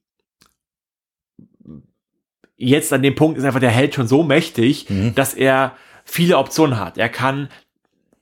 jetzt 2.58 2.94
an 2.94 3.02
dem 3.04 3.16
Punkt 3.16 3.38
ist 3.38 3.44
einfach 3.44 3.60
der 3.60 3.72
Held 3.72 3.96
schon 3.96 4.08
so 4.08 4.24
mächtig, 4.24 4.90
Mhm. 4.90 5.16
dass 5.16 5.34
er 5.34 5.74
viele 6.06 6.38
Optionen 6.38 6.80
hat. 6.80 6.98
Er 6.98 7.10
kann 7.10 7.50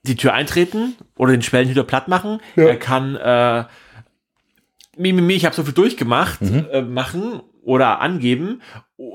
die 0.06 0.16
Tür 0.16 0.32
eintreten 0.34 0.94
oder 1.16 1.32
den 1.32 1.42
Schwellenhüter 1.42 1.84
platt 1.84 2.08
machen. 2.08 2.40
Ja. 2.56 2.64
Er 2.64 2.76
kann 2.78 3.16
äh, 3.16 3.64
mi, 4.96 5.12
mi, 5.12 5.22
mi, 5.22 5.34
ich 5.34 5.44
habe 5.44 5.54
so 5.54 5.64
viel 5.64 5.72
durchgemacht, 5.74 6.40
Mhm. 6.42 6.66
äh, 6.70 6.82
machen 6.82 7.40
oder 7.62 8.00
angeben. 8.00 8.60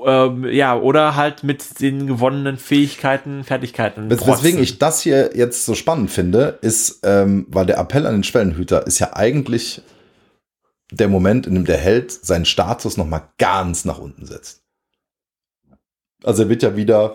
Ähm, 0.04 0.44
ja, 0.46 0.76
oder 0.76 1.16
halt 1.16 1.42
mit 1.44 1.80
den 1.80 2.06
gewonnenen 2.06 2.58
Fähigkeiten, 2.58 3.44
Fertigkeiten. 3.44 4.10
Wes- 4.10 4.18
protzen. 4.18 4.32
Weswegen 4.44 4.62
ich 4.62 4.78
das 4.78 5.00
hier 5.00 5.30
jetzt 5.34 5.64
so 5.64 5.74
spannend 5.74 6.10
finde, 6.10 6.58
ist, 6.60 7.00
ähm, 7.04 7.46
weil 7.48 7.66
der 7.66 7.78
Appell 7.78 8.06
an 8.06 8.14
den 8.16 8.24
Schwellenhüter 8.24 8.86
ist 8.86 8.98
ja 8.98 9.14
eigentlich 9.14 9.82
der 10.90 11.08
Moment, 11.08 11.46
in 11.46 11.54
dem 11.54 11.64
der 11.64 11.78
Held 11.78 12.10
seinen 12.10 12.44
Status 12.44 12.96
noch 12.96 13.06
mal 13.06 13.28
ganz 13.38 13.84
nach 13.84 13.98
unten 13.98 14.26
setzt. 14.26 14.62
Also 16.24 16.42
er 16.42 16.48
wird 16.48 16.62
ja 16.64 16.76
wieder 16.76 17.14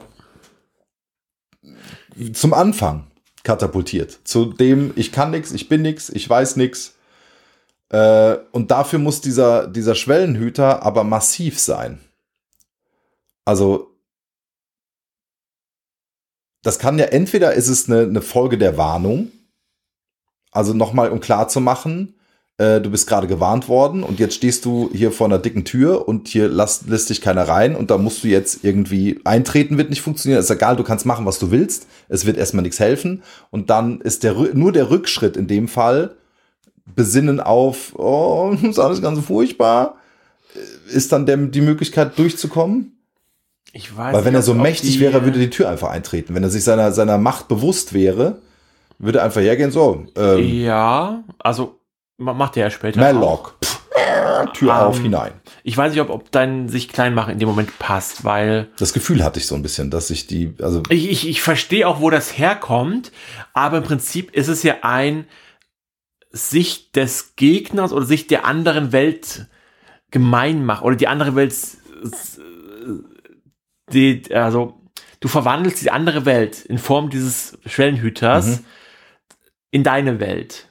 zum 2.34 2.54
Anfang 2.54 3.08
katapultiert. 3.46 4.20
Zu 4.26 4.46
dem, 4.46 4.92
ich 4.98 5.14
kann 5.14 5.32
nix, 5.32 5.54
ich 5.54 5.70
bin 5.70 5.82
nix, 5.82 6.10
ich 6.10 6.30
weiß 6.30 6.58
nix. 6.58 6.96
Äh, 7.90 8.36
und 8.52 8.72
dafür 8.72 9.00
muss 9.00 9.22
dieser, 9.22 9.68
dieser 9.68 9.96
Schwellenhüter 9.96 10.84
aber 10.84 11.06
massiv 11.06 11.60
sein. 11.60 12.00
Also 13.46 13.96
das 16.64 16.80
kann 16.80 16.98
ja 16.98 17.06
entweder 17.06 17.54
ist 17.54 17.70
es 17.70 17.88
eine, 17.88 18.02
eine 18.02 18.24
Folge 18.24 18.58
der 18.58 18.76
Warnung, 18.76 19.32
also 20.52 20.74
nochmal 20.74 21.12
um 21.12 21.20
klar 21.20 21.48
zu 21.48 21.62
äh, 22.58 22.80
du 22.80 22.90
bist 22.90 23.08
gerade 23.08 23.28
gewarnt 23.28 23.68
worden 23.68 24.04
und 24.04 24.20
jetzt 24.20 24.36
stehst 24.36 24.64
du 24.64 24.90
hier 24.94 25.12
vor 25.12 25.28
einer 25.28 25.40
dicken 25.40 25.66
Tür 25.66 26.08
und 26.08 26.30
hier 26.30 26.48
lässt, 26.48 26.88
lässt 26.88 27.10
dich 27.10 27.20
keiner 27.20 27.48
rein 27.48 27.76
und 27.76 27.92
da 27.92 27.98
musst 27.98 28.24
du 28.24 28.30
jetzt 28.30 28.64
irgendwie 28.64 29.20
eintreten, 29.26 29.78
wird 29.78 29.90
nicht 29.90 30.02
funktionieren. 30.02 30.40
Ist 30.40 30.50
egal, 30.50 30.78
du 30.78 30.84
kannst 30.84 31.06
machen, 31.06 31.26
was 31.26 31.38
du 31.38 31.52
willst. 31.52 31.88
Es 32.08 32.26
wird 32.26 32.38
erstmal 32.38 32.64
nichts 32.64 32.80
helfen. 32.80 33.24
Und 33.52 33.70
dann 33.70 34.00
ist 34.00 34.24
der, 34.24 34.36
nur 34.54 34.72
der 34.72 34.90
Rückschritt 34.90 35.36
in 35.36 35.48
dem 35.48 35.68
Fall, 35.68 36.16
besinnen 36.86 37.42
auf, 37.42 37.94
oh, 37.98 38.56
ist 38.64 38.80
alles 38.80 39.02
ganz 39.02 39.20
furchtbar, 39.20 39.98
äh, 40.54 40.96
ist 40.96 41.12
dann 41.12 41.26
der, 41.26 41.36
die 41.36 41.62
Möglichkeit 41.62 42.18
durchzukommen. 42.18 42.98
ich 43.74 43.98
weiß 43.98 44.16
Weil 44.16 44.24
wenn 44.24 44.34
er 44.34 44.40
nicht, 44.40 44.46
so 44.46 44.54
ob 44.54 44.60
mächtig 44.60 45.02
wäre, 45.02 45.26
würde 45.26 45.40
die 45.40 45.50
Tür 45.50 45.68
einfach 45.68 45.90
eintreten. 45.90 46.34
Wenn 46.34 46.44
er 46.44 46.50
sich 46.50 46.64
seiner, 46.64 46.94
seiner 46.94 47.18
Macht 47.18 47.50
bewusst 47.50 47.92
wäre, 47.92 48.38
würde 48.98 49.20
er 49.20 49.26
einfach 49.26 49.42
hergehen, 49.42 49.72
so, 49.72 50.06
ähm, 50.16 50.40
Ja, 50.40 51.26
also 51.40 51.82
macht 52.18 52.58
er 52.58 52.66
ja 52.66 52.70
später. 52.70 53.00
Mallock, 53.00 53.58
Tür 54.54 54.70
Ähm, 54.72 54.76
auf, 54.78 55.00
hinein. 55.00 55.34
Ich 55.64 55.76
weiß 55.78 55.92
nicht, 55.92 56.02
ob, 56.02 56.10
ob 56.10 56.32
dein 56.32 56.70
sich 56.70 56.90
klein 56.90 57.14
machen 57.14 57.34
in 57.34 57.40
dem 57.40 57.48
Moment 57.50 57.78
passt, 57.80 58.24
weil 58.24 58.70
Das 58.78 58.94
Gefühl 58.94 59.24
hatte 59.24 59.40
ich 59.40 59.48
so 59.48 59.56
ein 59.56 59.62
bisschen, 59.62 59.90
dass 59.92 60.10
ich 60.10 60.28
die, 60.28 60.54
also, 60.62 60.84
ich, 60.90 61.10
ich, 61.10 61.28
ich 61.28 61.42
verstehe 61.42 61.88
auch, 61.88 62.00
wo 62.02 62.10
das 62.10 62.38
herkommt, 62.38 63.12
aber 63.54 63.78
im 63.78 63.84
Prinzip 63.84 64.32
ist 64.36 64.48
es 64.48 64.64
ja 64.64 64.76
ein 64.82 65.26
Sicht 66.32 66.96
des 66.96 67.36
Gegners 67.36 67.94
oder 67.94 68.06
Sicht 68.06 68.30
der 68.32 68.46
anderen 68.46 68.92
Welt 68.92 69.48
gemein 70.12 70.66
machen 70.66 70.86
oder 70.86 70.96
die 70.98 71.08
andere 71.08 71.36
Welt, 71.36 71.56
die, 73.92 74.24
also 74.34 74.82
du 75.20 75.28
verwandelst 75.28 75.82
die 75.84 75.92
andere 75.92 76.26
Welt 76.26 76.66
in 76.66 76.78
Form 76.78 77.10
dieses 77.10 77.58
Schwellenhüters 77.66 78.46
Mhm. 78.60 78.66
in 79.72 79.84
deine 79.84 80.20
Welt, 80.20 80.68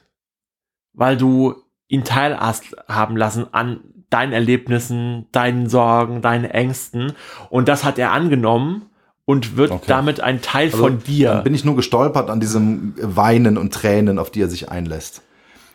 weil 0.95 1.17
du 1.17 1.55
ihn 1.87 2.03
teilhaben 2.03 3.15
lassen 3.17 3.53
an 3.53 3.81
deinen 4.09 4.33
Erlebnissen, 4.33 5.27
deinen 5.31 5.67
Sorgen, 5.69 6.21
deinen 6.21 6.45
Ängsten 6.45 7.13
und 7.49 7.67
das 7.67 7.83
hat 7.83 7.99
er 7.99 8.11
angenommen 8.11 8.89
und 9.25 9.57
wird 9.57 9.71
Okay. 9.71 9.85
damit 9.87 10.21
ein 10.21 10.41
Teil 10.41 10.65
also 10.67 10.77
von 10.77 10.99
dir. 11.03 11.29
Dann 11.33 11.43
bin 11.43 11.53
ich 11.55 11.65
nur 11.65 11.75
gestolpert 11.75 12.29
an 12.29 12.39
diesem 12.39 12.93
Weinen 12.97 13.57
und 13.57 13.73
Tränen, 13.73 14.19
auf 14.19 14.29
die 14.31 14.41
er 14.41 14.47
sich 14.49 14.69
einlässt. 14.69 15.21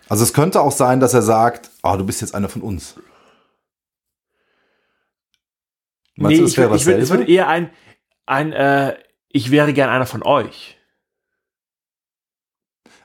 Also 0.09 0.23
es 0.25 0.33
könnte 0.33 0.61
auch 0.61 0.73
sein, 0.73 1.01
dass 1.01 1.15
er 1.15 1.23
sagt, 1.23 1.71
oh, 1.83 1.97
du 1.97 2.05
bist 2.05 2.21
jetzt 2.21 2.35
einer 2.35 2.49
von 2.49 2.63
uns. 2.63 2.97
Meinst 6.17 6.39
du, 6.39 6.43
das 6.43 6.53
ich 6.53 6.59
wäre 6.59 6.77
ich 6.77 6.83
würd- 6.83 6.93
es 6.95 7.01
dasselbe? 7.09 7.21
wird 7.21 7.29
eher 7.29 7.49
ein, 7.49 7.71
ein 8.27 8.53
äh, 8.53 8.97
ich 9.29 9.51
wäre 9.51 9.73
gern 9.73 9.89
einer 9.91 10.07
von 10.07 10.23
euch. 10.23 10.77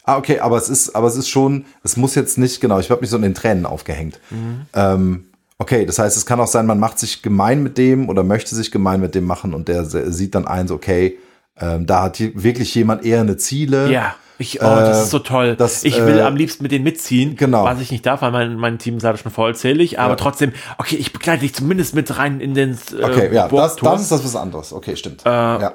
Ah, 0.05 0.17
okay, 0.17 0.39
aber 0.39 0.57
es 0.57 0.69
ist, 0.69 0.95
aber 0.95 1.07
es 1.07 1.15
ist 1.15 1.29
schon, 1.29 1.65
es 1.83 1.97
muss 1.97 2.15
jetzt 2.15 2.37
nicht, 2.37 2.61
genau, 2.61 2.79
ich 2.79 2.89
habe 2.91 3.01
mich 3.01 3.09
so 3.09 3.15
in 3.17 3.23
den 3.23 3.33
Tränen 3.33 3.65
aufgehängt. 3.65 4.19
Mhm. 4.29 4.61
Ähm, 4.73 5.25
okay, 5.57 5.85
das 5.85 5.97
heißt, 5.99 6.15
es 6.15 6.25
kann 6.25 6.39
auch 6.39 6.47
sein, 6.47 6.65
man 6.65 6.79
macht 6.79 6.99
sich 6.99 7.21
gemein 7.21 7.63
mit 7.63 7.77
dem 7.77 8.07
oder 8.09 8.23
möchte 8.23 8.53
sich 8.55 8.71
gemein 8.71 9.01
mit 9.01 9.15
dem 9.15 9.25
machen 9.25 9.53
und 9.53 9.67
der 9.67 9.85
sieht 9.85 10.35
dann 10.35 10.47
ein, 10.47 10.67
so, 10.67 10.75
okay, 10.75 11.17
ähm, 11.59 11.85
da 11.85 12.03
hat 12.03 12.19
wirklich 12.19 12.75
jemand 12.75 13.03
eher 13.05 13.21
eine 13.21 13.37
Ziele. 13.37 13.89
Ja, 13.91 14.15
ich, 14.37 14.59
oh, 14.61 14.65
das 14.65 14.97
Äh, 14.99 15.01
ist 15.03 15.09
so 15.11 15.19
toll. 15.19 15.55
das, 15.55 15.85
ich 15.85 15.97
will 16.05 16.17
äh, 16.19 16.21
am 16.21 16.35
liebsten 16.35 16.63
mit 16.63 16.71
denen 16.73 16.83
mitziehen, 16.83 17.37
genau. 17.37 17.63
was 17.63 17.79
ich 17.79 17.89
nicht 17.91 18.05
darf, 18.05 18.21
weil 18.21 18.31
mein, 18.31 18.57
mein 18.57 18.77
Team 18.77 18.97
ist 18.97 19.03
leider 19.03 19.17
schon 19.17 19.31
vollzählig, 19.31 19.97
aber 19.97 20.11
Ja. 20.11 20.15
trotzdem, 20.17 20.51
okay, 20.77 20.97
ich 20.97 21.13
begleite 21.13 21.39
dich 21.41 21.53
zumindest 21.55 21.95
mit 21.95 22.17
rein 22.17 22.41
in 22.41 22.53
den 22.53 22.77
äh, 22.99 23.03
Okay, 23.03 23.33
ja, 23.33 23.47
das, 23.47 23.77
dann 23.77 23.99
ist 23.99 24.11
das 24.11 24.23
was 24.25 24.35
anderes. 24.35 24.73
Okay, 24.73 24.95
stimmt. 24.97 25.25
Äh, 25.25 25.29
ja. 25.29 25.73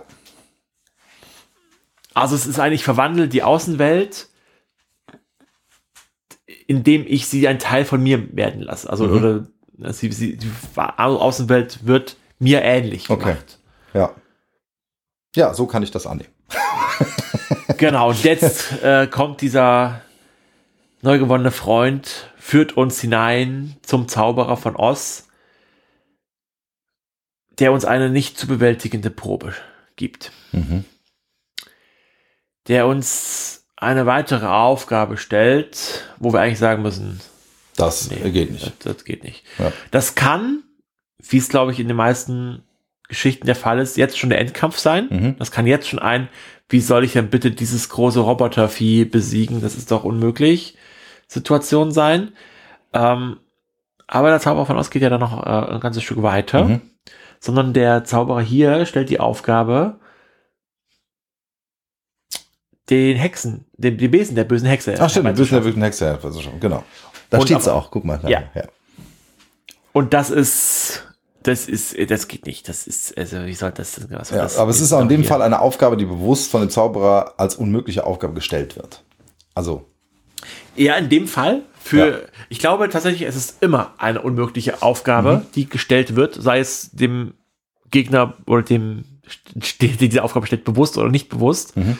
Also 2.14 2.34
es 2.34 2.46
ist 2.46 2.58
eigentlich 2.58 2.84
verwandelt 2.84 3.32
die 3.32 3.42
Außenwelt, 3.42 4.28
indem 6.66 7.04
ich 7.06 7.26
sie 7.26 7.46
ein 7.48 7.58
Teil 7.58 7.84
von 7.84 8.02
mir 8.02 8.34
werden 8.36 8.62
lasse. 8.62 8.88
Also 8.90 9.06
Mhm. 9.06 9.14
oder 9.16 9.46
äh, 9.88 9.92
sie, 9.92 10.10
sie, 10.12 10.36
die 10.36 10.50
Außenwelt 10.76 11.86
wird 11.86 12.16
mir 12.38 12.62
ähnlich 12.62 13.10
Okay. 13.10 13.24
gemacht. 13.34 13.58
Ja. 13.94 14.14
Ja, 15.36 15.54
so 15.54 15.66
kann 15.66 15.82
ich 15.82 15.90
das 15.90 16.06
annehmen. 16.06 16.30
Genau, 17.78 18.10
und 18.10 18.22
jetzt 18.24 18.82
äh, 18.82 19.06
kommt 19.06 19.40
dieser 19.40 20.02
neu 21.00 21.18
gewonnene 21.18 21.50
Freund, 21.50 22.30
führt 22.36 22.76
uns 22.76 23.00
hinein 23.00 23.74
zum 23.80 24.06
Zauberer 24.06 24.58
von 24.58 24.76
Oz, 24.76 25.28
der 27.58 27.72
uns 27.72 27.86
eine 27.86 28.10
nicht 28.10 28.36
zu 28.38 28.46
bewältigende 28.46 29.08
Probe 29.08 29.54
gibt, 29.96 30.30
der 32.70 32.86
uns 32.86 33.66
eine 33.76 34.06
weitere 34.06 34.46
Aufgabe 34.46 35.16
stellt, 35.16 36.04
wo 36.18 36.32
wir 36.32 36.40
eigentlich 36.40 36.60
sagen 36.60 36.82
müssen, 36.82 37.20
Das 37.76 38.08
nee, 38.10 38.30
geht 38.30 38.52
nicht. 38.52 38.64
Das, 38.64 38.96
das 38.96 39.04
geht 39.04 39.24
nicht. 39.24 39.44
Ja. 39.58 39.72
Das 39.90 40.14
kann, 40.14 40.62
wie 41.18 41.38
es 41.38 41.48
glaube 41.48 41.72
ich 41.72 41.80
in 41.80 41.88
den 41.88 41.96
meisten 41.96 42.62
Geschichten 43.08 43.46
der 43.46 43.56
Fall 43.56 43.80
ist, 43.80 43.96
jetzt 43.96 44.18
schon 44.18 44.30
der 44.30 44.38
Endkampf 44.38 44.78
sein. 44.78 45.08
Mhm. 45.10 45.36
Das 45.38 45.50
kann 45.50 45.66
jetzt 45.66 45.88
schon 45.88 45.98
ein, 45.98 46.28
wie 46.68 46.80
soll 46.80 47.04
ich 47.04 47.14
denn 47.14 47.28
bitte 47.28 47.50
dieses 47.50 47.88
große 47.88 48.20
Robotervieh 48.20 49.04
besiegen? 49.04 49.60
Das 49.62 49.74
ist 49.74 49.90
doch 49.90 50.04
unmöglich. 50.04 50.76
Situation 51.26 51.90
sein. 51.90 52.32
Ähm, 52.92 53.38
aber 54.06 54.28
der 54.28 54.40
Zauberer 54.40 54.66
von 54.66 54.76
Oz 54.76 54.90
geht 54.90 55.02
ja 55.02 55.10
dann 55.10 55.20
noch 55.20 55.44
äh, 55.44 55.74
ein 55.74 55.80
ganzes 55.80 56.04
Stück 56.04 56.22
weiter. 56.22 56.64
Mhm. 56.64 56.80
Sondern 57.40 57.72
der 57.72 58.04
Zauberer 58.04 58.42
hier 58.42 58.86
stellt 58.86 59.10
die 59.10 59.18
Aufgabe, 59.18 59.99
den 62.90 63.16
Hexen, 63.16 63.64
den, 63.76 63.96
den 63.98 64.10
Besen 64.10 64.34
der 64.34 64.44
bösen 64.44 64.66
Hexe. 64.68 64.92
Ach 64.98 65.08
stimmt, 65.08 65.24
ja 65.24 65.30
herbeizuschaffen. 65.30 65.64
wirklich 65.64 65.76
ein 65.80 65.82
Hexer. 65.84 66.18
also 66.22 66.40
schon, 66.40 66.58
Genau. 66.60 66.82
Da 67.30 67.38
Und 67.38 67.46
steht's 67.46 67.68
aber- 67.68 67.78
auch. 67.78 67.90
Guck 67.90 68.04
mal. 68.04 68.20
Ja. 68.26 68.42
ja. 68.54 68.64
Und 69.92 70.12
das 70.14 70.30
ist, 70.30 71.04
das 71.42 71.68
ist, 71.68 71.96
das 72.10 72.28
geht 72.28 72.46
nicht. 72.46 72.68
Das 72.68 72.86
ist, 72.86 73.16
also 73.16 73.44
wie 73.46 73.54
soll 73.54 73.72
das 73.72 73.92
denn? 73.92 74.06
Was 74.10 74.30
Ja, 74.30 74.38
das 74.38 74.56
aber 74.56 74.70
es 74.70 74.80
ist 74.80 74.92
auch 74.92 75.00
in 75.00 75.08
dem 75.08 75.20
hier? 75.20 75.28
Fall 75.28 75.42
eine 75.42 75.60
Aufgabe, 75.60 75.96
die 75.96 76.04
bewusst 76.04 76.50
von 76.50 76.60
dem 76.60 76.70
Zauberer 76.70 77.34
als 77.38 77.54
unmögliche 77.56 78.04
Aufgabe 78.06 78.34
gestellt 78.34 78.76
wird. 78.76 79.02
Also, 79.54 79.86
Ja, 80.76 80.94
in 80.96 81.08
dem 81.08 81.26
Fall 81.28 81.62
für, 81.80 82.10
Ja. 82.10 82.18
ich 82.48 82.58
glaube 82.60 82.88
tatsächlich, 82.88 83.22
es 83.28 83.36
ist 83.36 83.62
immer 83.62 83.94
eine 83.98 84.22
unmögliche 84.22 84.82
Aufgabe, 84.82 85.38
Mhm. 85.38 85.46
die 85.54 85.68
gestellt 85.68 86.14
wird, 86.16 86.34
sei 86.40 86.60
es 86.60 86.90
dem 86.92 87.34
Gegner 87.90 88.34
oder 88.46 88.62
dem, 88.62 89.04
der 89.80 89.88
diese 89.88 90.22
Aufgabe 90.22 90.46
stellt, 90.46 90.64
bewusst 90.64 90.96
oder 90.98 91.08
nicht 91.10 91.28
bewusst. 91.28 91.76
Mhm. 91.76 91.96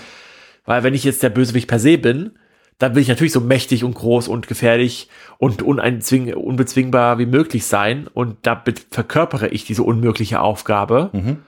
Weil 0.71 0.85
wenn 0.85 0.95
ich 0.95 1.03
jetzt 1.03 1.25
der 1.25 1.31
Bösewicht 1.31 1.67
per 1.67 1.81
se 1.81 1.99
bin, 1.99 2.39
dann 2.79 2.95
will 2.95 3.03
ich 3.03 3.09
natürlich 3.09 3.33
so 3.33 3.41
mächtig 3.41 3.83
und 3.83 3.95
groß 3.95 4.29
und 4.29 4.47
gefährlich 4.47 5.09
und 5.39 5.63
unbezwingbar 5.63 7.19
wie 7.19 7.27
möglich 7.27 7.67
sein 7.67 8.07
und 8.07 8.37
damit 8.43 8.87
verkörpere 8.93 9.49
ich 9.49 9.65
diese 9.65 9.83
unmögliche 9.83 10.41
Aufgabe. 10.41 11.11
mhm. 11.13 11.43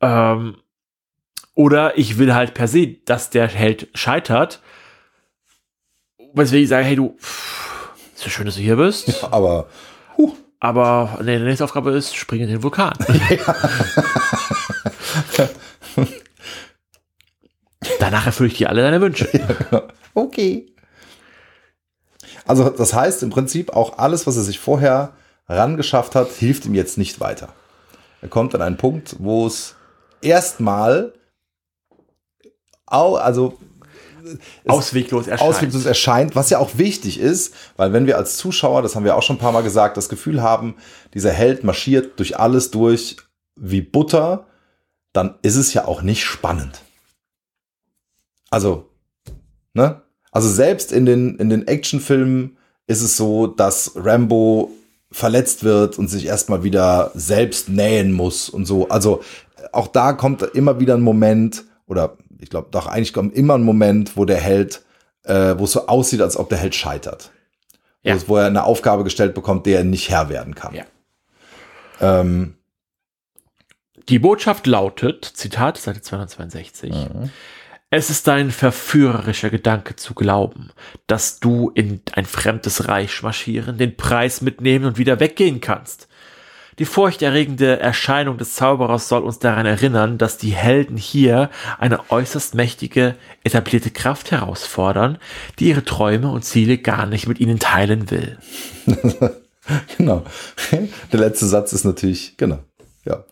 Ähm, 0.00 0.56
oder 1.54 1.98
ich 1.98 2.16
will 2.16 2.32
halt 2.32 2.54
per 2.54 2.68
se, 2.68 2.86
dass 3.04 3.28
der 3.28 3.46
Held 3.48 3.88
scheitert. 3.92 4.62
Weswegen 6.32 6.62
ich 6.62 6.70
sage, 6.70 6.86
hey 6.86 6.96
du, 6.96 7.18
pff, 7.20 7.90
ist 8.14 8.24
ja 8.24 8.30
schön, 8.30 8.46
dass 8.46 8.54
du 8.54 8.62
hier 8.62 8.76
bist, 8.76 9.24
aber 9.24 9.68
huh, 10.16 10.34
aber 10.58 11.18
nee, 11.22 11.36
die 11.36 11.44
nächste 11.44 11.64
Aufgabe 11.64 11.90
ist, 11.90 12.16
spring 12.16 12.40
in 12.40 12.48
den 12.48 12.62
Vulkan. 12.62 12.94
Danach 18.00 18.26
erfülle 18.26 18.48
ich 18.48 18.58
dir 18.58 18.68
alle 18.70 18.82
deine 18.82 19.00
Wünsche. 19.00 19.28
okay. 20.14 20.66
Also, 22.46 22.68
das 22.70 22.94
heißt 22.94 23.22
im 23.22 23.30
Prinzip 23.30 23.72
auch 23.74 23.98
alles, 23.98 24.26
was 24.26 24.36
er 24.36 24.42
sich 24.42 24.58
vorher 24.58 25.12
rangeschafft 25.48 26.14
hat, 26.14 26.30
hilft 26.32 26.64
ihm 26.66 26.74
jetzt 26.74 26.98
nicht 26.98 27.20
weiter. 27.20 27.50
Er 28.22 28.28
kommt 28.28 28.54
an 28.54 28.62
einen 28.62 28.76
Punkt, 28.76 29.16
wo 29.18 29.46
es 29.46 29.74
erstmal, 30.20 31.12
au- 32.86 33.16
also 33.16 33.58
Ausweglos 34.68 35.26
erscheint. 35.26 35.48
ausweglos 35.50 35.86
erscheint, 35.86 36.36
was 36.36 36.50
ja 36.50 36.58
auch 36.58 36.76
wichtig 36.76 37.18
ist, 37.18 37.54
weil 37.76 37.92
wenn 37.92 38.06
wir 38.06 38.16
als 38.18 38.36
Zuschauer, 38.36 38.82
das 38.82 38.94
haben 38.94 39.04
wir 39.04 39.16
auch 39.16 39.22
schon 39.22 39.36
ein 39.36 39.40
paar 39.40 39.52
Mal 39.52 39.62
gesagt, 39.62 39.96
das 39.96 40.08
Gefühl 40.08 40.42
haben, 40.42 40.76
dieser 41.14 41.32
Held 41.32 41.64
marschiert 41.64 42.18
durch 42.18 42.38
alles 42.38 42.70
durch 42.70 43.16
wie 43.56 43.80
Butter, 43.80 44.46
dann 45.12 45.34
ist 45.42 45.56
es 45.56 45.72
ja 45.74 45.86
auch 45.86 46.02
nicht 46.02 46.24
spannend. 46.24 46.82
Also, 48.50 48.88
ne? 49.72 50.02
Also 50.32 50.48
selbst 50.48 50.92
in 50.92 51.06
den, 51.06 51.36
in 51.36 51.48
den 51.48 51.66
Actionfilmen 51.66 52.56
ist 52.86 53.02
es 53.02 53.16
so, 53.16 53.46
dass 53.46 53.92
Rambo 53.96 54.70
verletzt 55.10 55.64
wird 55.64 55.98
und 55.98 56.08
sich 56.08 56.26
erstmal 56.26 56.62
wieder 56.62 57.10
selbst 57.14 57.68
nähen 57.68 58.12
muss 58.12 58.48
und 58.48 58.66
so. 58.66 58.88
Also 58.88 59.22
auch 59.72 59.88
da 59.88 60.12
kommt 60.12 60.42
immer 60.42 60.78
wieder 60.78 60.94
ein 60.94 61.00
Moment, 61.00 61.64
oder 61.86 62.16
ich 62.38 62.48
glaube 62.48 62.68
doch 62.70 62.86
eigentlich 62.86 63.12
kommt 63.12 63.34
immer 63.34 63.54
ein 63.54 63.62
Moment, 63.62 64.16
wo 64.16 64.24
der 64.24 64.38
Held, 64.38 64.82
äh, 65.24 65.54
wo 65.58 65.64
es 65.64 65.72
so 65.72 65.86
aussieht, 65.86 66.20
als 66.20 66.36
ob 66.36 66.48
der 66.48 66.58
Held 66.58 66.74
scheitert. 66.74 67.30
Ja. 68.02 68.16
Wo, 68.26 68.36
er 68.36 68.46
eine 68.46 68.64
Aufgabe 68.64 69.04
gestellt 69.04 69.34
bekommt, 69.34 69.66
der 69.66 69.78
er 69.78 69.84
nicht 69.84 70.08
Herr 70.08 70.28
werden 70.28 70.54
kann. 70.54 70.74
Ja. 70.74 70.84
Ähm, 72.00 72.54
Die 74.08 74.18
Botschaft 74.18 74.66
lautet, 74.66 75.24
Zitat, 75.24 75.76
Seite 75.76 76.00
262, 76.00 76.94
es 77.90 78.08
ist 78.08 78.28
ein 78.28 78.52
verführerischer 78.52 79.50
Gedanke 79.50 79.96
zu 79.96 80.14
glauben, 80.14 80.70
dass 81.08 81.40
du 81.40 81.72
in 81.74 82.00
ein 82.12 82.24
fremdes 82.24 82.86
Reich 82.86 83.22
marschieren, 83.22 83.78
den 83.78 83.96
Preis 83.96 84.42
mitnehmen 84.42 84.84
und 84.84 84.98
wieder 84.98 85.18
weggehen 85.18 85.60
kannst. 85.60 86.06
Die 86.78 86.84
furchterregende 86.84 87.80
Erscheinung 87.80 88.38
des 88.38 88.54
Zauberers 88.54 89.08
soll 89.08 89.22
uns 89.22 89.40
daran 89.40 89.66
erinnern, 89.66 90.18
dass 90.18 90.38
die 90.38 90.52
Helden 90.52 90.96
hier 90.96 91.50
eine 91.78 92.10
äußerst 92.10 92.54
mächtige, 92.54 93.16
etablierte 93.42 93.90
Kraft 93.90 94.30
herausfordern, 94.30 95.18
die 95.58 95.68
ihre 95.68 95.84
Träume 95.84 96.30
und 96.30 96.44
Ziele 96.44 96.78
gar 96.78 97.06
nicht 97.06 97.26
mit 97.26 97.40
ihnen 97.40 97.58
teilen 97.58 98.10
will. 98.10 98.38
genau. 99.98 100.24
Der 101.12 101.20
letzte 101.20 101.46
Satz 101.46 101.72
ist 101.72 101.84
natürlich, 101.84 102.36
genau. 102.38 102.60
Ja. 103.04 103.24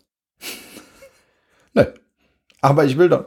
ne. 1.72 1.94
Aber 2.60 2.84
ich 2.84 2.98
will 2.98 3.08
doch, 3.08 3.26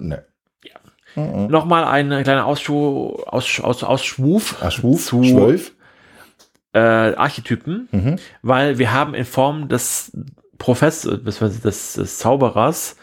ne. 1.15 1.47
Nochmal 1.49 1.85
ein 1.85 2.23
kleiner 2.23 2.45
Ausschw 2.45 2.73
Aus 3.25 3.59
Aus 3.59 3.83
Ausschwuf 3.83 4.57
Ach, 4.61 4.71
Schwuf, 4.71 5.05
zu 5.05 5.21
äh, 6.73 6.79
Archetypen, 6.79 7.89
Mhm. 7.91 8.15
weil 8.41 8.77
wir 8.77 8.93
haben 8.93 9.13
in 9.13 9.25
Form 9.25 9.67
des 9.67 10.11
Professors, 10.57 11.03
beziehungsweise 11.23 11.59
des, 11.61 11.93
des 11.93 12.17
Zauberers, 12.19 12.95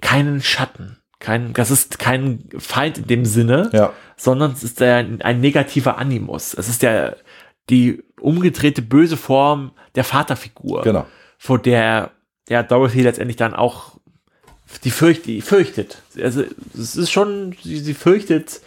keinen 0.00 0.40
Schatten. 0.40 0.96
Kein, 1.18 1.52
das 1.52 1.70
ist 1.72 1.98
kein 1.98 2.44
Feind 2.56 2.98
in 2.98 3.06
dem 3.08 3.24
Sinne, 3.24 3.70
Ja. 3.72 3.92
sondern 4.16 4.52
es 4.52 4.62
ist 4.62 4.80
ein, 4.80 5.20
ein 5.20 5.40
negativer 5.40 5.98
Animus. 5.98 6.54
Es 6.54 6.68
ist 6.68 6.82
der, 6.82 7.16
die 7.68 8.04
umgedrehte 8.20 8.82
böse 8.82 9.16
Form 9.16 9.72
der 9.96 10.04
Vaterfigur, 10.04 10.82
Genau. 10.82 11.06
vor 11.36 11.58
der 11.58 12.12
ja, 12.48 12.62
Dorothy 12.62 13.02
letztendlich 13.02 13.36
dann 13.36 13.52
auch 13.54 13.97
die, 14.84 14.90
fürcht, 14.90 15.26
die 15.26 15.40
fürchtet. 15.40 16.02
Also 16.20 16.44
es 16.74 16.96
ist 16.96 17.10
schon, 17.10 17.56
sie, 17.62 17.78
sie 17.78 17.94
fürchtet 17.94 18.60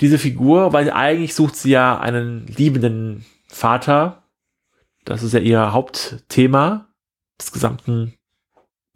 diese 0.00 0.18
Figur, 0.18 0.72
weil 0.72 0.90
eigentlich 0.90 1.34
sucht 1.34 1.56
sie 1.56 1.70
ja 1.70 1.98
einen 1.98 2.46
liebenden 2.46 3.24
Vater. 3.48 4.22
Das 5.04 5.22
ist 5.22 5.32
ja 5.32 5.40
ihr 5.40 5.72
Hauptthema 5.72 6.86
des 7.38 7.52
gesamten, 7.52 8.14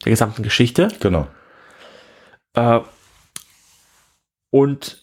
der 0.04 0.10
gesamten 0.10 0.42
Geschichte. 0.42 0.88
Genau. 1.00 1.26
Äh, 2.54 2.80
und 4.50 5.02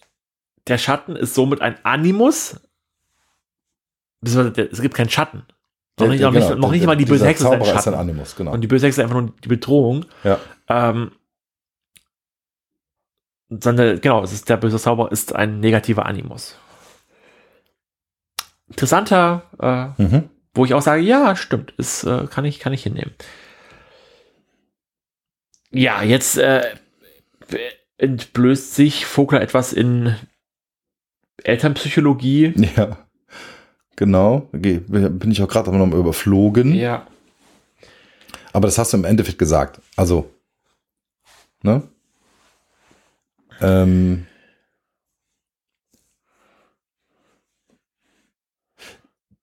der 0.68 0.78
Schatten 0.78 1.16
ist 1.16 1.34
somit 1.34 1.60
ein 1.60 1.76
Animus. 1.84 2.60
Der- 4.22 4.70
Es 4.72 4.80
gibt 4.80 4.94
keinen 4.94 5.10
Schatten. 5.10 5.44
Noch 5.98 6.08
nicht, 6.08 6.20
noch 6.22 6.30
nicht, 6.32 6.48
Genau. 6.48 6.60
noch 6.60 6.70
nicht 6.70 6.86
mal 6.86 6.96
die 6.96 7.04
böse 7.04 7.26
Hexe 7.26 7.44
ist 7.44 7.50
ein 7.50 7.58
Zauberer 7.58 7.70
ist 7.70 7.76
ein 7.78 7.82
Schatten. 7.84 7.98
Animus, 7.98 8.34
genau. 8.36 8.52
Und 8.52 8.60
die 8.62 8.66
böse 8.66 8.86
Hexe 8.86 9.00
ist 9.00 9.04
einfach 9.04 9.20
nur 9.20 9.32
die 9.44 9.48
Bedrohung. 9.48 10.06
ja. 10.24 10.38
Ähm, 10.68 11.12
sondern, 13.60 14.00
genau, 14.00 14.22
es 14.22 14.32
ist 14.32 14.48
der 14.48 14.56
böse 14.56 14.78
Zauber 14.78 15.10
ist 15.12 15.34
ein 15.34 15.60
negativer 15.60 16.06
Animus. 16.06 16.56
Interessanter, 18.68 19.42
äh, 19.60 20.02
Mhm. 20.02 20.30
wo 20.54 20.64
ich 20.64 20.74
auch 20.74 20.82
sage, 20.82 21.02
ja, 21.02 21.36
stimmt, 21.36 21.72
ist, 21.76 22.04
äh, 22.04 22.26
kann 22.30 22.44
ich, 22.44 22.58
kann 22.58 22.72
ich 22.72 22.82
hinnehmen. 22.82 23.12
Ja, 25.70 26.02
jetzt 26.02 26.38
äh, 26.38 26.62
entblößt 27.98 28.74
sich 28.74 29.06
Vogler 29.06 29.40
etwas 29.40 29.72
in 29.72 30.14
Elternpsychologie. 31.44 32.54
Ja. 32.76 32.98
Genau. 33.96 34.48
Okay. 34.54 34.80
Bin 34.88 35.30
ich 35.30 35.42
auch 35.42 35.48
gerade 35.48 35.70
noch 35.70 35.86
mal 35.86 35.98
überflogen. 35.98 36.74
Ja. 36.74 37.06
Aber 38.52 38.66
das 38.66 38.78
hast 38.78 38.92
du 38.92 38.96
im 38.96 39.04
Endeffekt 39.04 39.38
gesagt. 39.38 39.80
Also, 39.96 40.30
ne? 41.62 41.82
Ähm, 43.62 44.26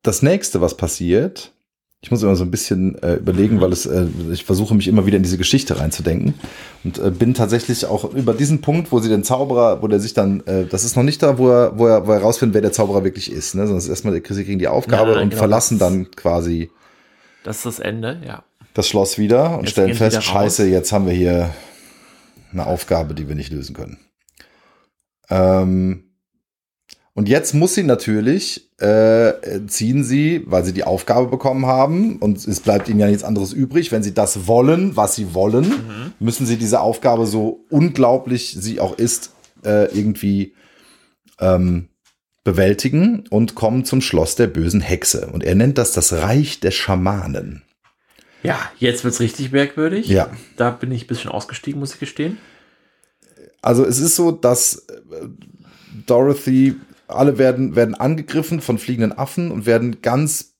das 0.04 0.22
nächste, 0.22 0.62
was 0.62 0.76
passiert, 0.78 1.52
ich 2.02 2.12
muss 2.12 2.24
immer 2.24 2.36
so 2.38 2.46
ein 2.46 2.52
bisschen 2.52 2.98
äh, 3.04 3.16
überlegen, 3.16 3.60
weil 3.60 3.74
es, 3.74 3.86
äh, 3.86 4.06
ich 4.32 4.46
versuche 4.46 4.74
mich 4.74 4.88
immer 4.88 5.06
wieder 5.06 5.18
in 5.18 5.24
diese 5.24 5.38
Geschichte 5.38 5.80
reinzudenken 5.80 6.34
und 6.86 6.98
äh, 6.98 7.12
bin 7.12 7.34
tatsächlich 7.34 7.86
auch 7.86 8.14
über 8.14 8.34
diesen 8.34 8.62
Punkt, 8.62 8.92
wo 8.94 9.00
sie 9.00 9.10
den 9.10 9.26
Zauberer, 9.26 9.82
wo 9.82 9.88
der 9.88 10.00
sich 10.00 10.14
dann, 10.14 10.42
äh, 10.46 10.66
das 10.66 10.86
ist 10.86 10.96
noch 10.96 11.04
nicht 11.04 11.22
da, 11.22 11.38
wo 11.38 11.50
er, 11.50 11.78
wo 11.78 11.88
er, 11.88 12.08
wo 12.08 12.14
er 12.14 12.22
rausfindet, 12.22 12.54
wer 12.54 12.62
der 12.62 12.72
Zauberer 12.72 13.04
wirklich 13.04 13.30
ist, 13.30 13.54
ne? 13.56 13.64
sondern 13.64 13.80
es 13.80 13.84
ist 13.84 13.90
erstmal, 13.90 14.14
sie 14.14 14.22
kriegen 14.22 14.60
die 14.60 14.70
Aufgabe 14.70 15.12
Nein, 15.12 15.24
und 15.24 15.30
genau, 15.32 15.40
verlassen 15.40 15.78
dann 15.78 16.10
quasi 16.12 16.70
Das 17.44 17.58
ist 17.58 17.66
das 17.66 17.80
Ende, 17.80 18.22
ja. 18.26 18.44
das 18.74 18.88
Schloss 18.88 19.18
wieder 19.18 19.56
und 19.58 19.66
Jetzt 19.66 19.72
stellen 19.72 19.94
fest, 19.94 20.18
raus. 20.18 20.24
scheiße, 20.24 20.68
jetzt 20.70 20.94
haben 20.94 21.06
wir 21.06 21.14
hier 21.14 21.54
eine 22.52 22.66
Aufgabe, 22.66 23.14
die 23.14 23.28
wir 23.28 23.36
nicht 23.36 23.52
lösen 23.52 23.76
können. 23.76 23.98
Ähm, 25.30 26.10
und 27.14 27.28
jetzt 27.28 27.54
muss 27.54 27.74
sie 27.74 27.84
natürlich, 27.84 28.72
äh, 28.80 29.34
ziehen 29.68 30.04
sie, 30.04 30.44
weil 30.46 30.64
sie 30.64 30.72
die 30.72 30.86
Aufgabe 30.86 31.28
bekommen 31.28 31.66
haben 31.66 32.18
und 32.18 32.48
es 32.48 32.62
bleibt 32.62 32.88
ihnen 32.88 33.00
ja 33.00 33.08
nichts 33.08 33.26
anderes 33.26 33.52
übrig, 33.52 33.92
wenn 33.92 34.04
sie 34.04 34.14
das 34.14 34.48
wollen, 34.48 34.96
was 34.96 35.16
sie 35.16 35.34
wollen, 35.34 35.68
mhm. 35.68 36.14
müssen 36.20 36.46
sie 36.46 36.56
diese 36.56 36.80
Aufgabe 36.80 37.26
so 37.26 37.66
unglaublich 37.70 38.56
sie 38.58 38.80
auch 38.80 38.98
ist, 38.98 39.34
äh, 39.66 39.94
irgendwie 39.94 40.54
ähm, 41.40 41.90
bewältigen 42.46 43.26
und 43.30 43.54
kommen 43.54 43.84
zum 43.86 44.02
Schloss 44.02 44.36
der 44.36 44.48
bösen 44.48 44.82
Hexe. 44.82 45.28
Und 45.28 45.44
er 45.44 45.56
nennt 45.56 45.78
das 45.78 45.92
das 45.92 46.14
Reich 46.14 46.62
der 46.62 46.72
Schamanen. 46.72 47.64
Ja, 48.44 48.60
jetzt 48.78 49.04
wird's 49.04 49.20
richtig 49.20 49.52
merkwürdig. 49.52 50.08
Ja. 50.08 50.30
Da 50.56 50.72
bin 50.72 50.92
ich 50.92 51.06
ein 51.06 51.08
bisschen 51.08 51.32
ausgestiegen, 51.32 51.80
muss 51.80 51.94
ich 51.94 52.00
gestehen. 52.00 52.38
Also 53.62 53.86
es 53.86 54.00
ist 54.00 54.16
so, 54.16 54.32
dass 54.32 54.88
äh, 54.88 55.28
Dorothy, 56.06 56.76
alle 57.08 57.38
werden, 57.38 57.76
werden 57.76 57.96
angegriffen 57.96 58.62
von 58.62 58.78
fliegenden 58.78 59.18
Affen 59.18 59.52
und 59.52 59.66
werden 59.66 60.02
ganz 60.02 60.54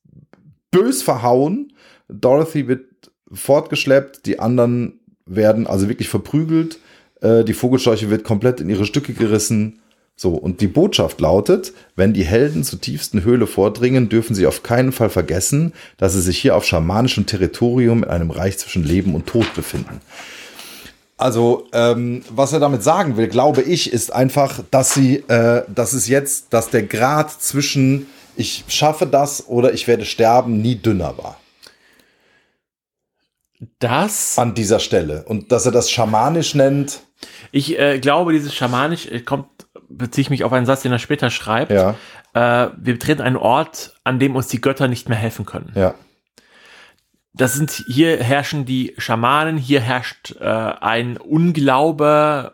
bös 0.72 1.02
verhauen. 1.02 1.74
Dorothy 2.10 2.68
wird 2.68 2.86
fortgeschleppt, 3.32 4.26
die 4.26 4.40
anderen 4.40 5.00
werden 5.26 5.68
also 5.68 5.88
wirklich 5.88 6.10
verprügelt. 6.10 6.80
Äh, 7.22 7.44
die 7.44 7.54
Vogelscheuche 7.54 8.10
wird 8.10 8.24
komplett 8.24 8.60
in 8.60 8.70
ihre 8.70 8.86
Stücke 8.86 9.14
gerissen. 9.14 9.80
So, 10.22 10.32
und 10.32 10.60
die 10.60 10.68
Botschaft 10.68 11.22
lautet, 11.22 11.72
wenn 11.96 12.12
die 12.12 12.26
Helden 12.26 12.66
zur 12.66 12.82
tiefsten 12.82 13.24
Höhle 13.24 13.48
vordringen, 13.48 14.10
dürfen 14.10 14.36
sie 14.36 14.48
auf 14.48 14.64
keinen 14.64 14.92
Fall 14.92 15.10
vergessen, 15.10 15.72
dass 15.96 16.12
sie 16.12 16.22
sich 16.22 16.38
hier 16.38 16.58
auf 16.58 16.66
schamanischem 16.66 17.26
Territorium 17.26 18.04
in 18.04 18.10
einem 18.10 18.30
Reich 18.30 18.58
zwischen 18.58 18.84
Leben 18.84 19.16
und 19.16 19.28
Tod 19.28 19.54
befinden. 19.56 20.02
Also, 21.16 21.68
ähm, 21.72 22.24
was 22.30 22.52
er 22.52 22.60
damit 22.60 22.84
sagen 22.84 23.16
will, 23.16 23.30
glaube 23.30 23.62
ich, 23.62 23.94
ist 23.94 24.12
einfach, 24.12 24.60
dass 24.72 24.94
sie, 24.94 25.24
äh, 25.30 25.64
dass 25.74 25.94
es 25.94 26.10
jetzt, 26.10 26.48
dass 26.50 26.70
der 26.70 26.84
Grad 26.84 27.32
zwischen 27.32 28.08
ich 28.36 28.66
schaffe 28.68 29.08
das 29.08 29.48
oder 29.48 29.74
ich 29.74 29.88
werde 29.88 30.04
sterben 30.04 30.62
nie 30.62 30.76
dünner 30.76 31.18
war. 31.18 31.40
Das 33.80 34.38
an 34.38 34.54
dieser 34.54 34.80
Stelle 34.80 35.24
und 35.30 35.54
dass 35.54 35.66
er 35.66 35.72
das 35.72 35.90
schamanisch 35.90 36.56
nennt. 36.56 37.00
Ich 37.54 37.80
äh, 37.80 38.00
glaube, 38.00 38.34
dieses 38.34 38.54
schamanisch 38.54 39.08
äh, 39.08 39.22
kommt 39.22 39.48
beziehe 39.90 40.24
ich 40.24 40.30
mich 40.30 40.44
auf 40.44 40.54
einen 40.54 40.66
Satz, 40.66 40.84
den 40.84 40.92
er 40.92 41.00
später 41.00 41.30
schreibt. 41.30 41.72
Ja. 41.72 41.96
Äh, 42.34 42.70
wir 42.78 42.94
betreten 42.94 43.22
einen 43.22 43.38
Ort, 43.38 43.96
an 44.04 44.20
dem 44.20 44.36
uns 44.36 44.48
die 44.48 44.62
Götter 44.62 44.88
nicht 44.88 45.10
mehr 45.10 45.18
helfen 45.18 45.46
können. 45.46 45.72
Ja. 45.76 45.96
Das 47.34 47.54
sind, 47.54 47.72
hier 47.88 48.24
herrschen 48.24 48.66
die 48.66 48.94
Schamanen, 48.98 49.58
hier 49.58 49.82
herrscht 49.82 50.36
äh, 50.40 50.46
ein 50.46 51.18
Unglaube, 51.18 52.54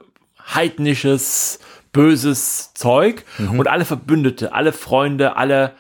heidnisches, 0.54 1.60
böses 1.92 2.74
Zeug 2.74 3.24
mhm. 3.38 3.60
und 3.60 3.68
alle 3.68 3.86
Verbündete, 3.86 4.54
alle 4.54 4.74
Freunde, 4.74 5.38
alle 5.38 5.74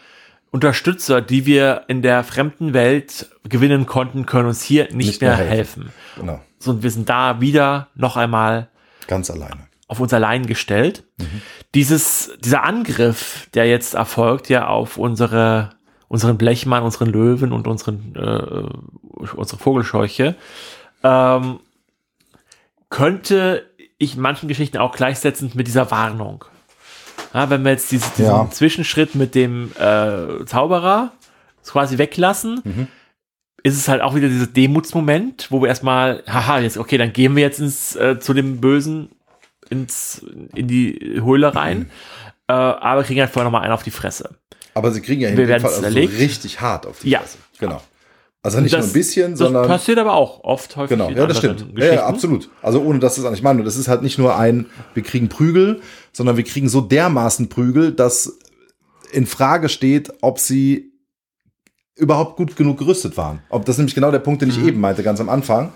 Unterstützer, 0.49 1.21
die 1.21 1.45
wir 1.45 1.83
in 1.87 2.01
der 2.01 2.23
fremden 2.23 2.73
Welt 2.73 3.29
gewinnen 3.43 3.85
konnten, 3.85 4.25
können 4.25 4.47
uns 4.47 4.63
hier 4.63 4.85
nicht, 4.85 4.95
nicht 4.95 5.21
mehr, 5.21 5.35
mehr, 5.35 5.45
helfen. 5.45 5.83
helfen. 5.83 5.93
Genau. 6.15 6.41
So, 6.57 6.71
und 6.71 6.83
wir 6.83 6.89
sind 6.89 7.09
da 7.09 7.41
wieder 7.41 7.89
noch 7.95 8.15
einmal 8.15 8.69
ganz 9.07 9.29
alleine 9.29 9.67
auf 9.87 9.99
uns 9.99 10.13
allein 10.13 10.45
gestellt. 10.45 11.03
Mhm. 11.17 11.41
Dieses, 11.73 12.31
dieser 12.39 12.63
Angriff, 12.63 13.47
der 13.53 13.67
jetzt 13.67 13.93
erfolgt, 13.93 14.49
ja 14.49 14.67
auf 14.67 14.97
unsere, 14.97 15.71
unseren 16.07 16.37
Blechmann, 16.37 16.83
unseren 16.83 17.09
Löwen 17.09 17.51
und 17.51 17.67
unseren, 17.67 18.15
äh, 18.15 19.33
unsere 19.35 19.59
Vogelscheuche, 19.59 20.35
ähm, 21.03 21.59
könnte 22.89 23.69
ich 23.97 24.15
in 24.15 24.21
manchen 24.21 24.47
Geschichten 24.47 24.77
auch 24.77 24.95
gleichsetzen 24.95 25.51
mit 25.53 25.67
dieser 25.67 25.91
Warnung. 25.91 26.45
Ja, 27.33 27.49
wenn 27.49 27.63
wir 27.63 27.71
jetzt 27.71 27.91
diesen, 27.91 28.09
diesen 28.17 28.31
ja. 28.31 28.49
Zwischenschritt 28.49 29.15
mit 29.15 29.35
dem 29.35 29.71
äh, 29.77 30.45
Zauberer 30.45 31.11
quasi 31.65 31.97
weglassen, 31.97 32.61
mhm. 32.63 32.87
ist 33.63 33.77
es 33.77 33.87
halt 33.87 34.01
auch 34.01 34.15
wieder 34.15 34.29
dieser 34.29 34.47
Demutsmoment, 34.47 35.47
wo 35.49 35.61
wir 35.61 35.67
erstmal, 35.67 36.23
haha, 36.27 36.59
jetzt, 36.59 36.77
okay, 36.77 36.97
dann 36.97 37.13
gehen 37.13 37.35
wir 37.35 37.43
jetzt 37.43 37.59
ins, 37.59 37.95
äh, 37.95 38.19
zu 38.19 38.33
dem 38.33 38.61
Bösen 38.61 39.09
ins, 39.69 40.25
in 40.53 40.67
die 40.67 41.19
Höhle 41.23 41.55
rein, 41.55 41.79
mhm. 41.79 41.85
äh, 42.47 42.53
aber 42.53 43.03
kriegen 43.03 43.19
halt 43.19 43.31
vorher 43.31 43.45
nochmal 43.45 43.63
einen 43.63 43.73
auf 43.73 43.83
die 43.83 43.91
Fresse. 43.91 44.35
Aber 44.73 44.91
sie 44.91 45.01
kriegen 45.01 45.21
ja 45.21 45.29
in 45.29 45.35
dem 45.35 45.47
Fall 45.47 45.63
also 45.63 45.89
so 45.89 45.99
richtig 45.99 46.61
hart 46.61 46.85
auf 46.85 46.99
die 46.99 47.09
ja. 47.09 47.19
Fresse. 47.19 47.37
Genau. 47.59 47.81
Also 48.45 48.59
nicht 48.59 48.75
das, 48.75 48.85
nur 48.85 48.89
ein 48.91 48.93
bisschen, 48.93 49.35
sondern. 49.35 49.63
Das 49.63 49.79
passiert 49.79 49.97
aber 49.97 50.13
auch 50.13 50.43
oft 50.43 50.75
häufig. 50.75 50.95
Genau, 50.95 51.09
ja, 51.09 51.25
das 51.25 51.39
stimmt. 51.39 51.65
Ja, 51.75 51.93
ja, 51.95 52.05
absolut. 52.05 52.51
Also 52.61 52.79
ohne 52.79 52.99
dass 52.99 53.15
das 53.15 53.25
auch 53.25 53.31
nicht 53.31 53.41
meine. 53.41 53.63
Das 53.63 53.75
ist 53.75 53.87
halt 53.87 54.03
nicht 54.03 54.19
nur 54.19 54.37
ein, 54.37 54.67
wir 54.93 55.01
kriegen 55.01 55.29
Prügel, 55.29 55.81
sondern 56.13 56.37
wir 56.37 56.43
kriegen 56.43 56.69
so 56.69 56.81
dermaßen 56.81 57.49
Prügel, 57.49 57.91
dass 57.91 58.37
in 59.11 59.25
Frage 59.25 59.67
steht, 59.67 60.13
ob 60.21 60.37
sie 60.37 60.91
überhaupt 61.95 62.35
gut 62.35 62.55
genug 62.55 62.77
gerüstet 62.77 63.17
waren. 63.17 63.41
Ob 63.49 63.65
das 63.65 63.77
nämlich 63.77 63.95
genau 63.95 64.11
der 64.11 64.19
Punkt, 64.19 64.43
den 64.43 64.49
ich 64.49 64.59
mhm. 64.59 64.67
eben 64.67 64.79
meinte, 64.79 65.01
ganz 65.01 65.19
am 65.19 65.29
Anfang. 65.29 65.73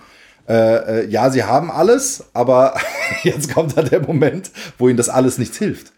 Äh, 0.48 0.54
äh, 1.02 1.10
ja, 1.10 1.30
sie 1.30 1.44
haben 1.44 1.72
alles, 1.72 2.26
aber 2.34 2.76
jetzt 3.24 3.54
kommt 3.54 3.78
da 3.78 3.82
der 3.82 4.02
Moment, 4.02 4.52
wo 4.78 4.88
ihnen 4.88 4.98
das 4.98 5.10
alles 5.10 5.38
nichts 5.38 5.58
hilft. 5.58 5.92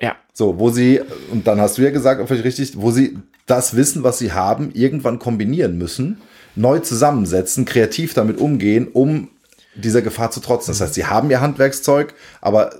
Ja. 0.00 0.16
So, 0.32 0.58
wo 0.58 0.70
sie, 0.70 1.00
und 1.30 1.46
dann 1.46 1.60
hast 1.60 1.78
du 1.78 1.82
ja 1.82 1.90
gesagt, 1.90 2.30
ich 2.30 2.44
richtig, 2.44 2.80
wo 2.80 2.90
sie 2.90 3.18
das 3.46 3.76
Wissen, 3.76 4.02
was 4.02 4.18
sie 4.18 4.32
haben, 4.32 4.70
irgendwann 4.72 5.18
kombinieren 5.18 5.76
müssen, 5.78 6.20
neu 6.56 6.78
zusammensetzen, 6.78 7.64
kreativ 7.64 8.14
damit 8.14 8.38
umgehen, 8.38 8.88
um 8.92 9.28
dieser 9.74 10.02
Gefahr 10.02 10.30
zu 10.30 10.40
trotzen. 10.40 10.70
Das 10.70 10.80
heißt, 10.80 10.94
sie 10.94 11.06
haben 11.06 11.30
ihr 11.30 11.40
Handwerkszeug, 11.40 12.14
aber 12.40 12.74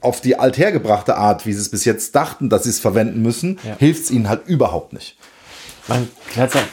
auf 0.00 0.20
die 0.20 0.38
althergebrachte 0.38 1.16
Art, 1.16 1.46
wie 1.46 1.52
sie 1.52 1.60
es 1.60 1.70
bis 1.70 1.84
jetzt 1.86 2.14
dachten, 2.14 2.50
dass 2.50 2.64
sie 2.64 2.70
es 2.70 2.78
verwenden 2.78 3.22
müssen, 3.22 3.58
ja. 3.66 3.76
hilft 3.78 4.04
es 4.04 4.10
ihnen 4.10 4.28
halt 4.28 4.46
überhaupt 4.46 4.92
nicht. 4.92 5.16
Mein 5.88 6.08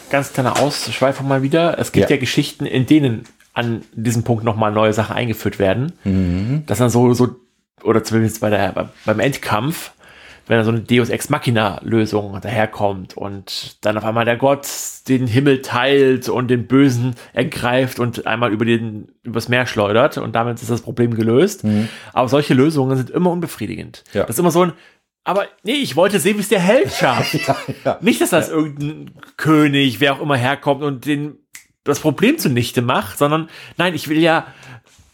ganz 0.09 0.33
kleiner 0.33 0.59
Ausschweifung 0.59 1.27
mal 1.27 1.43
wieder. 1.43 1.77
Es 1.79 1.91
gibt 1.91 2.09
ja, 2.09 2.15
ja 2.15 2.19
Geschichten, 2.19 2.65
in 2.65 2.85
denen 2.85 3.25
an 3.53 3.83
diesem 3.93 4.23
Punkt 4.23 4.43
nochmal 4.43 4.71
neue 4.71 4.93
Sachen 4.93 5.15
eingeführt 5.15 5.59
werden. 5.59 5.93
Mhm. 6.03 6.63
Das 6.65 6.77
dann 6.77 6.89
so, 6.89 7.13
so, 7.13 7.35
oder 7.83 8.03
zumindest 8.03 8.41
bei 8.41 8.49
der, 8.49 8.89
beim 9.05 9.19
Endkampf, 9.19 9.91
wenn 10.47 10.57
dann 10.57 10.65
so 10.65 10.71
eine 10.71 10.81
Deus 10.81 11.09
Ex 11.09 11.29
Machina 11.29 11.79
Lösung 11.83 12.39
daherkommt 12.41 13.15
und 13.15 13.77
dann 13.85 13.97
auf 13.97 14.03
einmal 14.05 14.25
der 14.25 14.37
Gott 14.37 14.67
den 15.07 15.27
Himmel 15.27 15.61
teilt 15.61 16.29
und 16.29 16.47
den 16.49 16.67
Bösen 16.67 17.15
ergreift 17.33 17.99
und 17.99 18.25
einmal 18.27 18.51
über 18.51 18.65
den, 18.65 19.09
übers 19.23 19.49
Meer 19.49 19.65
schleudert 19.65 20.17
und 20.17 20.33
damit 20.33 20.61
ist 20.61 20.69
das 20.69 20.81
Problem 20.81 21.15
gelöst. 21.15 21.63
Mhm. 21.63 21.89
Aber 22.13 22.27
solche 22.27 22.53
Lösungen 22.53 22.97
sind 22.97 23.09
immer 23.09 23.31
unbefriedigend. 23.31 24.03
Ja. 24.13 24.23
Das 24.23 24.31
ist 24.31 24.39
immer 24.39 24.51
so 24.51 24.63
ein, 24.63 24.73
aber 25.23 25.47
nee, 25.63 25.73
ich 25.73 25.95
wollte 25.95 26.19
sehen, 26.19 26.37
wie 26.37 26.41
es 26.41 26.49
der 26.49 26.59
Held 26.59 26.91
schafft. 26.91 27.33
ja, 27.47 27.55
ja. 27.85 27.97
Nicht, 28.01 28.21
dass 28.21 28.31
das 28.31 28.49
irgendein 28.49 29.11
König, 29.37 29.99
wer 29.99 30.13
auch 30.13 30.21
immer 30.21 30.37
herkommt 30.37 30.83
und 30.83 31.05
den 31.05 31.37
das 31.83 31.99
Problem 31.99 32.37
zunichte 32.37 32.81
macht, 32.81 33.17
sondern 33.17 33.49
nein, 33.77 33.95
ich 33.95 34.07
will 34.07 34.19
ja, 34.19 34.47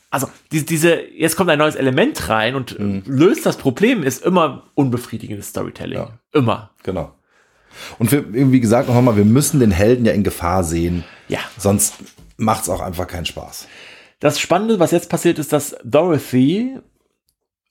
also 0.09 0.29
die, 0.51 0.65
diese, 0.65 1.01
jetzt 1.01 1.35
kommt 1.35 1.49
ein 1.49 1.59
neues 1.59 1.75
Element 1.75 2.29
rein 2.29 2.55
und 2.55 2.77
mhm. 2.77 3.03
löst 3.05 3.45
das 3.45 3.57
Problem, 3.57 4.03
ist 4.03 4.25
immer 4.25 4.63
unbefriedigendes 4.75 5.49
Storytelling. 5.49 5.97
Ja. 5.97 6.19
Immer. 6.33 6.71
Genau. 6.83 7.13
Und 7.99 8.11
wir, 8.11 8.25
wie 8.33 8.59
gesagt, 8.59 8.89
noch 8.89 8.95
einmal, 8.95 9.17
wir 9.17 9.25
müssen 9.25 9.59
den 9.59 9.71
Helden 9.71 10.05
ja 10.05 10.13
in 10.13 10.23
Gefahr 10.23 10.63
sehen. 10.63 11.03
Ja. 11.27 11.39
Sonst 11.57 11.95
macht 12.37 12.63
es 12.63 12.69
auch 12.69 12.81
einfach 12.81 13.07
keinen 13.07 13.25
Spaß. 13.25 13.67
Das 14.19 14.39
Spannende, 14.39 14.79
was 14.79 14.91
jetzt 14.91 15.09
passiert, 15.09 15.37
ist, 15.39 15.53
dass 15.53 15.75
Dorothy 15.83 16.79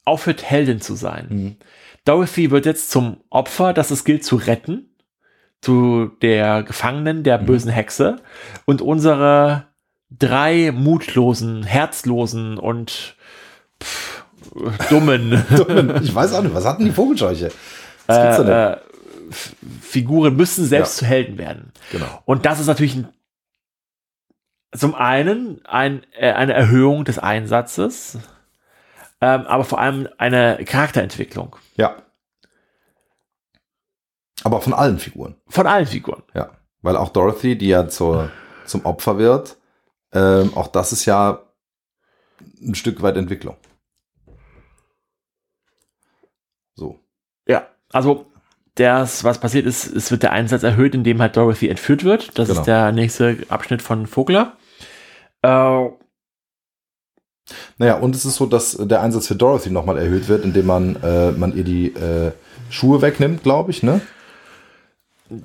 aufhört, 0.04 0.48
Heldin 0.48 0.80
zu 0.80 0.94
sein. 0.94 1.26
Mhm. 1.28 1.56
Dorothy 2.06 2.50
wird 2.50 2.64
jetzt 2.64 2.90
zum 2.90 3.18
Opfer, 3.28 3.74
das 3.74 3.90
es 3.90 4.04
gilt 4.04 4.24
zu 4.24 4.36
retten 4.36 4.88
zu 5.60 6.12
der 6.22 6.62
Gefangenen, 6.62 7.22
der 7.22 7.40
mhm. 7.40 7.46
bösen 7.46 7.70
Hexe 7.70 8.16
und 8.64 8.80
unsere 8.80 9.66
drei 10.10 10.70
mutlosen, 10.72 11.64
herzlosen 11.64 12.58
und 12.58 13.16
pff, 13.82 14.24
dummen. 14.90 15.44
dummen. 15.56 16.02
Ich 16.02 16.14
weiß 16.14 16.34
auch 16.34 16.42
nicht, 16.42 16.54
was 16.54 16.64
hatten 16.64 16.84
die 16.84 16.92
Vogelscheuche? 16.92 17.50
Was 18.06 18.38
äh, 18.38 18.70
äh, 18.72 18.76
Figuren 19.80 20.36
müssen 20.36 20.64
selbst 20.66 21.00
ja. 21.00 21.06
zu 21.06 21.06
Helden 21.06 21.38
werden. 21.38 21.72
Genau. 21.90 22.22
Und 22.24 22.46
das 22.46 22.60
ist 22.60 22.68
natürlich 22.68 22.94
ein, 22.94 23.08
zum 24.72 24.94
einen 24.94 25.64
ein, 25.64 26.02
äh, 26.16 26.30
eine 26.30 26.52
Erhöhung 26.52 27.04
des 27.04 27.18
Einsatzes, 27.18 28.18
ähm, 29.26 29.44
aber 29.48 29.64
vor 29.64 29.80
allem 29.80 30.08
eine 30.18 30.64
Charakterentwicklung. 30.64 31.56
Ja. 31.76 31.96
Aber 34.44 34.60
von 34.60 34.72
allen 34.72 35.00
Figuren. 35.00 35.34
Von 35.48 35.66
allen 35.66 35.86
Figuren. 35.86 36.22
Ja. 36.32 36.52
Weil 36.82 36.96
auch 36.96 37.08
Dorothy, 37.08 37.58
die 37.58 37.66
ja 37.66 37.88
zur, 37.88 38.30
zum 38.66 38.86
Opfer 38.86 39.18
wird, 39.18 39.56
ähm, 40.12 40.52
auch 40.54 40.68
das 40.68 40.92
ist 40.92 41.06
ja 41.06 41.42
ein 42.62 42.76
Stück 42.76 43.02
weit 43.02 43.16
Entwicklung. 43.16 43.56
So. 46.74 47.00
Ja, 47.48 47.66
also 47.90 48.30
das, 48.76 49.24
was 49.24 49.40
passiert 49.40 49.66
ist, 49.66 49.86
es 49.86 50.12
wird 50.12 50.22
der 50.22 50.30
Einsatz 50.30 50.62
erhöht, 50.62 50.94
indem 50.94 51.20
halt 51.20 51.36
Dorothy 51.36 51.68
entführt 51.68 52.04
wird. 52.04 52.38
Das 52.38 52.46
genau. 52.46 52.60
ist 52.60 52.66
der 52.66 52.92
nächste 52.92 53.38
Abschnitt 53.48 53.82
von 53.82 54.06
Vogler. 54.06 54.56
Äh, 55.42 55.88
Naja, 57.78 57.94
und 57.98 58.14
es 58.14 58.24
ist 58.24 58.36
so, 58.36 58.46
dass 58.46 58.76
der 58.80 59.00
Einsatz 59.02 59.26
für 59.28 59.36
Dorothy 59.36 59.70
nochmal 59.70 59.98
erhöht 59.98 60.28
wird, 60.28 60.44
indem 60.44 60.66
man, 60.66 60.96
äh, 61.02 61.30
man 61.32 61.56
ihr 61.56 61.64
die 61.64 61.88
äh, 61.94 62.32
Schuhe 62.70 63.02
wegnimmt, 63.02 63.42
glaube 63.42 63.70
ich, 63.70 63.82
ne? 63.82 64.00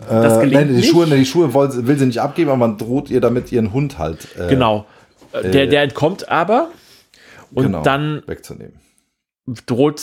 Das 0.09 0.37
Äh, 0.37 0.41
gelingt 0.41 0.53
nein, 0.53 0.67
die 0.69 0.73
nicht. 0.75 0.89
Schuhe, 0.89 1.05
die 1.07 1.25
Schuhe 1.25 1.53
will, 1.53 1.87
will 1.87 1.97
sie 1.97 2.05
nicht 2.05 2.19
abgeben, 2.21 2.49
aber 2.49 2.57
man 2.57 2.77
droht 2.77 3.09
ihr 3.09 3.21
damit 3.21 3.51
ihren 3.51 3.73
Hund 3.73 3.97
halt 3.97 4.27
äh, 4.37 4.47
Genau. 4.47 4.85
Äh, 5.31 5.49
der, 5.49 5.63
äh, 5.63 5.67
der 5.67 5.81
entkommt 5.83 6.29
aber 6.29 6.69
und 7.53 7.65
genau, 7.65 7.81
dann 7.83 8.21
wegzunehmen. 8.27 8.73
droht 9.65 10.01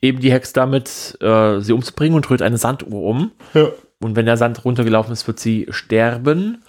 eben 0.00 0.20
die 0.20 0.32
Hex 0.32 0.52
damit, 0.52 1.18
äh, 1.20 1.60
sie 1.60 1.72
umzubringen 1.72 2.14
und 2.16 2.28
rührt 2.30 2.42
eine 2.42 2.56
Sanduhr 2.58 3.02
um. 3.02 3.32
Ja. 3.54 3.68
Und 4.02 4.16
wenn 4.16 4.26
der 4.26 4.36
Sand 4.36 4.64
runtergelaufen 4.64 5.12
ist, 5.12 5.26
wird 5.26 5.40
sie 5.40 5.66
sterben. 5.70 6.62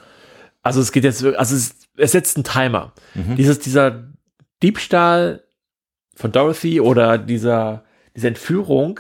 Also 0.64 0.82
es 0.82 0.92
geht 0.92 1.04
jetzt, 1.04 1.24
also 1.24 1.56
es, 1.56 1.76
es 1.98 2.12
setzt 2.12 2.38
einen 2.38 2.44
Timer. 2.44 2.92
Mhm. 3.14 3.36
Dieses, 3.36 3.60
dieser 3.60 4.04
Diebstahl 4.64 5.44
von 6.16 6.32
Dorothy 6.32 6.80
oder 6.82 7.18
dieser, 7.18 7.84
diese 8.16 8.28
Entführung 8.28 9.00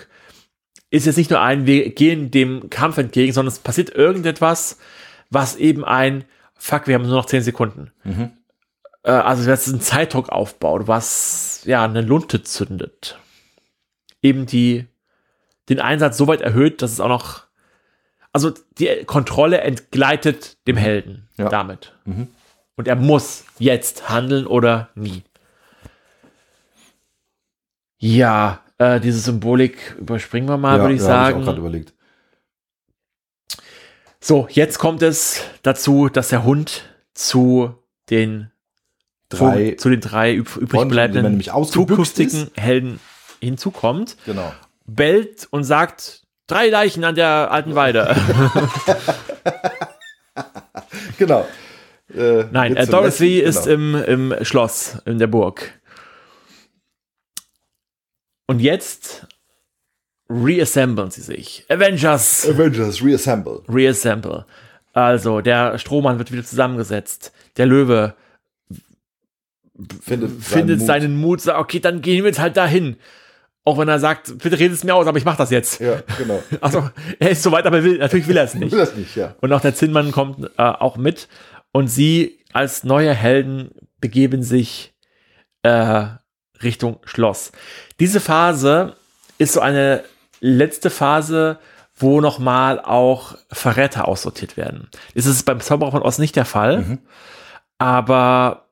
ist 0.89 1.05
jetzt 1.05 1.17
nicht 1.17 1.29
nur 1.29 1.41
ein, 1.41 1.65
wir 1.65 1.89
gehen 1.93 2.31
dem 2.31 2.69
Kampf 2.69 2.97
entgegen, 2.97 3.31
sondern 3.33 3.51
es 3.53 3.59
passiert 3.59 3.89
irgendetwas, 3.91 4.77
was 5.29 5.55
eben 5.55 5.85
ein, 5.85 6.25
fuck, 6.55 6.87
wir 6.87 6.95
haben 6.95 7.03
nur 7.07 7.15
noch 7.15 7.25
10 7.25 7.43
Sekunden. 7.43 7.91
Mhm. 8.03 8.31
Äh, 9.03 9.11
also 9.11 9.45
das 9.45 9.67
ist 9.67 9.73
ein 9.73 9.81
Zeitdruck 9.81 10.29
aufbaut, 10.29 10.87
was 10.87 11.61
ja 11.65 11.83
eine 11.83 12.01
Lunte 12.01 12.43
zündet. 12.43 13.19
Eben 14.21 14.45
die, 14.45 14.85
den 15.69 15.79
Einsatz 15.79 16.17
so 16.17 16.27
weit 16.27 16.41
erhöht, 16.41 16.81
dass 16.81 16.91
es 16.91 16.99
auch 16.99 17.07
noch, 17.07 17.43
also 18.33 18.51
die 18.77 19.03
Kontrolle 19.05 19.61
entgleitet 19.61 20.57
dem 20.67 20.77
Helden 20.77 21.29
Ja. 21.37 21.49
damit. 21.49 21.93
Mhm. 22.05 22.27
Und 22.75 22.87
er 22.87 22.95
muss 22.95 23.45
jetzt 23.59 24.09
handeln 24.09 24.45
oder 24.47 24.89
nie. 24.95 25.23
Ja, 28.01 28.61
äh, 28.79 28.99
diese 28.99 29.19
Symbolik 29.19 29.95
überspringen 29.99 30.49
wir 30.49 30.57
mal, 30.57 30.77
ja, 30.77 30.81
würde 30.83 30.95
ich 30.95 31.01
ja, 31.01 31.07
hab 31.07 31.13
sagen. 31.13 31.37
Ich 31.37 31.41
auch 31.43 31.45
gerade 31.45 31.59
überlegt. 31.59 31.93
so, 34.19 34.47
jetzt 34.49 34.79
kommt 34.79 35.03
es 35.03 35.43
dazu, 35.61 36.09
dass 36.09 36.29
der 36.29 36.43
Hund 36.43 36.83
zu 37.13 37.75
den 38.09 38.49
Drei 39.29 39.75
zu 39.77 39.89
den 39.89 40.01
drei 40.01 40.33
üb 40.35 40.57
übrig 40.57 40.89
bleibenden 40.89 41.41
zukünftigen 41.41 42.49
Helden 42.55 42.99
hinzukommt, 43.39 44.17
Genau. 44.25 44.51
bellt 44.85 45.47
und 45.51 45.63
sagt, 45.63 46.23
drei 46.47 46.67
Leichen 46.67 47.05
an 47.05 47.15
der 47.15 47.49
alten 47.51 47.75
Weide. 47.75 48.13
Genau. 51.17 51.47
Äh, 52.15 52.45
Nein, 52.51 52.75
äh, 52.75 52.87
Dorothy 52.87 53.39
letzten- 53.41 53.49
ist 53.49 53.65
genau. 53.65 53.99
im, 54.03 54.31
im 54.33 54.45
Schloss, 54.45 54.97
in 55.05 55.19
der 55.19 55.27
Burg. 55.27 55.79
Und 58.51 58.59
jetzt 58.59 59.27
reassemblen 60.29 61.09
sie 61.09 61.21
sich. 61.21 61.65
Avengers 61.69 62.45
Avengers 62.49 63.01
Reassemble. 63.01 63.61
reassemble. 63.69 64.45
Also, 64.91 65.39
der 65.39 65.77
Strohmann 65.77 66.17
wird 66.17 66.33
wieder 66.33 66.43
zusammengesetzt. 66.43 67.31
Der 67.55 67.65
Löwe 67.65 68.13
Findet, 70.03 70.43
findet 70.43 70.79
Mut. 70.79 70.85
seinen 70.87 71.15
Mut, 71.15 71.39
sagt, 71.39 71.59
okay, 71.59 71.79
dann 71.79 72.01
gehen 72.01 72.23
wir 72.23 72.29
jetzt 72.29 72.39
halt 72.41 72.57
dahin. 72.57 72.97
Auch 73.63 73.77
wenn 73.77 73.87
er 73.87 73.99
sagt, 73.99 74.37
bitte 74.39 74.59
redet 74.59 74.73
es 74.75 74.83
mir 74.83 74.95
aus, 74.95 75.07
aber 75.07 75.17
ich 75.17 75.23
mach 75.23 75.37
das 75.37 75.49
jetzt. 75.49 75.79
Ja, 75.79 76.03
genau. 76.17 76.43
Also, 76.59 76.89
er 77.19 77.29
ist 77.29 77.43
soweit, 77.43 77.65
aber 77.65 77.81
will, 77.81 77.99
natürlich 77.99 78.27
will 78.27 78.35
er 78.35 78.43
es 78.43 78.53
Ich 78.53 78.59
nicht. 78.59 78.71
will 78.73 78.79
das 78.79 78.95
nicht, 78.97 79.15
ja. 79.15 79.33
Und 79.39 79.53
auch 79.53 79.61
der 79.61 79.73
Zinnmann 79.75 80.11
kommt 80.11 80.43
äh, 80.57 80.61
auch 80.61 80.97
mit. 80.97 81.29
Und 81.71 81.87
sie 81.87 82.39
als 82.51 82.83
neue 82.83 83.13
Helden 83.13 83.71
begeben 84.01 84.43
sich 84.43 84.93
äh, 85.63 86.07
Richtung 86.63 86.99
Schloss. 87.03 87.51
Diese 87.99 88.19
Phase 88.19 88.95
ist 89.37 89.53
so 89.53 89.59
eine 89.59 90.03
letzte 90.39 90.89
Phase, 90.89 91.59
wo 91.95 92.19
nochmal 92.21 92.79
auch 92.79 93.35
Verräter 93.51 94.07
aussortiert 94.07 94.57
werden. 94.57 94.89
Das 95.13 95.25
ist 95.25 95.43
beim 95.43 95.59
Zauberer 95.59 95.91
von 95.91 96.01
Ost 96.01 96.19
nicht 96.19 96.35
der 96.35 96.45
Fall. 96.45 96.79
Mhm. 96.81 96.99
Aber 97.77 98.67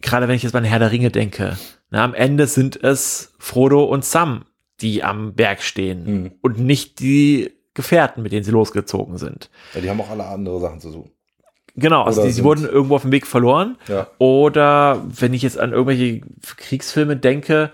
gerade 0.00 0.28
wenn 0.28 0.36
ich 0.36 0.42
jetzt 0.42 0.54
an 0.54 0.64
Herr 0.64 0.78
der 0.78 0.92
Ringe 0.92 1.10
denke, 1.10 1.58
na, 1.90 2.04
am 2.04 2.14
Ende 2.14 2.46
sind 2.46 2.82
es 2.82 3.32
Frodo 3.38 3.84
und 3.84 4.04
Sam, 4.04 4.44
die 4.80 5.02
am 5.02 5.34
Berg 5.34 5.62
stehen 5.62 6.04
Mhm. 6.04 6.32
und 6.40 6.58
nicht 6.58 7.00
die 7.00 7.52
Gefährten, 7.74 8.22
mit 8.22 8.32
denen 8.32 8.44
sie 8.44 8.50
losgezogen 8.50 9.16
sind. 9.18 9.50
ja. 9.74 9.80
Die 9.80 9.90
haben 9.90 10.00
auch 10.00 10.10
alle 10.10 10.24
andere 10.26 10.60
Sachen 10.60 10.80
zu 10.80 10.90
tun. 10.92 11.10
Genau, 11.76 12.02
also 12.04 12.22
die, 12.24 12.30
sie 12.32 12.44
wurden 12.44 12.64
irgendwo 12.64 12.96
auf 12.96 13.02
dem 13.02 13.12
Weg 13.12 13.26
verloren. 13.26 13.76
Ja. 13.88 14.08
Oder 14.18 15.02
wenn 15.08 15.32
ich 15.34 15.42
jetzt 15.42 15.58
an 15.58 15.72
irgendwelche 15.72 16.20
Kriegsfilme 16.56 17.16
denke, 17.16 17.70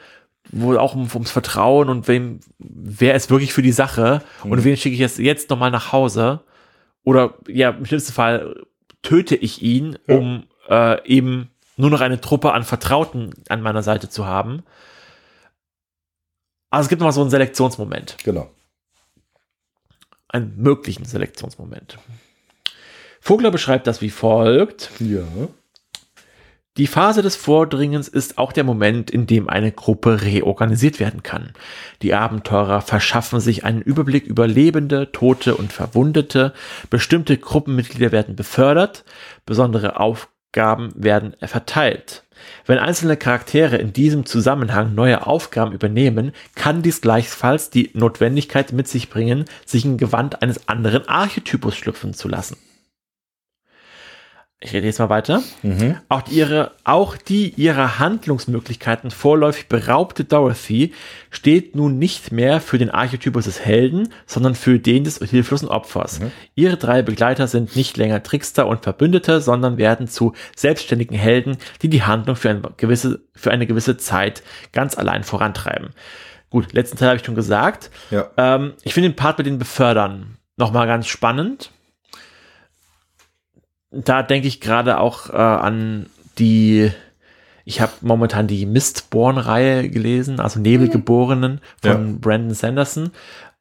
wo 0.53 0.77
auch 0.77 0.95
um, 0.95 1.09
ums 1.13 1.31
Vertrauen 1.31 1.89
und 1.89 2.07
wem, 2.07 2.41
wer 2.59 3.15
ist 3.15 3.31
wirklich 3.31 3.53
für 3.53 3.63
die 3.63 3.73
Sache 3.73 4.23
und 4.45 4.63
wen 4.65 4.77
schicke 4.77 4.95
ich 4.95 5.01
jetzt, 5.01 5.19
jetzt 5.19 5.51
nochmal 5.51 5.71
nach 5.71 5.93
Hause? 5.93 6.41
Oder 7.05 7.35
ja, 7.49 7.71
im 7.71 7.87
schlimmsten 7.87 8.13
Fall 8.13 8.65
töte 9.03 9.35
ich 9.35 9.63
ihn, 9.63 9.99
Ja. 10.07 10.17
um 10.17 10.45
äh, 10.69 11.05
eben 11.09 11.51
nur 11.77 11.91
noch 11.91 12.01
eine 12.01 12.21
Truppe 12.21 12.53
an 12.53 12.65
Vertrauten 12.65 13.35
an 13.49 13.61
meiner 13.63 13.83
Seite 13.83 14.09
zu 14.09 14.27
haben. 14.27 14.63
Also 16.71 16.87
es 16.87 16.89
gibt 16.89 17.01
noch 17.03 17.13
so 17.13 17.21
einen 17.23 17.31
Selektionsmoment 17.31 18.17
Genau. 18.25 18.51
einen 20.29 20.55
möglichen 20.61 21.05
Selektionsmoment. 21.05 21.99
Vogler 23.27 23.51
beschreibt 23.51 23.89
das 23.89 24.03
wie 24.03 24.11
folgt. 24.11 24.93
Ja. 25.01 25.25
Die 26.77 26.87
Phase 26.87 27.23
des 27.23 27.35
Vordringens 27.35 28.07
ist 28.07 28.39
auch 28.39 28.53
der 28.53 28.63
Moment, 28.63 29.11
in 29.11 29.27
dem 29.27 29.49
eine 29.49 29.73
Gruppe 29.73 30.23
reorganisiert 30.23 31.01
werden 31.01 31.25
kann. 31.25 31.51
Die 32.03 32.15
Abenteurer 32.15 32.83
verschaffen 32.83 33.41
sich 33.41 33.65
einen 33.65 33.83
Überblick 33.83 34.27
über 34.27 34.47
Lebende, 34.47 35.11
Tote 35.11 35.57
und 35.57 35.73
Verwundete. 35.73 36.53
Bestimmte 36.89 37.37
Gruppenmitglieder 37.37 38.13
werden 38.13 38.37
befördert. 38.37 39.05
Besondere 39.45 39.99
Aufgaben 39.99 40.93
werden 40.95 41.35
verteilt. 41.43 42.23
Wenn 42.65 42.79
einzelne 42.79 43.17
Charaktere 43.17 43.77
in 43.77 43.93
diesem 43.93 44.25
Zusammenhang 44.25 44.95
neue 44.95 45.27
Aufgaben 45.27 45.73
übernehmen, 45.73 46.31
kann 46.55 46.83
dies 46.83 47.01
gleichfalls 47.01 47.71
die 47.71 47.91
Notwendigkeit 47.93 48.71
mit 48.71 48.87
sich 48.87 49.11
bringen, 49.11 49.47
sich 49.65 49.85
im 49.85 49.97
Gewand 49.97 50.43
eines 50.43 50.69
anderen 50.69 51.09
Archetypus 51.09 51.75
schlüpfen 51.75 52.15
zu 52.15 52.29
lassen. 52.29 52.57
Ich 54.59 54.73
rede 54.73 54.87
jetzt 54.87 54.99
mal 54.99 55.11
weiter. 55.11 55.43
Mhm. 55.63 55.99
Auch 56.09 56.23
die, 56.23 56.35
ihre, 56.35 56.73
auch 56.83 57.19
die 57.19 57.51
ihrer 57.57 57.99
Handlungsmöglichkeiten 57.99 59.11
vorläufig 59.11 59.69
beraubte 59.69 60.25
Dorothy 60.25 60.95
steht 61.31 61.77
nun 61.77 61.99
nicht 61.99 62.33
mehr 62.33 62.63
für 62.63 62.79
den 62.79 62.89
Archetypus 62.89 63.45
des 63.45 63.61
Helden, 63.61 64.09
sondern 64.25 64.55
für 64.55 64.79
den 64.79 65.05
des 65.05 65.19
hilflosen 65.19 65.69
Opfers. 65.69 66.21
Ihre 66.55 66.79
drei 66.79 67.03
Begleiter 67.03 67.49
sind 67.49 67.77
nicht 67.77 67.99
länger 67.99 68.23
Trickster 68.23 68.67
und 68.67 68.83
Verbündete, 68.83 69.43
sondern 69.43 69.77
werden 69.77 70.09
zu 70.09 70.33
selbstständigen 70.57 71.19
Helden, 71.19 71.59
die 71.83 71.91
die 71.91 72.05
Handlung 72.05 72.37
für 72.37 72.49
eine 72.49 72.63
gewisse, 72.79 73.21
für 73.35 73.51
eine 73.51 73.67
gewisse 73.67 73.99
Zeit 73.99 74.43
ganz 74.73 74.97
allein 74.97 75.23
vorantreiben. 75.23 75.91
Gut, 76.49 76.73
letzten 76.73 76.97
Teil 76.97 77.09
habe 77.09 77.19
ich 77.19 77.27
schon 77.27 77.35
gesagt. 77.35 77.91
Ja. 78.11 78.31
Ähm, 78.39 78.73
ich 78.85 78.95
finde 78.95 79.11
den 79.11 79.17
Part 79.17 79.37
mit 79.37 79.47
den 79.47 79.59
Befördern 79.59 80.39
nochmal 80.57 80.87
ganz 80.87 81.09
spannend. 81.09 81.73
Da 83.91 84.23
denke 84.23 84.49
ich 84.49 84.61
gerade 84.61 84.99
auch 84.99 85.31
äh, 85.31 85.37
an 85.37 86.07
die, 86.39 86.91
ich 87.65 87.81
habe 87.81 87.93
momentan 88.01 88.47
die 88.47 88.67
Mistborn-Reihe 88.67 89.89
gelesen, 89.89 90.41
also 90.41 90.61
Nebelgeborenen 90.61 91.61
von 91.83 92.21
Brandon 92.21 92.55
Sanderson, 92.55 93.11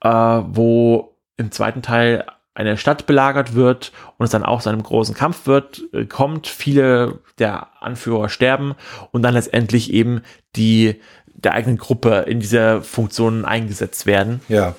äh, 0.02 0.10
wo 0.10 1.16
im 1.38 1.52
zweiten 1.52 1.82
Teil 1.82 2.26
eine 2.54 2.78
Stadt 2.78 3.06
belagert 3.06 3.54
wird 3.54 3.92
und 4.18 4.24
es 4.24 4.32
dann 4.32 4.44
auch 4.44 4.62
zu 4.62 4.70
einem 4.70 4.82
großen 4.82 5.14
Kampf 5.14 5.46
wird, 5.46 5.84
äh, 5.94 6.06
kommt, 6.06 6.48
viele 6.48 7.20
der 7.38 7.68
Anführer 7.82 8.30
sterben 8.30 8.76
und 9.12 9.22
dann 9.22 9.34
letztendlich 9.34 9.94
eben 9.94 10.22
die 10.56 11.02
der 11.28 11.54
eigenen 11.54 11.78
Gruppe 11.78 12.26
in 12.28 12.40
diese 12.40 12.82
Funktionen 12.82 13.44
eingesetzt 13.46 14.06
werden. 14.06 14.42
Ja. 14.48 14.76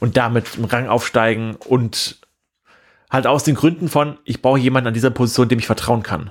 und 0.00 0.16
damit 0.16 0.56
im 0.56 0.64
Rang 0.64 0.88
aufsteigen 0.88 1.56
und 1.56 2.19
halt 3.10 3.26
aus 3.26 3.44
den 3.44 3.54
Gründen 3.54 3.88
von, 3.88 4.18
ich 4.24 4.40
brauche 4.40 4.58
jemanden 4.58 4.88
an 4.88 4.94
dieser 4.94 5.10
Position, 5.10 5.48
dem 5.48 5.58
ich 5.58 5.66
vertrauen 5.66 6.02
kann. 6.02 6.30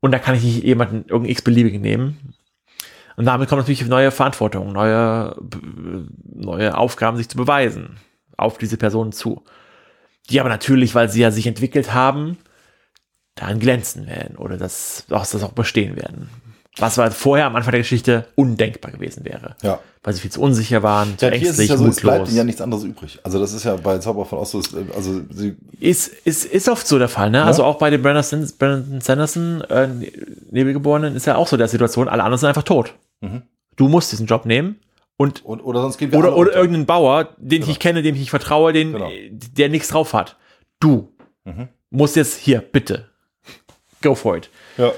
Und 0.00 0.10
da 0.10 0.18
kann 0.18 0.34
ich 0.34 0.42
nicht 0.42 0.64
jemanden 0.64 1.02
irgendeinen 1.02 1.30
x-beliebigen 1.30 1.80
nehmen. 1.80 2.34
Und 3.16 3.26
damit 3.26 3.48
kommt 3.48 3.60
natürlich 3.60 3.86
neue 3.86 4.10
Verantwortung, 4.10 4.72
neue, 4.72 5.36
neue 6.24 6.76
Aufgaben, 6.76 7.16
sich 7.16 7.28
zu 7.28 7.36
beweisen 7.36 7.98
auf 8.36 8.58
diese 8.58 8.76
Personen 8.76 9.12
zu. 9.12 9.44
Die 10.30 10.40
aber 10.40 10.48
natürlich, 10.48 10.94
weil 10.94 11.08
sie 11.08 11.20
ja 11.20 11.30
sich 11.30 11.46
entwickelt 11.46 11.94
haben, 11.94 12.38
darin 13.34 13.58
glänzen 13.58 14.06
werden 14.06 14.36
oder 14.36 14.56
das, 14.56 15.06
auch, 15.10 15.26
das 15.26 15.42
auch 15.42 15.52
bestehen 15.52 15.96
werden. 15.96 16.28
Was 16.78 16.96
war 16.96 17.10
vorher 17.10 17.46
am 17.46 17.54
Anfang 17.56 17.72
der 17.72 17.80
Geschichte 17.80 18.26
undenkbar 18.34 18.92
gewesen 18.92 19.24
wäre. 19.26 19.56
Ja. 19.62 19.78
Weil 20.02 20.14
sie 20.14 20.20
viel 20.20 20.32
zu 20.32 20.40
unsicher 20.40 20.82
waren, 20.82 21.18
zu 21.18 21.26
Ja, 21.26 21.32
hier 21.32 21.42
ist 21.50 21.54
es 21.54 21.58
ängstlich, 21.60 21.68
ja 21.70 21.76
so, 21.76 21.86
es 21.86 22.00
bleibt 22.00 22.18
mutlos. 22.20 22.28
ihnen 22.30 22.38
ja 22.38 22.44
nichts 22.44 22.60
anderes 22.62 22.82
übrig. 22.84 23.18
Also 23.22 23.38
das 23.38 23.52
ist 23.52 23.64
ja 23.64 23.76
bei 23.76 23.98
Zauberer 23.98 24.24
von 24.24 24.44
so, 24.46 24.58
äh, 24.60 24.84
also 24.96 25.20
sie, 25.30 25.54
Ist, 25.78 26.08
ist, 26.24 26.46
ist 26.46 26.68
oft 26.70 26.86
so 26.86 26.98
der 26.98 27.08
Fall, 27.08 27.30
ne? 27.30 27.44
Also 27.44 27.62
auch 27.64 27.76
bei 27.76 27.90
den 27.90 28.00
Brandon, 28.02 28.48
Brandon 28.58 29.00
Sanderson, 29.02 29.60
äh, 29.68 29.88
Nebelgeborenen, 30.50 31.14
ist 31.14 31.26
ja 31.26 31.36
auch 31.36 31.46
so 31.46 31.56
der 31.56 31.68
Situation, 31.68 32.08
alle 32.08 32.22
anderen 32.24 32.38
sind 32.38 32.48
einfach 32.48 32.62
tot. 32.62 32.94
Mhm. 33.20 33.42
Du 33.76 33.88
musst 33.88 34.10
diesen 34.12 34.26
Job 34.26 34.46
nehmen 34.46 34.80
und 35.18 35.44
und, 35.44 35.60
oder 35.60 35.82
sonst 35.82 36.00
wir 36.00 36.12
oder, 36.14 36.36
oder 36.36 36.54
irgendeinen 36.54 36.86
Bauer, 36.86 37.28
den 37.36 37.62
ich 37.62 37.68
nicht 37.68 37.80
kenne, 37.80 38.02
dem 38.02 38.14
ich 38.14 38.20
nicht 38.22 38.30
vertraue, 38.30 38.72
den, 38.72 38.92
Genau. 38.92 39.10
der 39.30 39.68
nichts 39.68 39.88
drauf 39.88 40.14
hat. 40.14 40.36
Du 40.80 41.10
Mhm. 41.44 41.68
musst 41.90 42.16
jetzt 42.16 42.38
hier, 42.38 42.60
bitte. 42.60 43.08
Go 44.02 44.14
for 44.14 44.36
it. 44.36 44.48
Ja. 44.78 44.92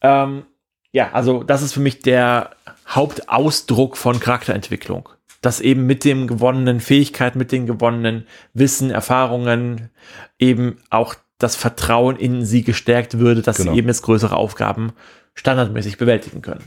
Ähm, 0.00 0.44
ja, 0.92 1.12
also 1.12 1.42
das 1.42 1.62
ist 1.62 1.72
für 1.72 1.80
mich 1.80 2.00
der 2.00 2.50
Hauptausdruck 2.88 3.96
von 3.96 4.20
Charakterentwicklung. 4.20 5.08
Dass 5.42 5.60
eben 5.60 5.86
mit 5.86 6.04
dem 6.04 6.26
gewonnenen 6.26 6.80
Fähigkeit, 6.80 7.34
mit 7.36 7.50
den 7.52 7.66
gewonnenen 7.66 8.26
Wissen, 8.52 8.90
Erfahrungen 8.90 9.90
eben 10.38 10.78
auch 10.90 11.14
das 11.38 11.56
Vertrauen 11.56 12.16
in 12.16 12.44
sie 12.44 12.62
gestärkt 12.62 13.18
würde, 13.18 13.40
dass 13.40 13.56
Genau. 13.56 13.72
sie 13.72 13.78
eben 13.78 13.88
jetzt 13.88 14.02
größere 14.02 14.36
Aufgaben 14.36 14.92
standardmäßig 15.34 15.96
bewältigen 15.96 16.42
können. 16.42 16.64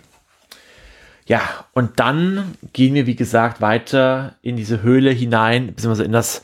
Ja, 1.25 1.41
und 1.73 1.99
dann 1.99 2.55
gehen 2.73 2.95
wir, 2.95 3.05
wie 3.05 3.15
gesagt, 3.15 3.61
weiter 3.61 4.35
in 4.41 4.55
diese 4.57 4.81
Höhle 4.81 5.11
hinein, 5.11 5.67
beziehungsweise 5.67 6.03
in 6.03 6.11
das 6.11 6.41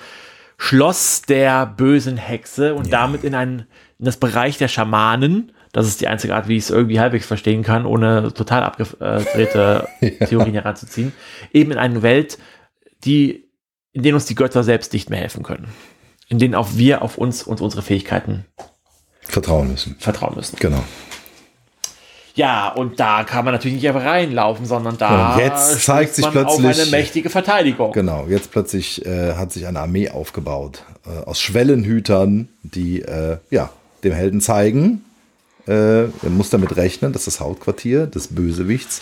Schloss 0.58 1.22
der 1.24 1.66
bösen 1.66 2.18
Hexe 2.18 2.76
und 2.76 2.94
damit 2.94 3.24
in, 3.24 3.34
ein, 3.34 3.66
in 3.98 4.06
das 4.06 4.18
Bereich 4.18 4.58
der 4.58 4.68
Schamanen. 4.68 5.52
Das 5.72 5.88
ist 5.88 6.02
die 6.02 6.08
einzige 6.08 6.36
Art, 6.36 6.48
wie 6.48 6.58
ich 6.58 6.64
es 6.64 6.70
irgendwie 6.72 7.00
halbwegs 7.00 7.26
verstehen 7.28 7.64
kann, 7.64 7.86
ohne 7.86 8.34
total 8.34 8.64
abgedrehte 8.64 9.88
Theorien 10.28 10.54
heranzuziehen. 10.56 11.14
Eben 11.54 11.72
in 11.72 11.78
eine 11.78 12.02
Welt, 12.02 12.40
die, 13.04 13.46
in 13.92 14.02
denen 14.04 14.16
uns 14.16 14.26
die 14.26 14.36
Götter 14.36 14.64
selbst 14.64 14.94
nicht 14.94 15.10
mehr 15.10 15.20
helfen 15.20 15.44
können. 15.44 15.68
In 16.28 16.40
denen 16.40 16.56
auch 16.56 16.70
wir 16.74 17.02
auf 17.02 17.18
uns 17.18 17.44
und 17.44 17.62
unsere 17.62 17.82
Fähigkeiten 17.82 18.46
Vertrauen 19.22 19.68
müssen. 19.70 19.96
vertrauen 20.00 20.36
müssen. 20.36 20.58
Genau. 20.60 20.84
Ja, 22.36 22.70
und 22.70 23.00
da 23.00 23.24
kann 23.24 23.44
man 23.44 23.54
natürlich 23.54 23.76
nicht 23.76 23.88
einfach 23.88 24.06
reinlaufen, 24.06 24.66
sondern 24.66 24.98
da 24.98 25.34
Und 25.34 25.40
jetzt 25.42 25.84
zeigt 25.84 26.16
sich 26.16 26.26
plötzlich- 26.30 26.66
auf 26.68 26.80
eine 26.80 26.86
mächtige 26.92 27.30
Verteidigung. 27.30 27.92
Genau, 27.92 28.28
jetzt 28.30 28.52
plötzlich 28.52 29.06
äh, 29.06 29.34
hat 29.34 29.52
sich 29.52 29.68
eine 29.68 29.80
Armee 29.82 30.10
aufgebaut 30.10 30.84
äh, 31.06 31.26
aus 31.26 31.42
Schwellenhütern, 31.42 32.48
die 32.64 33.02
äh, 33.02 33.38
ja, 33.50 33.72
dem 34.04 34.14
Helden 34.14 34.40
zeigen, 34.42 35.04
äh, 35.70 36.06
er 36.06 36.30
muss 36.30 36.50
damit 36.50 36.76
rechnen, 36.76 37.14
dass 37.14 37.26
das 37.26 37.40
Hauptquartier 37.40 38.08
des 38.08 38.28
Bösewichts 38.30 39.02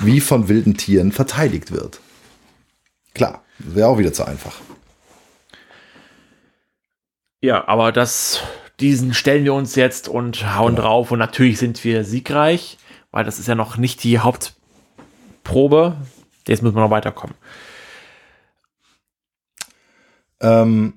wie 0.00 0.20
von 0.20 0.48
wilden 0.48 0.76
Tieren 0.76 1.12
verteidigt 1.12 1.72
wird. 1.72 2.00
Klar, 3.14 3.44
wäre 3.58 3.88
auch 3.88 3.98
wieder 3.98 4.12
zu 4.12 4.24
einfach. 4.24 4.56
Ja, 7.42 7.68
aber 7.68 7.92
das, 7.92 8.40
diesen 8.80 9.12
stellen 9.14 9.44
wir 9.44 9.54
uns 9.54 9.74
jetzt 9.74 10.08
und 10.08 10.56
hauen 10.56 10.74
Genau. 10.74 10.88
drauf 10.88 11.10
und 11.10 11.18
natürlich 11.18 11.58
sind 11.58 11.84
wir 11.84 12.02
siegreich, 12.04 12.78
weil 13.10 13.24
das 13.24 13.38
ist 13.38 13.46
ja 13.46 13.54
noch 13.54 13.76
nicht 13.76 14.02
die 14.02 14.18
Hauptprobe. 14.18 15.96
Jetzt 16.48 16.62
müssen 16.62 16.76
wir 16.76 16.82
noch 16.82 16.90
weiterkommen. 16.90 17.36
Ähm, 20.40 20.94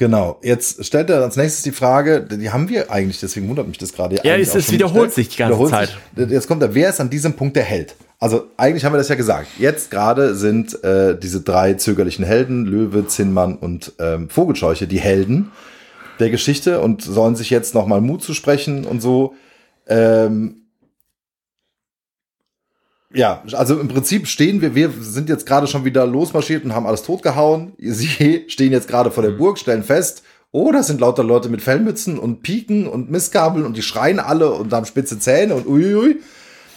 genau, 0.00 0.38
jetzt 0.42 0.84
stellt 0.84 1.10
er 1.10 1.22
als 1.22 1.36
nächstes 1.36 1.62
die 1.62 1.70
Frage, 1.72 2.22
die 2.22 2.50
haben 2.50 2.68
wir 2.70 2.90
eigentlich, 2.90 3.20
deswegen 3.20 3.48
wundert 3.48 3.68
mich 3.68 3.76
das 3.78 3.92
gerade. 3.92 4.16
Ja, 4.24 4.34
es- 4.36 4.54
es 4.54 4.72
wiederholt 4.72 5.12
sich 5.12 5.28
die 5.28 5.36
ganze 5.36 5.50
Wiederholt 5.52 5.70
Zeit. 5.70 5.96
Sich. 6.16 6.30
Jetzt 6.30 6.48
kommt 6.48 6.62
er, 6.62 6.74
wer 6.74 6.88
ist 6.88 7.00
an 7.00 7.10
diesem 7.10 7.34
Punkt 7.34 7.54
der 7.54 7.64
Held? 7.64 7.94
Also 8.18 8.46
eigentlich 8.56 8.84
haben 8.84 8.92
wir 8.94 8.98
das 8.98 9.08
ja 9.08 9.14
gesagt. 9.14 9.46
Jetzt 9.58 9.90
gerade 9.90 10.34
sind 10.34 10.82
äh, 10.82 11.16
diese 11.18 11.42
drei 11.42 11.74
zögerlichen 11.74 12.24
Helden, 12.24 12.64
Löwe, 12.66 13.06
Zinnmann 13.06 13.56
und 13.56 13.92
ähm, 13.98 14.28
Vogelscheuche, 14.28 14.86
die 14.86 15.00
Helden 15.00 15.52
der 16.18 16.30
Geschichte 16.30 16.80
und 16.80 17.02
sollen 17.02 17.36
sich 17.36 17.50
jetzt 17.50 17.74
nochmal 17.74 18.00
Mut 18.00 18.22
zu 18.22 18.34
sprechen 18.34 18.84
und 18.86 19.00
so. 19.00 19.34
Ähm, 19.86 20.59
ja, 23.12 23.42
also 23.52 23.78
im 23.78 23.88
Prinzip 23.88 24.26
stehen 24.26 24.60
wir, 24.60 24.74
wir 24.74 24.90
sind 25.00 25.28
jetzt 25.28 25.46
gerade 25.46 25.66
schon 25.66 25.84
wieder 25.84 26.06
losmarschiert 26.06 26.64
und 26.64 26.74
haben 26.74 26.86
alles 26.86 27.02
totgehauen. 27.02 27.72
Sie 27.78 28.44
stehen 28.48 28.72
jetzt 28.72 28.88
gerade 28.88 29.10
vor 29.10 29.22
der 29.22 29.30
Burg, 29.30 29.58
stellen 29.58 29.82
fest, 29.82 30.22
oh, 30.52 30.70
das 30.72 30.86
sind 30.88 31.00
lauter 31.00 31.24
Leute 31.24 31.48
mit 31.48 31.62
Fellmützen 31.62 32.18
und 32.18 32.42
Piken 32.42 32.86
und 32.86 33.10
Mistgabeln 33.10 33.64
und 33.66 33.76
die 33.76 33.82
schreien 33.82 34.18
alle 34.20 34.50
und 34.52 34.72
haben 34.72 34.86
spitze 34.86 35.18
Zähne 35.18 35.54
und 35.54 35.66
uiui. 35.66 36.18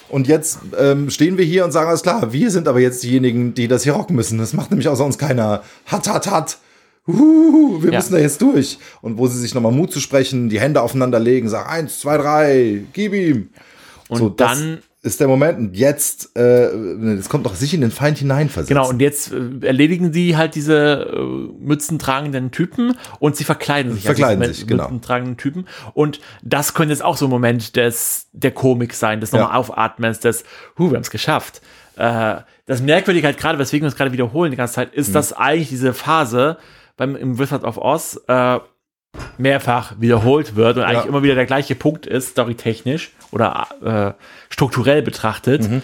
Und 0.10 0.28
jetzt 0.28 0.60
ähm, 0.78 1.10
stehen 1.10 1.38
wir 1.40 1.46
hier 1.46 1.66
und 1.66 1.72
sagen, 1.72 1.88
alles 1.90 2.04
klar, 2.04 2.34
wir 2.34 2.52
sind 2.52 2.68
aber 2.68 2.80
jetzt 2.80 3.02
diejenigen, 3.02 3.56
die 3.56 3.68
das 3.68 3.84
hier 3.84 3.94
rocken 3.94 4.16
müssen. 4.16 4.38
Das 4.38 4.54
macht 4.54 4.70
nämlich 4.70 4.88
außer 4.88 5.04
uns 5.04 5.18
keiner. 5.18 5.64
Hat, 5.88 6.08
hat, 6.08 6.30
hat. 6.30 6.58
Uhuhu, 7.08 7.82
wir 7.84 7.92
Ja. 7.92 8.00
müssen 8.00 8.14
da 8.14 8.20
jetzt 8.20 8.42
durch. 8.42 8.78
Und 9.02 9.18
wo 9.18 9.28
sie 9.28 9.40
sich 9.40 9.54
nochmal 9.56 9.72
Mut 9.72 9.92
zu 9.92 10.00
sprechen, 10.00 10.50
die 10.50 10.60
Hände 10.60 10.82
aufeinander 10.82 11.20
legen, 11.20 11.50
sagen, 11.50 11.68
eins, 11.70 12.00
zwei, 12.00 12.18
drei, 12.18 12.82
gib 12.94 13.14
ihm. 13.14 13.50
Und 14.08 14.18
So, 14.20 14.30
dann, 14.30 14.80
ist 15.04 15.20
der 15.20 15.28
Moment. 15.28 15.60
Und 15.60 15.78
jetzt, 15.78 16.36
äh, 16.38 16.66
es 17.18 17.30
kommt 17.30 17.46
doch 17.46 17.56
sich 17.56 17.74
in 17.74 17.82
den 17.82 17.92
Feind 17.92 18.18
hineinversetzen. 18.18 18.74
genau, 18.76 18.90
und 18.90 19.02
jetzt 19.02 19.32
äh, 19.34 19.66
erledigen 19.68 20.14
sie 20.14 20.38
halt 20.38 20.56
diese 20.56 21.12
äh, 21.14 21.64
mützentragenden 21.64 22.52
Typen 22.52 22.98
und 23.20 23.36
sie 23.36 23.44
verkleiden 23.44 23.94
sich. 23.94 24.04
Verkleiden 24.04 24.42
diese 24.42 24.54
sich, 24.54 24.68
genau. 24.68 24.84
Mützentragenden 24.84 25.38
Typen. 25.38 25.68
Und 25.94 26.20
das 26.42 26.74
könnte 26.74 26.94
jetzt 26.94 27.04
auch 27.04 27.18
so 27.18 27.26
ein 27.28 27.30
Moment 27.30 27.76
des, 27.76 28.28
der 28.32 28.52
Komik 28.52 28.94
sein, 28.94 29.20
des 29.20 29.32
nochmal 29.34 29.50
Ja. 29.50 29.56
Aufatmens, 29.56 30.20
des, 30.20 30.44
hu, 30.78 30.90
wir 30.90 30.96
haben 30.96 31.04
es 31.04 31.12
geschafft. 31.12 31.62
Äh, 31.98 32.38
das 32.66 32.82
Merkwürdige 32.82 33.28
halt 33.28 33.38
gerade, 33.38 33.60
weswegen 33.60 33.84
wir 33.84 33.88
uns 33.88 33.96
gerade 33.98 34.14
wiederholen 34.14 34.52
die 34.52 34.58
ganze 34.58 34.76
Zeit, 34.76 34.94
ist, 34.94 35.10
Mhm. 35.10 35.14
dass 35.14 35.34
eigentlich 35.34 35.70
diese 35.70 35.94
Phase 35.94 36.58
beim, 36.96 37.16
im 37.16 37.40
Wizard 37.40 37.64
of 37.66 37.78
Oz 37.78 38.20
äh, 38.28 38.60
mehrfach 39.38 39.96
wiederholt 40.00 40.56
wird 40.56 40.78
und 40.78 40.84
eigentlich 40.84 41.04
Ja. 41.04 41.10
immer 41.10 41.24
wieder 41.24 41.36
der 41.36 41.46
gleiche 41.46 41.76
Punkt 41.76 42.06
ist, 42.06 42.30
storytechnisch 42.30 43.12
oder 43.32 43.68
äh, 43.84 44.24
strukturell 44.52 45.02
betrachtet, 45.02 45.70
Mhm. 45.70 45.82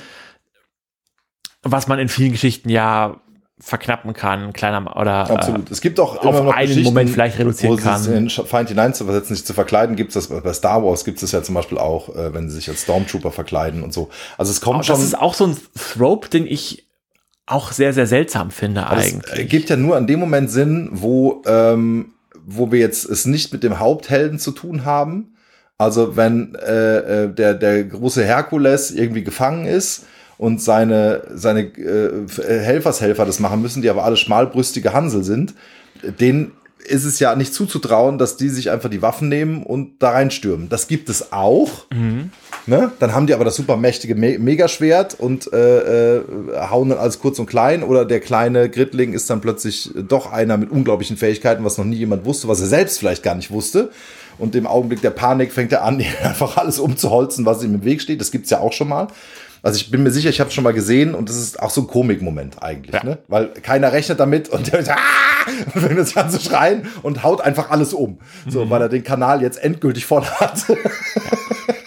was 1.63 1.87
man 1.87 1.99
in 1.99 2.09
vielen 2.09 2.31
Geschichten 2.31 2.69
ja 2.69 3.17
verknappen 3.61 4.13
kann, 4.13 4.53
kleiner 4.53 4.95
oder 4.95 5.29
Absolut. 5.29 5.69
Es 5.69 5.81
gibt 5.81 5.99
auch 5.99 6.23
auf 6.25 6.53
einen 6.55 6.83
Moment 6.83 7.09
vielleicht 7.09 7.37
reduzieren 7.39 7.75
kann. 7.75 7.99
es 7.99 8.07
in 8.07 8.29
Feind 8.29 8.69
hineinzuversetzen, 8.69 9.35
sich 9.35 9.45
zu 9.45 9.53
verkleiden, 9.53 9.97
gibt 9.97 10.15
es 10.15 10.27
das 10.27 10.41
bei 10.41 10.53
Star 10.53 10.81
Wars 10.81 11.03
gibt 11.03 11.21
es 11.21 11.29
ja 11.33 11.43
zum 11.43 11.55
Beispiel 11.55 11.77
auch, 11.77 12.07
äh, 12.15 12.33
wenn 12.33 12.49
sie 12.49 12.55
sich 12.55 12.69
als 12.69 12.83
Stormtrooper 12.83 13.31
verkleiden 13.31 13.83
und 13.83 13.91
so. 13.93 14.09
Also 14.37 14.51
es 14.51 14.61
kommt 14.61 14.75
Aber 14.75 14.83
schon. 14.85 14.95
das 14.95 15.03
ist 15.03 15.19
auch 15.19 15.33
so 15.33 15.45
ein 15.47 15.57
Thrope, 15.77 16.29
den 16.29 16.47
ich 16.47 16.85
auch 17.47 17.73
sehr, 17.73 17.91
sehr 17.91 18.07
seltsam 18.07 18.49
finde 18.49 18.87
Aber 18.87 19.01
es 19.01 19.07
eigentlich. 19.13 19.37
ergibt 19.39 19.69
ja 19.69 19.75
nur 19.75 19.97
an 19.97 20.07
dem 20.07 20.21
Moment 20.21 20.49
Sinn, 20.49 20.87
wo, 20.93 21.41
ähm, 21.45 22.13
wo 22.45 22.71
wir 22.71 22.79
jetzt 22.79 23.05
es 23.09 23.25
nicht 23.25 23.51
mit 23.53 23.63
dem 23.63 23.79
Haupthelden 23.79 24.39
zu 24.39 24.51
tun 24.51 24.85
haben. 24.85 25.33
Also 25.77 26.17
wenn 26.17 26.55
äh, 26.55 27.23
äh, 27.23 27.33
der, 27.33 27.53
der 27.53 27.83
große 27.85 28.23
Herkules 28.23 28.91
irgendwie 28.91 29.23
gefangen 29.23 29.65
ist 29.65 30.05
und 30.37 30.61
seine, 30.61 31.23
seine 31.33 31.61
äh, 31.61 32.27
Helfershelfer 32.37 33.25
das 33.25 33.39
machen 33.39 33.61
müssen, 33.61 33.81
die 33.81 33.89
aber 33.89 34.03
alle 34.03 34.17
schmalbrüstige 34.17 34.93
Hansel 34.93 35.23
sind, 35.23 35.53
denen 36.19 36.51
ist 36.85 37.05
es 37.05 37.19
ja 37.19 37.35
nicht 37.35 37.53
zuzutrauen, 37.53 38.17
dass 38.17 38.37
die 38.37 38.49
sich 38.49 38.71
einfach 38.71 38.89
die 38.89 39.01
Waffen 39.01 39.29
nehmen 39.29 39.63
und 39.63 40.01
da 40.01 40.11
reinstürmen. 40.11 40.69
Das 40.69 40.87
gibt 40.87 41.09
es 41.09 41.31
auch. 41.31 41.85
Ne? 42.65 42.91
Dann 42.99 43.13
haben 43.13 43.25
die 43.27 43.33
aber 43.33 43.45
das 43.45 43.55
super 43.55 43.77
mächtige 43.77 44.15
Me 44.15 44.37
Megaschwert 44.37 45.19
und 45.19 45.51
äh, 45.53 46.17
äh, 46.17 46.21
hauen 46.69 46.89
dann 46.89 46.99
alles 46.99 47.19
kurz 47.19 47.39
und 47.39 47.45
klein. 47.47 47.83
Oder 47.83 48.05
der 48.05 48.19
kleine 48.19 48.69
Gritling 48.69 49.13
ist 49.13 49.29
dann 49.29 49.41
plötzlich 49.41 49.89
doch 49.95 50.31
einer 50.31 50.57
mit 50.57 50.69
unglaublichen 50.69 51.17
Fähigkeiten, 51.17 51.63
was 51.63 51.77
noch 51.77 51.85
nie 51.85 51.95
jemand 51.97 52.25
wusste, 52.25 52.47
was 52.47 52.61
er 52.61 52.67
selbst 52.67 52.99
vielleicht 52.99 53.23
gar 53.23 53.35
nicht 53.35 53.49
wusste. 53.51 53.89
Und 54.37 54.55
im 54.55 54.67
Augenblick 54.67 55.01
der 55.01 55.09
Panik 55.09 55.51
fängt 55.51 55.71
er 55.71 55.83
an, 55.83 56.03
einfach 56.23 56.57
alles 56.57 56.79
umzuholzen, 56.79 57.45
was 57.45 57.63
ihm 57.63 57.73
im 57.75 57.83
Weg 57.85 58.01
steht. 58.01 58.21
Das 58.21 58.31
gibt's 58.31 58.49
ja 58.49 58.59
auch 58.59 58.73
schon 58.73 58.87
mal. 58.89 59.07
Also 59.61 59.77
ich 59.77 59.91
bin 59.91 60.03
mir 60.03 60.11
sicher, 60.11 60.29
ich 60.29 60.39
habe 60.39 60.47
es 60.47 60.53
schon 60.53 60.63
mal 60.63 60.71
gesehen 60.71 61.13
und 61.13 61.27
das 61.27 61.35
ist 61.35 61.61
auch 61.61 61.69
so 61.69 61.81
ein 61.81 61.87
Komikmoment 61.87 62.63
eigentlich, 62.63 62.93
Ja. 62.95 63.03
ne? 63.03 63.17
Weil 63.27 63.47
keiner 63.47 63.91
rechnet 63.91 64.17
damit 64.19 64.47
und 64.47 64.71
der 64.71 64.79
ah! 64.95 64.97
und 65.73 65.81
fängt 65.81 66.07
sich 66.07 66.15
an 66.15 66.29
zu 66.29 66.39
schreien 66.39 66.87
und 67.01 67.23
haut 67.23 67.41
einfach 67.41 67.69
alles 67.69 67.93
um. 67.93 68.19
So, 68.47 68.69
weil 68.69 68.81
er 68.81 68.87
den 68.87 69.03
Kanal 69.03 69.41
jetzt 69.41 69.61
endgültig 69.61 70.05
voll 70.05 70.23
hat. 70.23 70.63
ja. 70.69 70.75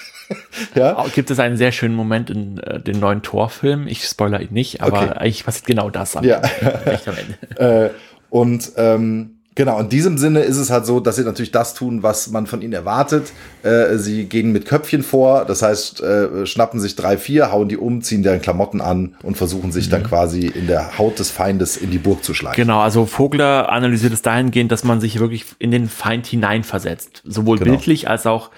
Auch 0.97 1.13
Gibt 1.13 1.31
es 1.31 1.39
einen 1.39 1.57
sehr 1.57 1.73
schönen 1.73 1.95
Moment 1.95 2.31
in 2.31 2.59
äh, 2.59 2.81
den 2.81 3.01
neuen 3.01 3.23
Torfilm? 3.23 3.87
Ich 3.89 4.05
spoiler 4.05 4.41
ihn 4.41 4.53
nicht, 4.53 4.81
aber 4.83 5.03
Okay. 5.03 5.13
eigentlich 5.19 5.45
passiert 5.45 5.67
genau 5.67 5.91
das 5.91 6.17
am, 6.17 6.25
Ja. 6.25 6.41
Ende. 6.61 7.87
Äh, 7.87 7.91
und 8.31 8.73
ähm, 8.77 9.33
genau, 9.55 9.79
in 9.81 9.89
diesem 9.91 10.17
Sinne 10.17 10.41
ist 10.41 10.57
es 10.57 10.71
halt 10.71 10.87
so, 10.87 11.01
dass 11.01 11.17
sie 11.17 11.25
natürlich 11.25 11.51
das 11.51 11.75
tun, 11.75 12.03
was 12.03 12.31
man 12.31 12.47
von 12.47 12.63
ihnen 12.63 12.73
erwartet. 12.73 13.33
Äh, 13.63 13.99
sie 13.99 14.25
gehen 14.25 14.53
mit 14.53 14.65
Köpfchen 14.67 15.03
vor, 15.03 15.45
das 15.45 15.61
heißt, 15.63 16.01
äh, 16.03 16.47
schnappen 16.47 16.81
sich 16.81 16.97
drei, 16.97 17.19
vier, 17.19 17.53
hauen 17.53 17.69
die 17.69 17.77
um, 17.77 18.01
ziehen 18.01 18.23
deren 18.23 18.41
Klamotten 18.41 18.81
an 18.81 19.15
und 19.23 19.37
versuchen 19.37 19.71
sich 19.73 19.91
dann 19.91 20.03
quasi 20.05 20.47
in 20.47 20.67
der 20.67 20.97
Haut 20.99 21.19
des 21.19 21.31
Feindes 21.31 21.77
in 21.77 21.91
die 21.91 21.99
Burg 21.99 22.25
zu 22.25 22.33
schleichen. 22.33 22.57
Genau, 22.65 22.81
also 22.81 23.05
Vogler 23.05 23.69
analysiert 23.71 24.15
es 24.15 24.23
dahingehend, 24.23 24.73
dass 24.73 24.85
man 24.85 25.01
sich 25.01 25.19
wirklich 25.21 25.45
in 25.59 25.71
den 25.71 25.89
Feind 25.89 26.27
hineinversetzt. 26.27 27.23
Sowohl 27.27 27.59
Genau. 27.59 27.73
bildlich 27.73 28.09
als 28.09 28.27
auch 28.27 28.51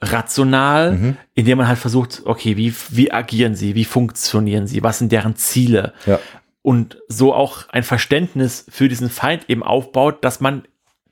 rational, 0.00 0.92
Mhm. 0.92 1.16
indem 1.34 1.58
man 1.58 1.68
halt 1.68 1.78
versucht, 1.78 2.22
okay, 2.24 2.56
wie, 2.56 2.72
wie 2.90 3.10
agieren 3.12 3.54
sie, 3.54 3.74
wie 3.74 3.84
funktionieren 3.84 4.66
sie, 4.66 4.82
was 4.82 4.98
sind 4.98 5.10
deren 5.12 5.36
Ziele? 5.36 5.92
Ja. 6.06 6.18
Und 6.62 6.98
so 7.08 7.34
auch 7.34 7.68
ein 7.70 7.82
Verständnis 7.82 8.66
für 8.68 8.88
diesen 8.88 9.10
Feind 9.10 9.48
eben 9.48 9.62
aufbaut, 9.62 10.24
dass 10.24 10.40
man 10.40 10.62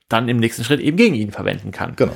dann 0.09 0.29
im 0.29 0.37
nächsten 0.37 0.63
Schritt 0.63 0.79
eben 0.79 0.95
gegen 0.97 1.15
ihn 1.15 1.31
verwenden 1.31 1.71
kann. 1.71 1.95
Genau. 1.95 2.13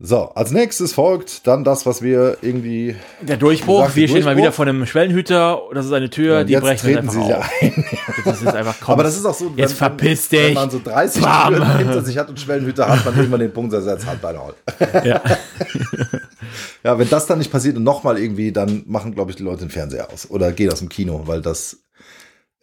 So, 0.00 0.26
als 0.30 0.52
nächstes 0.52 0.92
folgt 0.92 1.44
dann 1.48 1.64
das, 1.64 1.84
was 1.84 2.02
wir 2.02 2.38
irgendwie. 2.40 2.94
Der 3.20 3.36
Durchbruch, 3.36 3.88
du 3.88 3.96
wir 3.96 4.06
stehen 4.06 4.22
mal 4.24 4.34
Durchbruch? 4.34 4.36
wieder 4.44 4.52
vor 4.52 4.66
einem 4.68 4.86
Schwellenhüter, 4.86 5.60
das 5.74 5.86
ist 5.86 5.92
eine 5.92 6.08
Tür, 6.08 6.44
die 6.44 6.52
jetzt 6.52 6.62
brechen 6.62 6.88
wir 6.88 6.94
treten 6.94 7.10
sie 7.10 7.18
auf. 7.18 7.50
ein. 7.60 7.84
Das 8.24 8.40
ist 8.42 8.54
einfach 8.54 8.76
komm, 8.80 8.92
Aber 8.92 9.02
das 9.02 9.16
ist 9.16 9.24
auch 9.24 9.34
so, 9.34 9.52
jetzt 9.56 9.72
verpiss 9.74 10.28
dich. 10.28 10.40
wenn 10.48 10.54
man 10.54 10.70
so 10.70 10.80
30 10.84 11.20
Bam. 11.20 11.54
Türen 11.54 11.78
hinter 11.78 12.02
sich 12.04 12.16
hat 12.16 12.28
und 12.28 12.38
Schwellenhüter 12.38 12.88
hat, 12.88 13.04
man 13.04 13.16
irgendwann 13.16 13.40
den 13.40 13.52
Punkt 13.52 13.72
setzt, 13.72 14.06
halt 14.06 14.20
bei 14.22 14.32
Ja. 15.04 15.20
Ja, 16.84 16.98
wenn 16.98 17.08
das 17.08 17.26
dann 17.26 17.38
nicht 17.38 17.50
passiert 17.50 17.76
und 17.76 17.82
nochmal 17.82 18.18
irgendwie, 18.18 18.52
dann 18.52 18.84
machen, 18.86 19.14
glaube 19.14 19.30
ich, 19.32 19.36
die 19.36 19.42
Leute 19.42 19.60
den 19.60 19.70
Fernseher 19.70 20.12
aus 20.12 20.30
oder 20.30 20.52
gehen 20.52 20.70
aus 20.72 20.78
dem 20.78 20.88
Kino, 20.88 21.22
weil 21.26 21.42
das. 21.42 21.78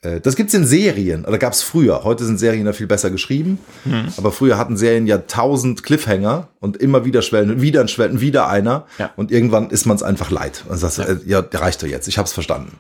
Äh, 0.06 0.22
Das 0.22 0.36
gibt's 0.36 0.54
in 0.54 0.66
Serien, 0.66 1.26
oder 1.26 1.38
gab's 1.38 1.62
früher. 1.62 2.04
Heute 2.04 2.24
sind 2.26 2.38
Serien 2.38 2.66
ja 2.66 2.74
viel 2.74 2.88
besser 2.88 3.10
geschrieben. 3.10 3.60
Mhm. 3.84 4.14
Aber 4.18 4.32
früher 4.32 4.58
hatten 4.58 4.78
Serien 4.78 5.08
ja 5.08 5.18
tausend 5.20 5.84
Cliffhanger 5.84 6.48
und 6.60 6.78
immer 6.78 7.06
wieder 7.06 7.22
Schwellen, 7.22 7.62
wieder 7.62 7.82
ein 7.82 7.88
Schwellen, 7.88 8.22
wieder 8.22 8.48
einer. 8.50 8.86
Ja. 8.98 9.12
Und 9.16 9.32
irgendwann 9.32 9.70
ist 9.70 9.86
man 9.86 9.96
es 9.96 10.04
einfach 10.04 10.32
leid. 10.32 10.64
Und 10.70 10.78
sagst, 10.78 11.00
ja. 11.00 11.06
Äh, 11.06 11.18
ja, 11.26 11.42
der 11.42 11.62
reicht 11.62 11.82
doch 11.82 11.88
jetzt, 11.88 12.08
ich 12.08 12.18
hab's 12.18 12.34
verstanden. 12.34 12.78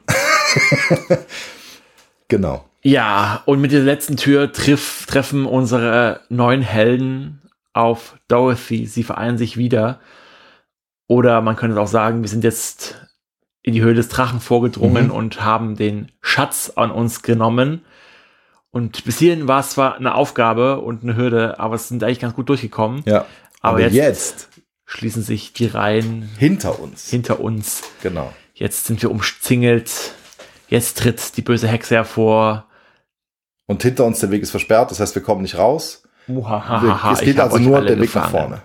genau. 2.27 2.65
Ja, 2.81 3.41
und 3.45 3.61
mit 3.61 3.71
dieser 3.71 3.83
letzten 3.83 4.15
Tür 4.15 4.51
triff, 4.51 5.05
treffen 5.07 5.47
unsere 5.47 6.21
neuen 6.29 6.61
Helden 6.61 7.41
auf 7.73 8.15
Dorothy. 8.27 8.85
Sie 8.85 9.03
vereinen 9.03 9.37
sich 9.37 9.57
wieder. 9.57 9.99
Oder 11.07 11.41
man 11.41 11.55
könnte 11.55 11.79
auch 11.79 11.87
sagen, 11.87 12.21
wir 12.21 12.29
sind 12.29 12.43
jetzt 12.43 13.04
in 13.65 13.73
die 13.73 13.81
Höhle 13.81 13.95
des 13.95 14.09
Drachen 14.09 14.39
vorgedrungen 14.41 15.05
Mhm. 15.05 15.11
und 15.11 15.43
haben 15.43 15.75
den 15.75 16.11
Schatz 16.21 16.71
an 16.75 16.91
uns 16.91 17.23
genommen. 17.23 17.83
Und 18.69 19.05
bis 19.05 19.17
hierhin 19.17 19.47
war 19.47 19.61
es 19.61 19.71
zwar 19.71 19.95
eine 19.95 20.13
Aufgabe 20.13 20.81
und 20.81 21.01
eine 21.01 21.15
Hürde, 21.15 21.59
aber 21.59 21.73
es 21.75 21.87
sind 21.87 22.03
eigentlich 22.03 22.19
ganz 22.19 22.35
gut 22.35 22.47
durchgekommen. 22.49 23.01
Ja. 23.05 23.25
Aber 23.61 23.73
Aber, 23.77 23.79
jetzt- 23.81 23.93
jetzt, 23.95 24.49
Schließen 24.87 25.23
sich 25.23 25.51
die 25.53 25.65
Reihen 25.65 26.29
hinter 26.37 26.79
uns. 26.79 27.09
hinter 27.09 27.39
uns. 27.39 27.81
genau. 28.03 28.31
Jetzt 28.53 28.85
sind 28.85 29.01
wir 29.01 29.09
umzingelt. 29.09 29.91
Jetzt 30.67 30.99
tritt 30.99 31.35
die 31.35 31.41
böse 31.41 31.67
Hexe 31.67 31.95
hervor. 31.95 32.67
Und 33.65 33.81
hinter 33.81 34.05
uns 34.05 34.19
der 34.19 34.29
Weg 34.29 34.43
ist 34.43 34.51
versperrt, 34.51 34.91
das 34.91 34.99
heißt, 34.99 35.15
wir 35.15 35.23
kommen 35.23 35.41
nicht 35.41 35.57
raus. 35.57 36.03
Muhahaha, 36.27 37.13
es 37.13 37.21
geht 37.21 37.39
also 37.39 37.57
nur 37.57 37.81
der 37.81 37.99
Weg 37.99 38.13
nach 38.13 38.25
gefangen. 38.25 38.31
vorne. 38.31 38.61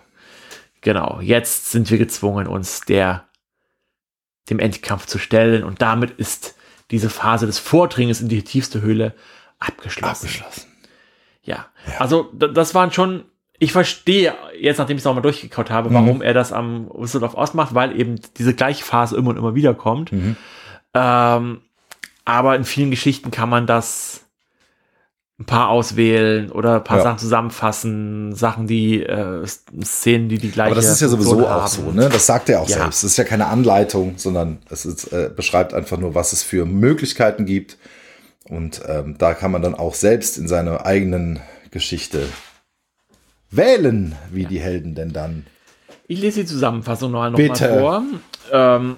Genau, 0.82 1.20
jetzt 1.22 1.70
sind 1.70 1.90
wir 1.90 1.96
gezwungen, 1.96 2.46
uns 2.46 2.80
der 2.82 3.24
dem 4.49 4.59
Endkampf 4.59 5.07
zu 5.07 5.18
stellen 5.18 5.64
und 5.64 5.82
damit 5.82 6.12
ist 6.12 6.55
diese 6.91 7.11
Phase 7.11 7.47
des 7.47 7.59
Vordringens 7.59 8.20
in 8.20 8.28
die 8.28 8.43
tiefste 8.43 8.80
Höhle 8.80 9.14
abgeschlossen. 9.59 10.26
Abgeschlossen. 10.26 10.66
Ja. 11.43 11.66
Also 11.99 12.24
d- 12.32 12.53
das 12.53 12.74
waren 12.74 12.93
schon. 12.93 13.24
Ich 13.62 13.72
verstehe 13.72 14.34
jetzt, 14.59 14.78
nachdem 14.78 14.97
ich 14.97 15.03
es 15.03 15.05
nochmal 15.05 15.22
durchgekaut 15.22 15.70
habe, 15.70 15.93
warum 15.93 16.22
er 16.22 16.32
das 16.32 16.51
am 16.51 16.91
Whistledoff 16.95 17.34
ausmacht, 17.34 17.74
weil 17.74 17.99
eben 18.01 18.18
diese 18.38 18.55
gleiche 18.55 18.82
Phase 18.82 19.16
immer 19.18 19.28
und 19.30 19.36
immer 19.36 19.55
wieder 19.55 19.74
kommt. 19.74 20.12
Mhm. 20.12 20.34
Ähm, 20.95 21.61
aber 22.24 22.57
in 22.57 22.64
vielen 22.64 22.91
Geschichten 22.91 23.30
kann 23.30 23.51
man 23.51 23.66
das 23.66 24.26
ein 25.41 25.47
paar 25.47 25.70
auswählen 25.70 26.53
oder 26.53 26.76
ein 26.76 26.84
paar 26.84 26.99
Ja. 26.99 27.03
Sachen 27.05 27.18
zusammenfassen, 27.18 28.34
Sachen, 28.34 28.66
die 28.66 29.03
äh, 29.03 29.43
Szenen, 29.82 30.28
die 30.28 30.36
die 30.38 30.51
gleiche. 30.51 30.72
Aber 30.72 30.74
das 30.80 30.91
ist 30.91 31.01
ja 31.01 31.09
sowieso 31.09 31.30
Funktion 31.30 31.51
auch 31.53 31.62
haben. 31.62 31.70
so, 31.72 31.91
ne? 31.93 32.11
Das 32.11 32.26
sagt 32.26 32.51
er 32.51 32.61
auch 32.61 32.68
Ja. 32.68 32.76
selbst. 32.76 33.03
Das 33.03 33.12
ist 33.12 33.16
ja 33.16 33.24
keine 33.24 33.47
Anleitung, 33.47 34.14
sondern 34.18 34.59
es 34.68 34.84
ist, 34.84 35.11
äh, 35.14 35.30
beschreibt 35.34 35.72
einfach 35.72 35.97
nur, 35.97 36.14
was 36.14 36.34
es 36.34 36.43
für 36.43 36.66
Möglichkeiten 36.66 37.47
gibt. 37.47 37.78
Und 38.51 38.82
ähm, 38.86 39.16
da 39.16 39.32
kann 39.32 39.51
man 39.51 39.62
dann 39.62 39.74
auch 39.74 39.95
selbst 39.95 40.36
in 40.36 40.47
seiner 40.47 40.84
eigenen 40.84 41.41
Geschichte 41.70 42.26
wählen, 43.51 44.14
wie 44.30 44.45
die 44.45 44.61
Helden 44.61 44.95
denn 44.95 45.12
dann. 45.12 45.47
Ich 46.07 46.20
lese 46.20 46.41
die 46.41 46.47
Zusammenfassung 46.47 47.12
noch, 47.12 47.30
noch 47.30 47.38
mal 47.38 47.55
vor. 47.57 48.03
Ähm, 48.53 48.97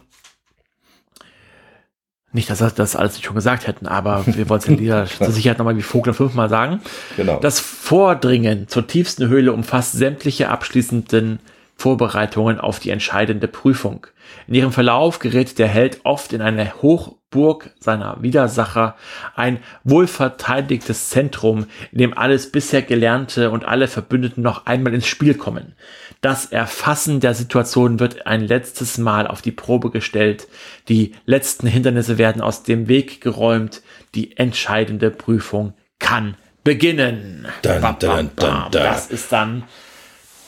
nicht, 2.33 2.49
dass 2.49 2.61
wir 2.61 2.71
das 2.71 2.97
alles 2.97 3.15
nicht 3.15 3.25
schon 3.27 3.35
gesagt 3.35 3.67
hätten, 3.67 3.87
aber 3.87 4.25
wir 4.27 4.49
wollten 4.49 4.65
es 4.65 4.69
in 4.71 4.77
dieser 4.77 5.07
Sicherheit 5.31 5.59
nochmal 5.59 5.77
wie 5.77 5.83
Vogler 5.83 6.15
fünfmal 6.15 6.49
sagen. 6.49 6.81
Genau. 7.17 7.39
Das 7.41 7.61
Vordringen 7.61 8.69
zur 8.69 8.87
tiefsten 8.87 9.29
Höhle 9.29 9.53
umfasst 9.53 9.93
sämtliche 9.93 10.49
abschließenden 10.49 11.41
Vorbereitungen 11.77 12.61
auf 12.61 12.79
die 12.79 12.91
entscheidende 12.91 13.49
Prüfung. 13.49 14.07
In 14.47 14.55
ihrem 14.55 14.73
Verlauf 14.73 15.19
gerät 15.19 15.59
der 15.59 15.69
Held 15.69 16.01
oft 16.05 16.33
in 16.33 16.41
eine 16.41 16.81
Hochburg 16.81 17.71
seiner 17.81 18.23
Widersacher, 18.23 18.97
ein 19.35 19.59
wohlverteidigtes 19.85 21.11
Zentrum, 21.11 21.67
in 21.91 21.99
dem 21.99 22.17
alles 22.17 22.53
bisher 22.53 22.83
Gelernte 22.83 23.51
und 23.51 23.65
alle 23.65 23.89
Verbündeten 23.89 24.43
noch 24.43 24.67
einmal 24.67 24.95
ins 24.95 25.07
Spiel 25.07 25.35
kommen. 25.35 25.75
Das 26.23 26.47
Erfassen 26.47 27.19
der 27.19 27.35
Situation 27.35 27.99
wird 27.99 28.27
ein 28.29 28.41
letztes 28.43 28.97
Mal 28.97 29.27
auf 29.27 29.43
die 29.43 29.51
Probe 29.51 29.91
gestellt. 29.91 30.47
Die 30.89 31.15
letzten 31.27 31.67
Hindernisse 31.67 32.17
werden 32.17 32.41
aus 32.41 32.63
dem 32.63 32.87
Weg 32.87 33.21
geräumt. 33.21 33.83
Die 34.15 34.37
entscheidende 34.37 35.11
Prüfung 35.11 35.75
kann 35.99 36.37
beginnen. 36.63 37.49
Dun, 37.63 37.81
Bam, 37.81 37.97
bam, 37.99 38.31
bam. 38.37 38.71
Das 38.71 39.09
ist 39.09 39.33
dann 39.33 39.65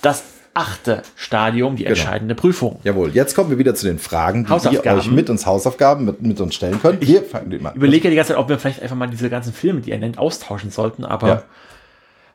das 0.00 0.22
achte 0.54 1.02
Stadium, 1.16 1.74
die 1.74 1.86
entscheidende 1.86 2.36
Prüfung. 2.36 2.78
Jawohl, 2.84 3.10
jetzt 3.10 3.34
kommen 3.34 3.50
wir 3.50 3.58
wieder 3.58 3.74
zu 3.74 3.86
den 3.86 3.98
Fragen, 3.98 4.46
die 4.46 4.74
ihr 4.76 4.86
euch 4.86 5.10
mit 5.10 5.28
uns 5.28 5.44
Hausaufgaben 5.44 6.04
mit, 6.04 6.22
mit 6.22 6.40
uns 6.40 6.54
stellen 6.54 6.80
könnt. 6.80 7.02
Hier 7.02 7.24
fangen 7.24 7.50
wir 7.50 7.60
mal. 7.60 7.74
Überlege 7.74 8.04
ja 8.04 8.10
die 8.10 8.16
ganze 8.16 8.28
Zeit, 8.28 8.38
ob 8.38 8.48
wir 8.48 8.60
vielleicht 8.60 8.80
einfach 8.80 8.94
mal 8.94 9.08
diese 9.08 9.28
ganzen 9.28 9.52
Filme, 9.52 9.80
die 9.80 9.90
er 9.90 9.98
nennt, 9.98 10.18
austauschen 10.18 10.70
sollten, 10.70 11.04
aber 11.04 11.28
Ja. 11.28 11.42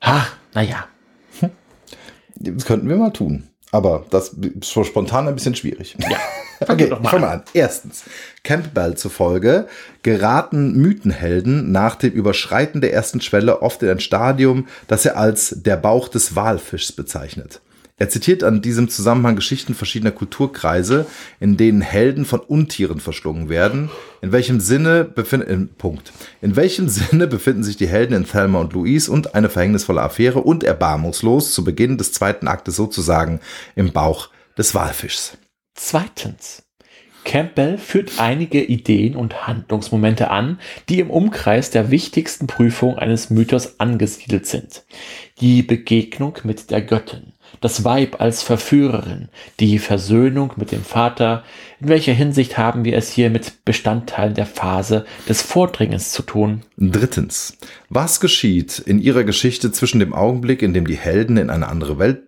ha, 0.02 0.28
naja. 0.54 0.84
Das 2.40 2.66
könnten 2.66 2.90
wir 2.90 2.96
mal 2.96 3.12
tun. 3.12 3.44
Aber 3.72 4.06
das 4.10 4.30
ist 4.30 4.72
so 4.72 4.84
spontan 4.84 5.28
ein 5.28 5.36
bisschen 5.36 5.56
schwierig. 5.56 5.96
Ja. 6.00 6.18
Okay, 6.68 6.90
doch 6.90 7.00
mal 7.00 7.06
ich 7.06 7.10
fange 7.12 7.26
mal 7.26 7.34
an. 7.36 7.44
Erstens, 7.54 8.04
Campbell 8.44 8.98
zufolge 8.98 9.70
geraten 10.04 10.74
Mythenhelden 10.76 11.72
nach 11.72 11.96
dem 11.96 12.12
Überschreiten 12.12 12.82
der 12.82 12.92
ersten 12.92 13.22
Schwelle 13.22 13.62
oft 13.62 13.82
in 13.82 13.88
ein 13.88 14.02
Stadium, 14.02 14.68
das 14.88 15.06
er 15.06 15.16
als 15.16 15.56
der 15.56 15.78
Bauch 15.78 16.10
des 16.10 16.36
Walfischs 16.36 16.92
bezeichnet. 16.92 17.62
Er 18.00 18.08
zitiert 18.08 18.46
an 18.46 18.62
diesem 18.62 18.88
Zusammenhang 18.88 19.36
Geschichten 19.36 19.76
verschiedener 19.76 20.12
Kulturkreise, 20.12 21.06
in 21.42 21.58
denen 21.58 21.82
Helden 21.82 22.24
von 22.24 22.40
Untieren 22.40 23.02
verschlungen 23.02 23.50
werden. 23.50 23.90
In 24.22 24.32
welchem 24.32 24.62
Sinne 24.62 25.04
befinden, 25.04 25.70
Punkt. 25.78 26.14
In 26.42 26.56
welchem 26.56 26.88
Sinne 26.88 27.28
befinden 27.28 27.64
sich 27.64 27.76
die 27.76 27.88
Helden 27.88 28.14
in 28.14 28.26
Thelma 28.26 28.60
und 28.60 28.72
Louise 28.72 29.12
und 29.12 29.36
eine 29.36 29.50
verhängnisvolle 29.50 30.02
Affäre 30.02 30.40
und 30.40 30.64
erbarmungslos 30.64 31.54
zu 31.54 31.66
Beginn 31.66 31.98
des 31.98 32.14
zweiten 32.14 32.48
Aktes 32.48 32.78
sozusagen 32.78 33.42
im 33.76 33.92
Bauch 33.92 34.30
des 34.58 34.74
Walfischs? 34.74 35.38
Zweitens. 35.76 36.64
Campbell 37.26 37.78
führt 37.78 38.14
einige 38.18 38.64
Ideen 38.64 39.16
und 39.16 39.46
Handlungsmomente 39.46 40.32
an, 40.32 40.60
die 40.88 41.00
im 41.00 41.12
Umkreis 41.12 41.70
der 41.70 41.92
wichtigsten 41.92 42.48
Prüfung 42.48 42.98
eines 42.98 43.30
Mythos 43.30 43.80
angesiedelt 43.80 44.48
sind. 44.48 44.86
Die 45.42 45.62
Begegnung 45.62 46.38
mit 46.44 46.72
der 46.72 46.82
Göttin, 46.82 47.34
das 47.62 47.84
Weib 47.84 48.22
als 48.22 48.42
Verführerin, 48.42 49.30
die 49.60 49.80
Versöhnung 49.80 50.54
mit 50.56 50.72
dem 50.72 50.84
Vater. 50.84 51.44
In 51.80 51.90
welcher 51.90 52.14
Hinsicht 52.14 52.58
haben 52.58 52.86
wir 52.86 52.96
es 52.98 53.10
hier 53.10 53.30
mit 53.30 53.66
Bestandteilen 53.66 54.34
der 54.34 54.46
Phase 54.46 55.06
des 55.28 55.42
Vordringens 55.42 56.12
zu 56.12 56.22
tun? 56.24 56.62
Drittens. 56.78 57.58
Was 57.90 58.20
geschieht 58.20 58.80
in 58.80 59.00
ihrer 59.00 59.24
Geschichte 59.24 59.72
zwischen 59.72 60.00
dem 60.00 60.14
Augenblick, 60.14 60.62
in 60.62 60.74
dem 60.74 60.88
die 60.88 60.98
Helden 60.98 61.38
in 61.38 61.50
eine 61.50 61.68
andere 61.68 62.00
Welt 62.00 62.22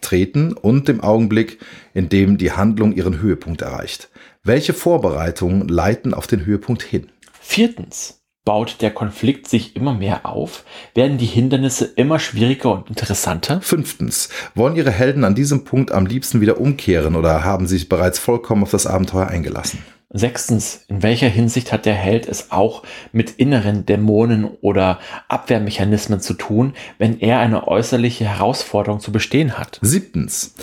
treten 0.00 0.52
und 0.52 0.88
dem 0.88 1.00
Augenblick, 1.00 1.58
in 1.94 2.08
dem 2.08 2.38
die 2.38 2.52
Handlung 2.52 2.92
ihren 2.92 3.20
Höhepunkt 3.20 3.62
erreicht? 3.62 4.10
Welche 4.42 4.74
Vorbereitungen 4.74 5.68
leiten 5.68 6.12
auf 6.12 6.26
den 6.26 6.44
Höhepunkt 6.44 6.82
hin? 6.82 7.08
Viertens. 7.40 8.23
Baut 8.44 8.82
der 8.82 8.90
Konflikt 8.90 9.48
sich 9.48 9.74
immer 9.74 9.94
mehr 9.94 10.26
auf? 10.26 10.64
Werden 10.94 11.16
die 11.16 11.24
Hindernisse 11.24 11.86
immer 11.96 12.18
schwieriger 12.18 12.72
und 12.72 12.90
interessanter? 12.90 13.62
Fünftens. 13.62 14.28
Wollen 14.54 14.76
ihre 14.76 14.90
Helden 14.90 15.24
an 15.24 15.34
diesem 15.34 15.64
Punkt 15.64 15.92
am 15.92 16.04
liebsten 16.04 16.42
wieder 16.42 16.60
umkehren 16.60 17.16
oder 17.16 17.42
haben 17.42 17.66
sich 17.66 17.88
bereits 17.88 18.18
vollkommen 18.18 18.62
auf 18.62 18.70
das 18.70 18.86
Abenteuer 18.86 19.28
eingelassen? 19.28 19.78
Sechstens, 20.10 20.84
in 20.88 21.02
welcher 21.02 21.28
Hinsicht 21.28 21.72
hat 21.72 21.86
der 21.86 21.94
Held 21.94 22.28
es 22.28 22.50
auch 22.50 22.82
mit 23.12 23.30
inneren 23.30 23.86
Dämonen 23.86 24.44
oder 24.60 25.00
Abwehrmechanismen 25.28 26.20
zu 26.20 26.34
tun, 26.34 26.74
wenn 26.98 27.20
er 27.20 27.38
eine 27.38 27.66
äußerliche 27.66 28.26
Herausforderung 28.26 29.00
zu 29.00 29.10
bestehen 29.10 29.56
hat? 29.56 29.78
Siebtens. 29.80 30.54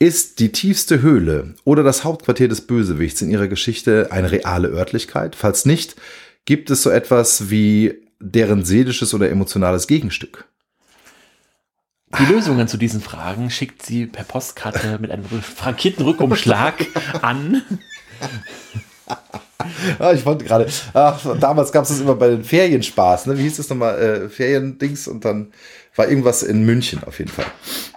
Ist 0.00 0.40
die 0.40 0.50
tiefste 0.50 1.00
Höhle 1.00 1.54
oder 1.64 1.84
das 1.84 2.02
Hauptquartier 2.02 2.48
des 2.48 2.62
Bösewichts 2.62 3.22
in 3.22 3.30
ihrer 3.30 3.46
Geschichte 3.46 4.08
eine 4.10 4.32
reale 4.32 4.68
Örtlichkeit? 4.68 5.36
Falls 5.36 5.64
nicht, 5.64 5.94
gibt 6.44 6.70
es 6.70 6.82
so 6.82 6.90
etwas 6.90 7.50
wie 7.50 7.94
deren 8.20 8.64
seelisches 8.64 9.14
oder 9.14 9.30
emotionales 9.30 9.86
Gegenstück? 9.86 10.46
Die 12.18 12.24
Lösungen 12.24 12.66
zu 12.66 12.76
diesen 12.76 13.00
Fragen 13.00 13.50
schickt 13.50 13.84
sie 13.86 14.06
per 14.06 14.24
Postkarte 14.24 14.98
mit 15.00 15.10
einem 15.12 15.24
frankierten 15.24 16.04
Rückumschlag 16.04 16.74
an. 17.22 17.62
Ah, 19.98 20.12
ich 20.12 20.22
fand 20.22 20.44
gerade, 20.44 20.66
damals 20.92 21.70
gab 21.70 21.84
es 21.84 21.90
das 21.90 22.00
immer 22.00 22.14
bei 22.16 22.28
den 22.28 22.42
Ferienspaß, 22.42 23.26
ne? 23.26 23.38
Wie 23.38 23.42
hieß 23.42 23.58
das 23.58 23.68
nochmal? 23.68 23.98
Äh, 24.00 24.28
Feriendings 24.28 25.06
und 25.06 25.24
dann 25.24 25.52
war 25.94 26.08
irgendwas 26.08 26.42
in 26.42 26.64
München 26.64 27.04
auf 27.04 27.18
jeden 27.18 27.30
Fall. 27.30 27.46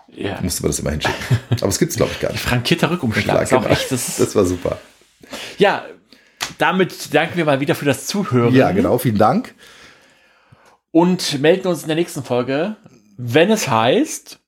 Ja. 0.10 0.40
Musste 0.42 0.62
man 0.62 0.70
das 0.72 0.80
immer 0.80 0.92
hinschicken. 0.92 1.40
Aber 1.50 1.70
es 1.70 1.80
gibt 1.80 1.92
es, 1.92 1.98
glaube 1.98 2.12
ich, 2.14 2.20
gar 2.20 2.32
nicht. 2.32 2.42
Frankierter 2.42 2.92
Rückumschlag 2.92 3.48
Klar, 3.48 3.62
genau. 3.62 3.74
echt 3.74 3.92
das. 3.92 4.18
das 4.18 4.36
war 4.36 4.46
super. 4.46 4.78
ja, 5.58 5.86
damit 6.58 7.14
danken 7.14 7.38
wir 7.38 7.46
mal 7.46 7.60
wieder 7.60 7.76
für 7.76 7.86
das 7.86 8.08
Zuhören. 8.08 8.54
Ja, 8.54 8.72
genau. 8.72 8.98
Vielen 8.98 9.18
Dank. 9.18 9.56
Und 10.92 11.42
melden 11.42 11.68
uns 11.68 11.82
in 11.82 11.88
der 11.88 11.96
nächsten 11.96 12.24
Folge, 12.24 12.76
wenn 13.18 13.50
es 13.50 13.68
heißt. 13.68 14.40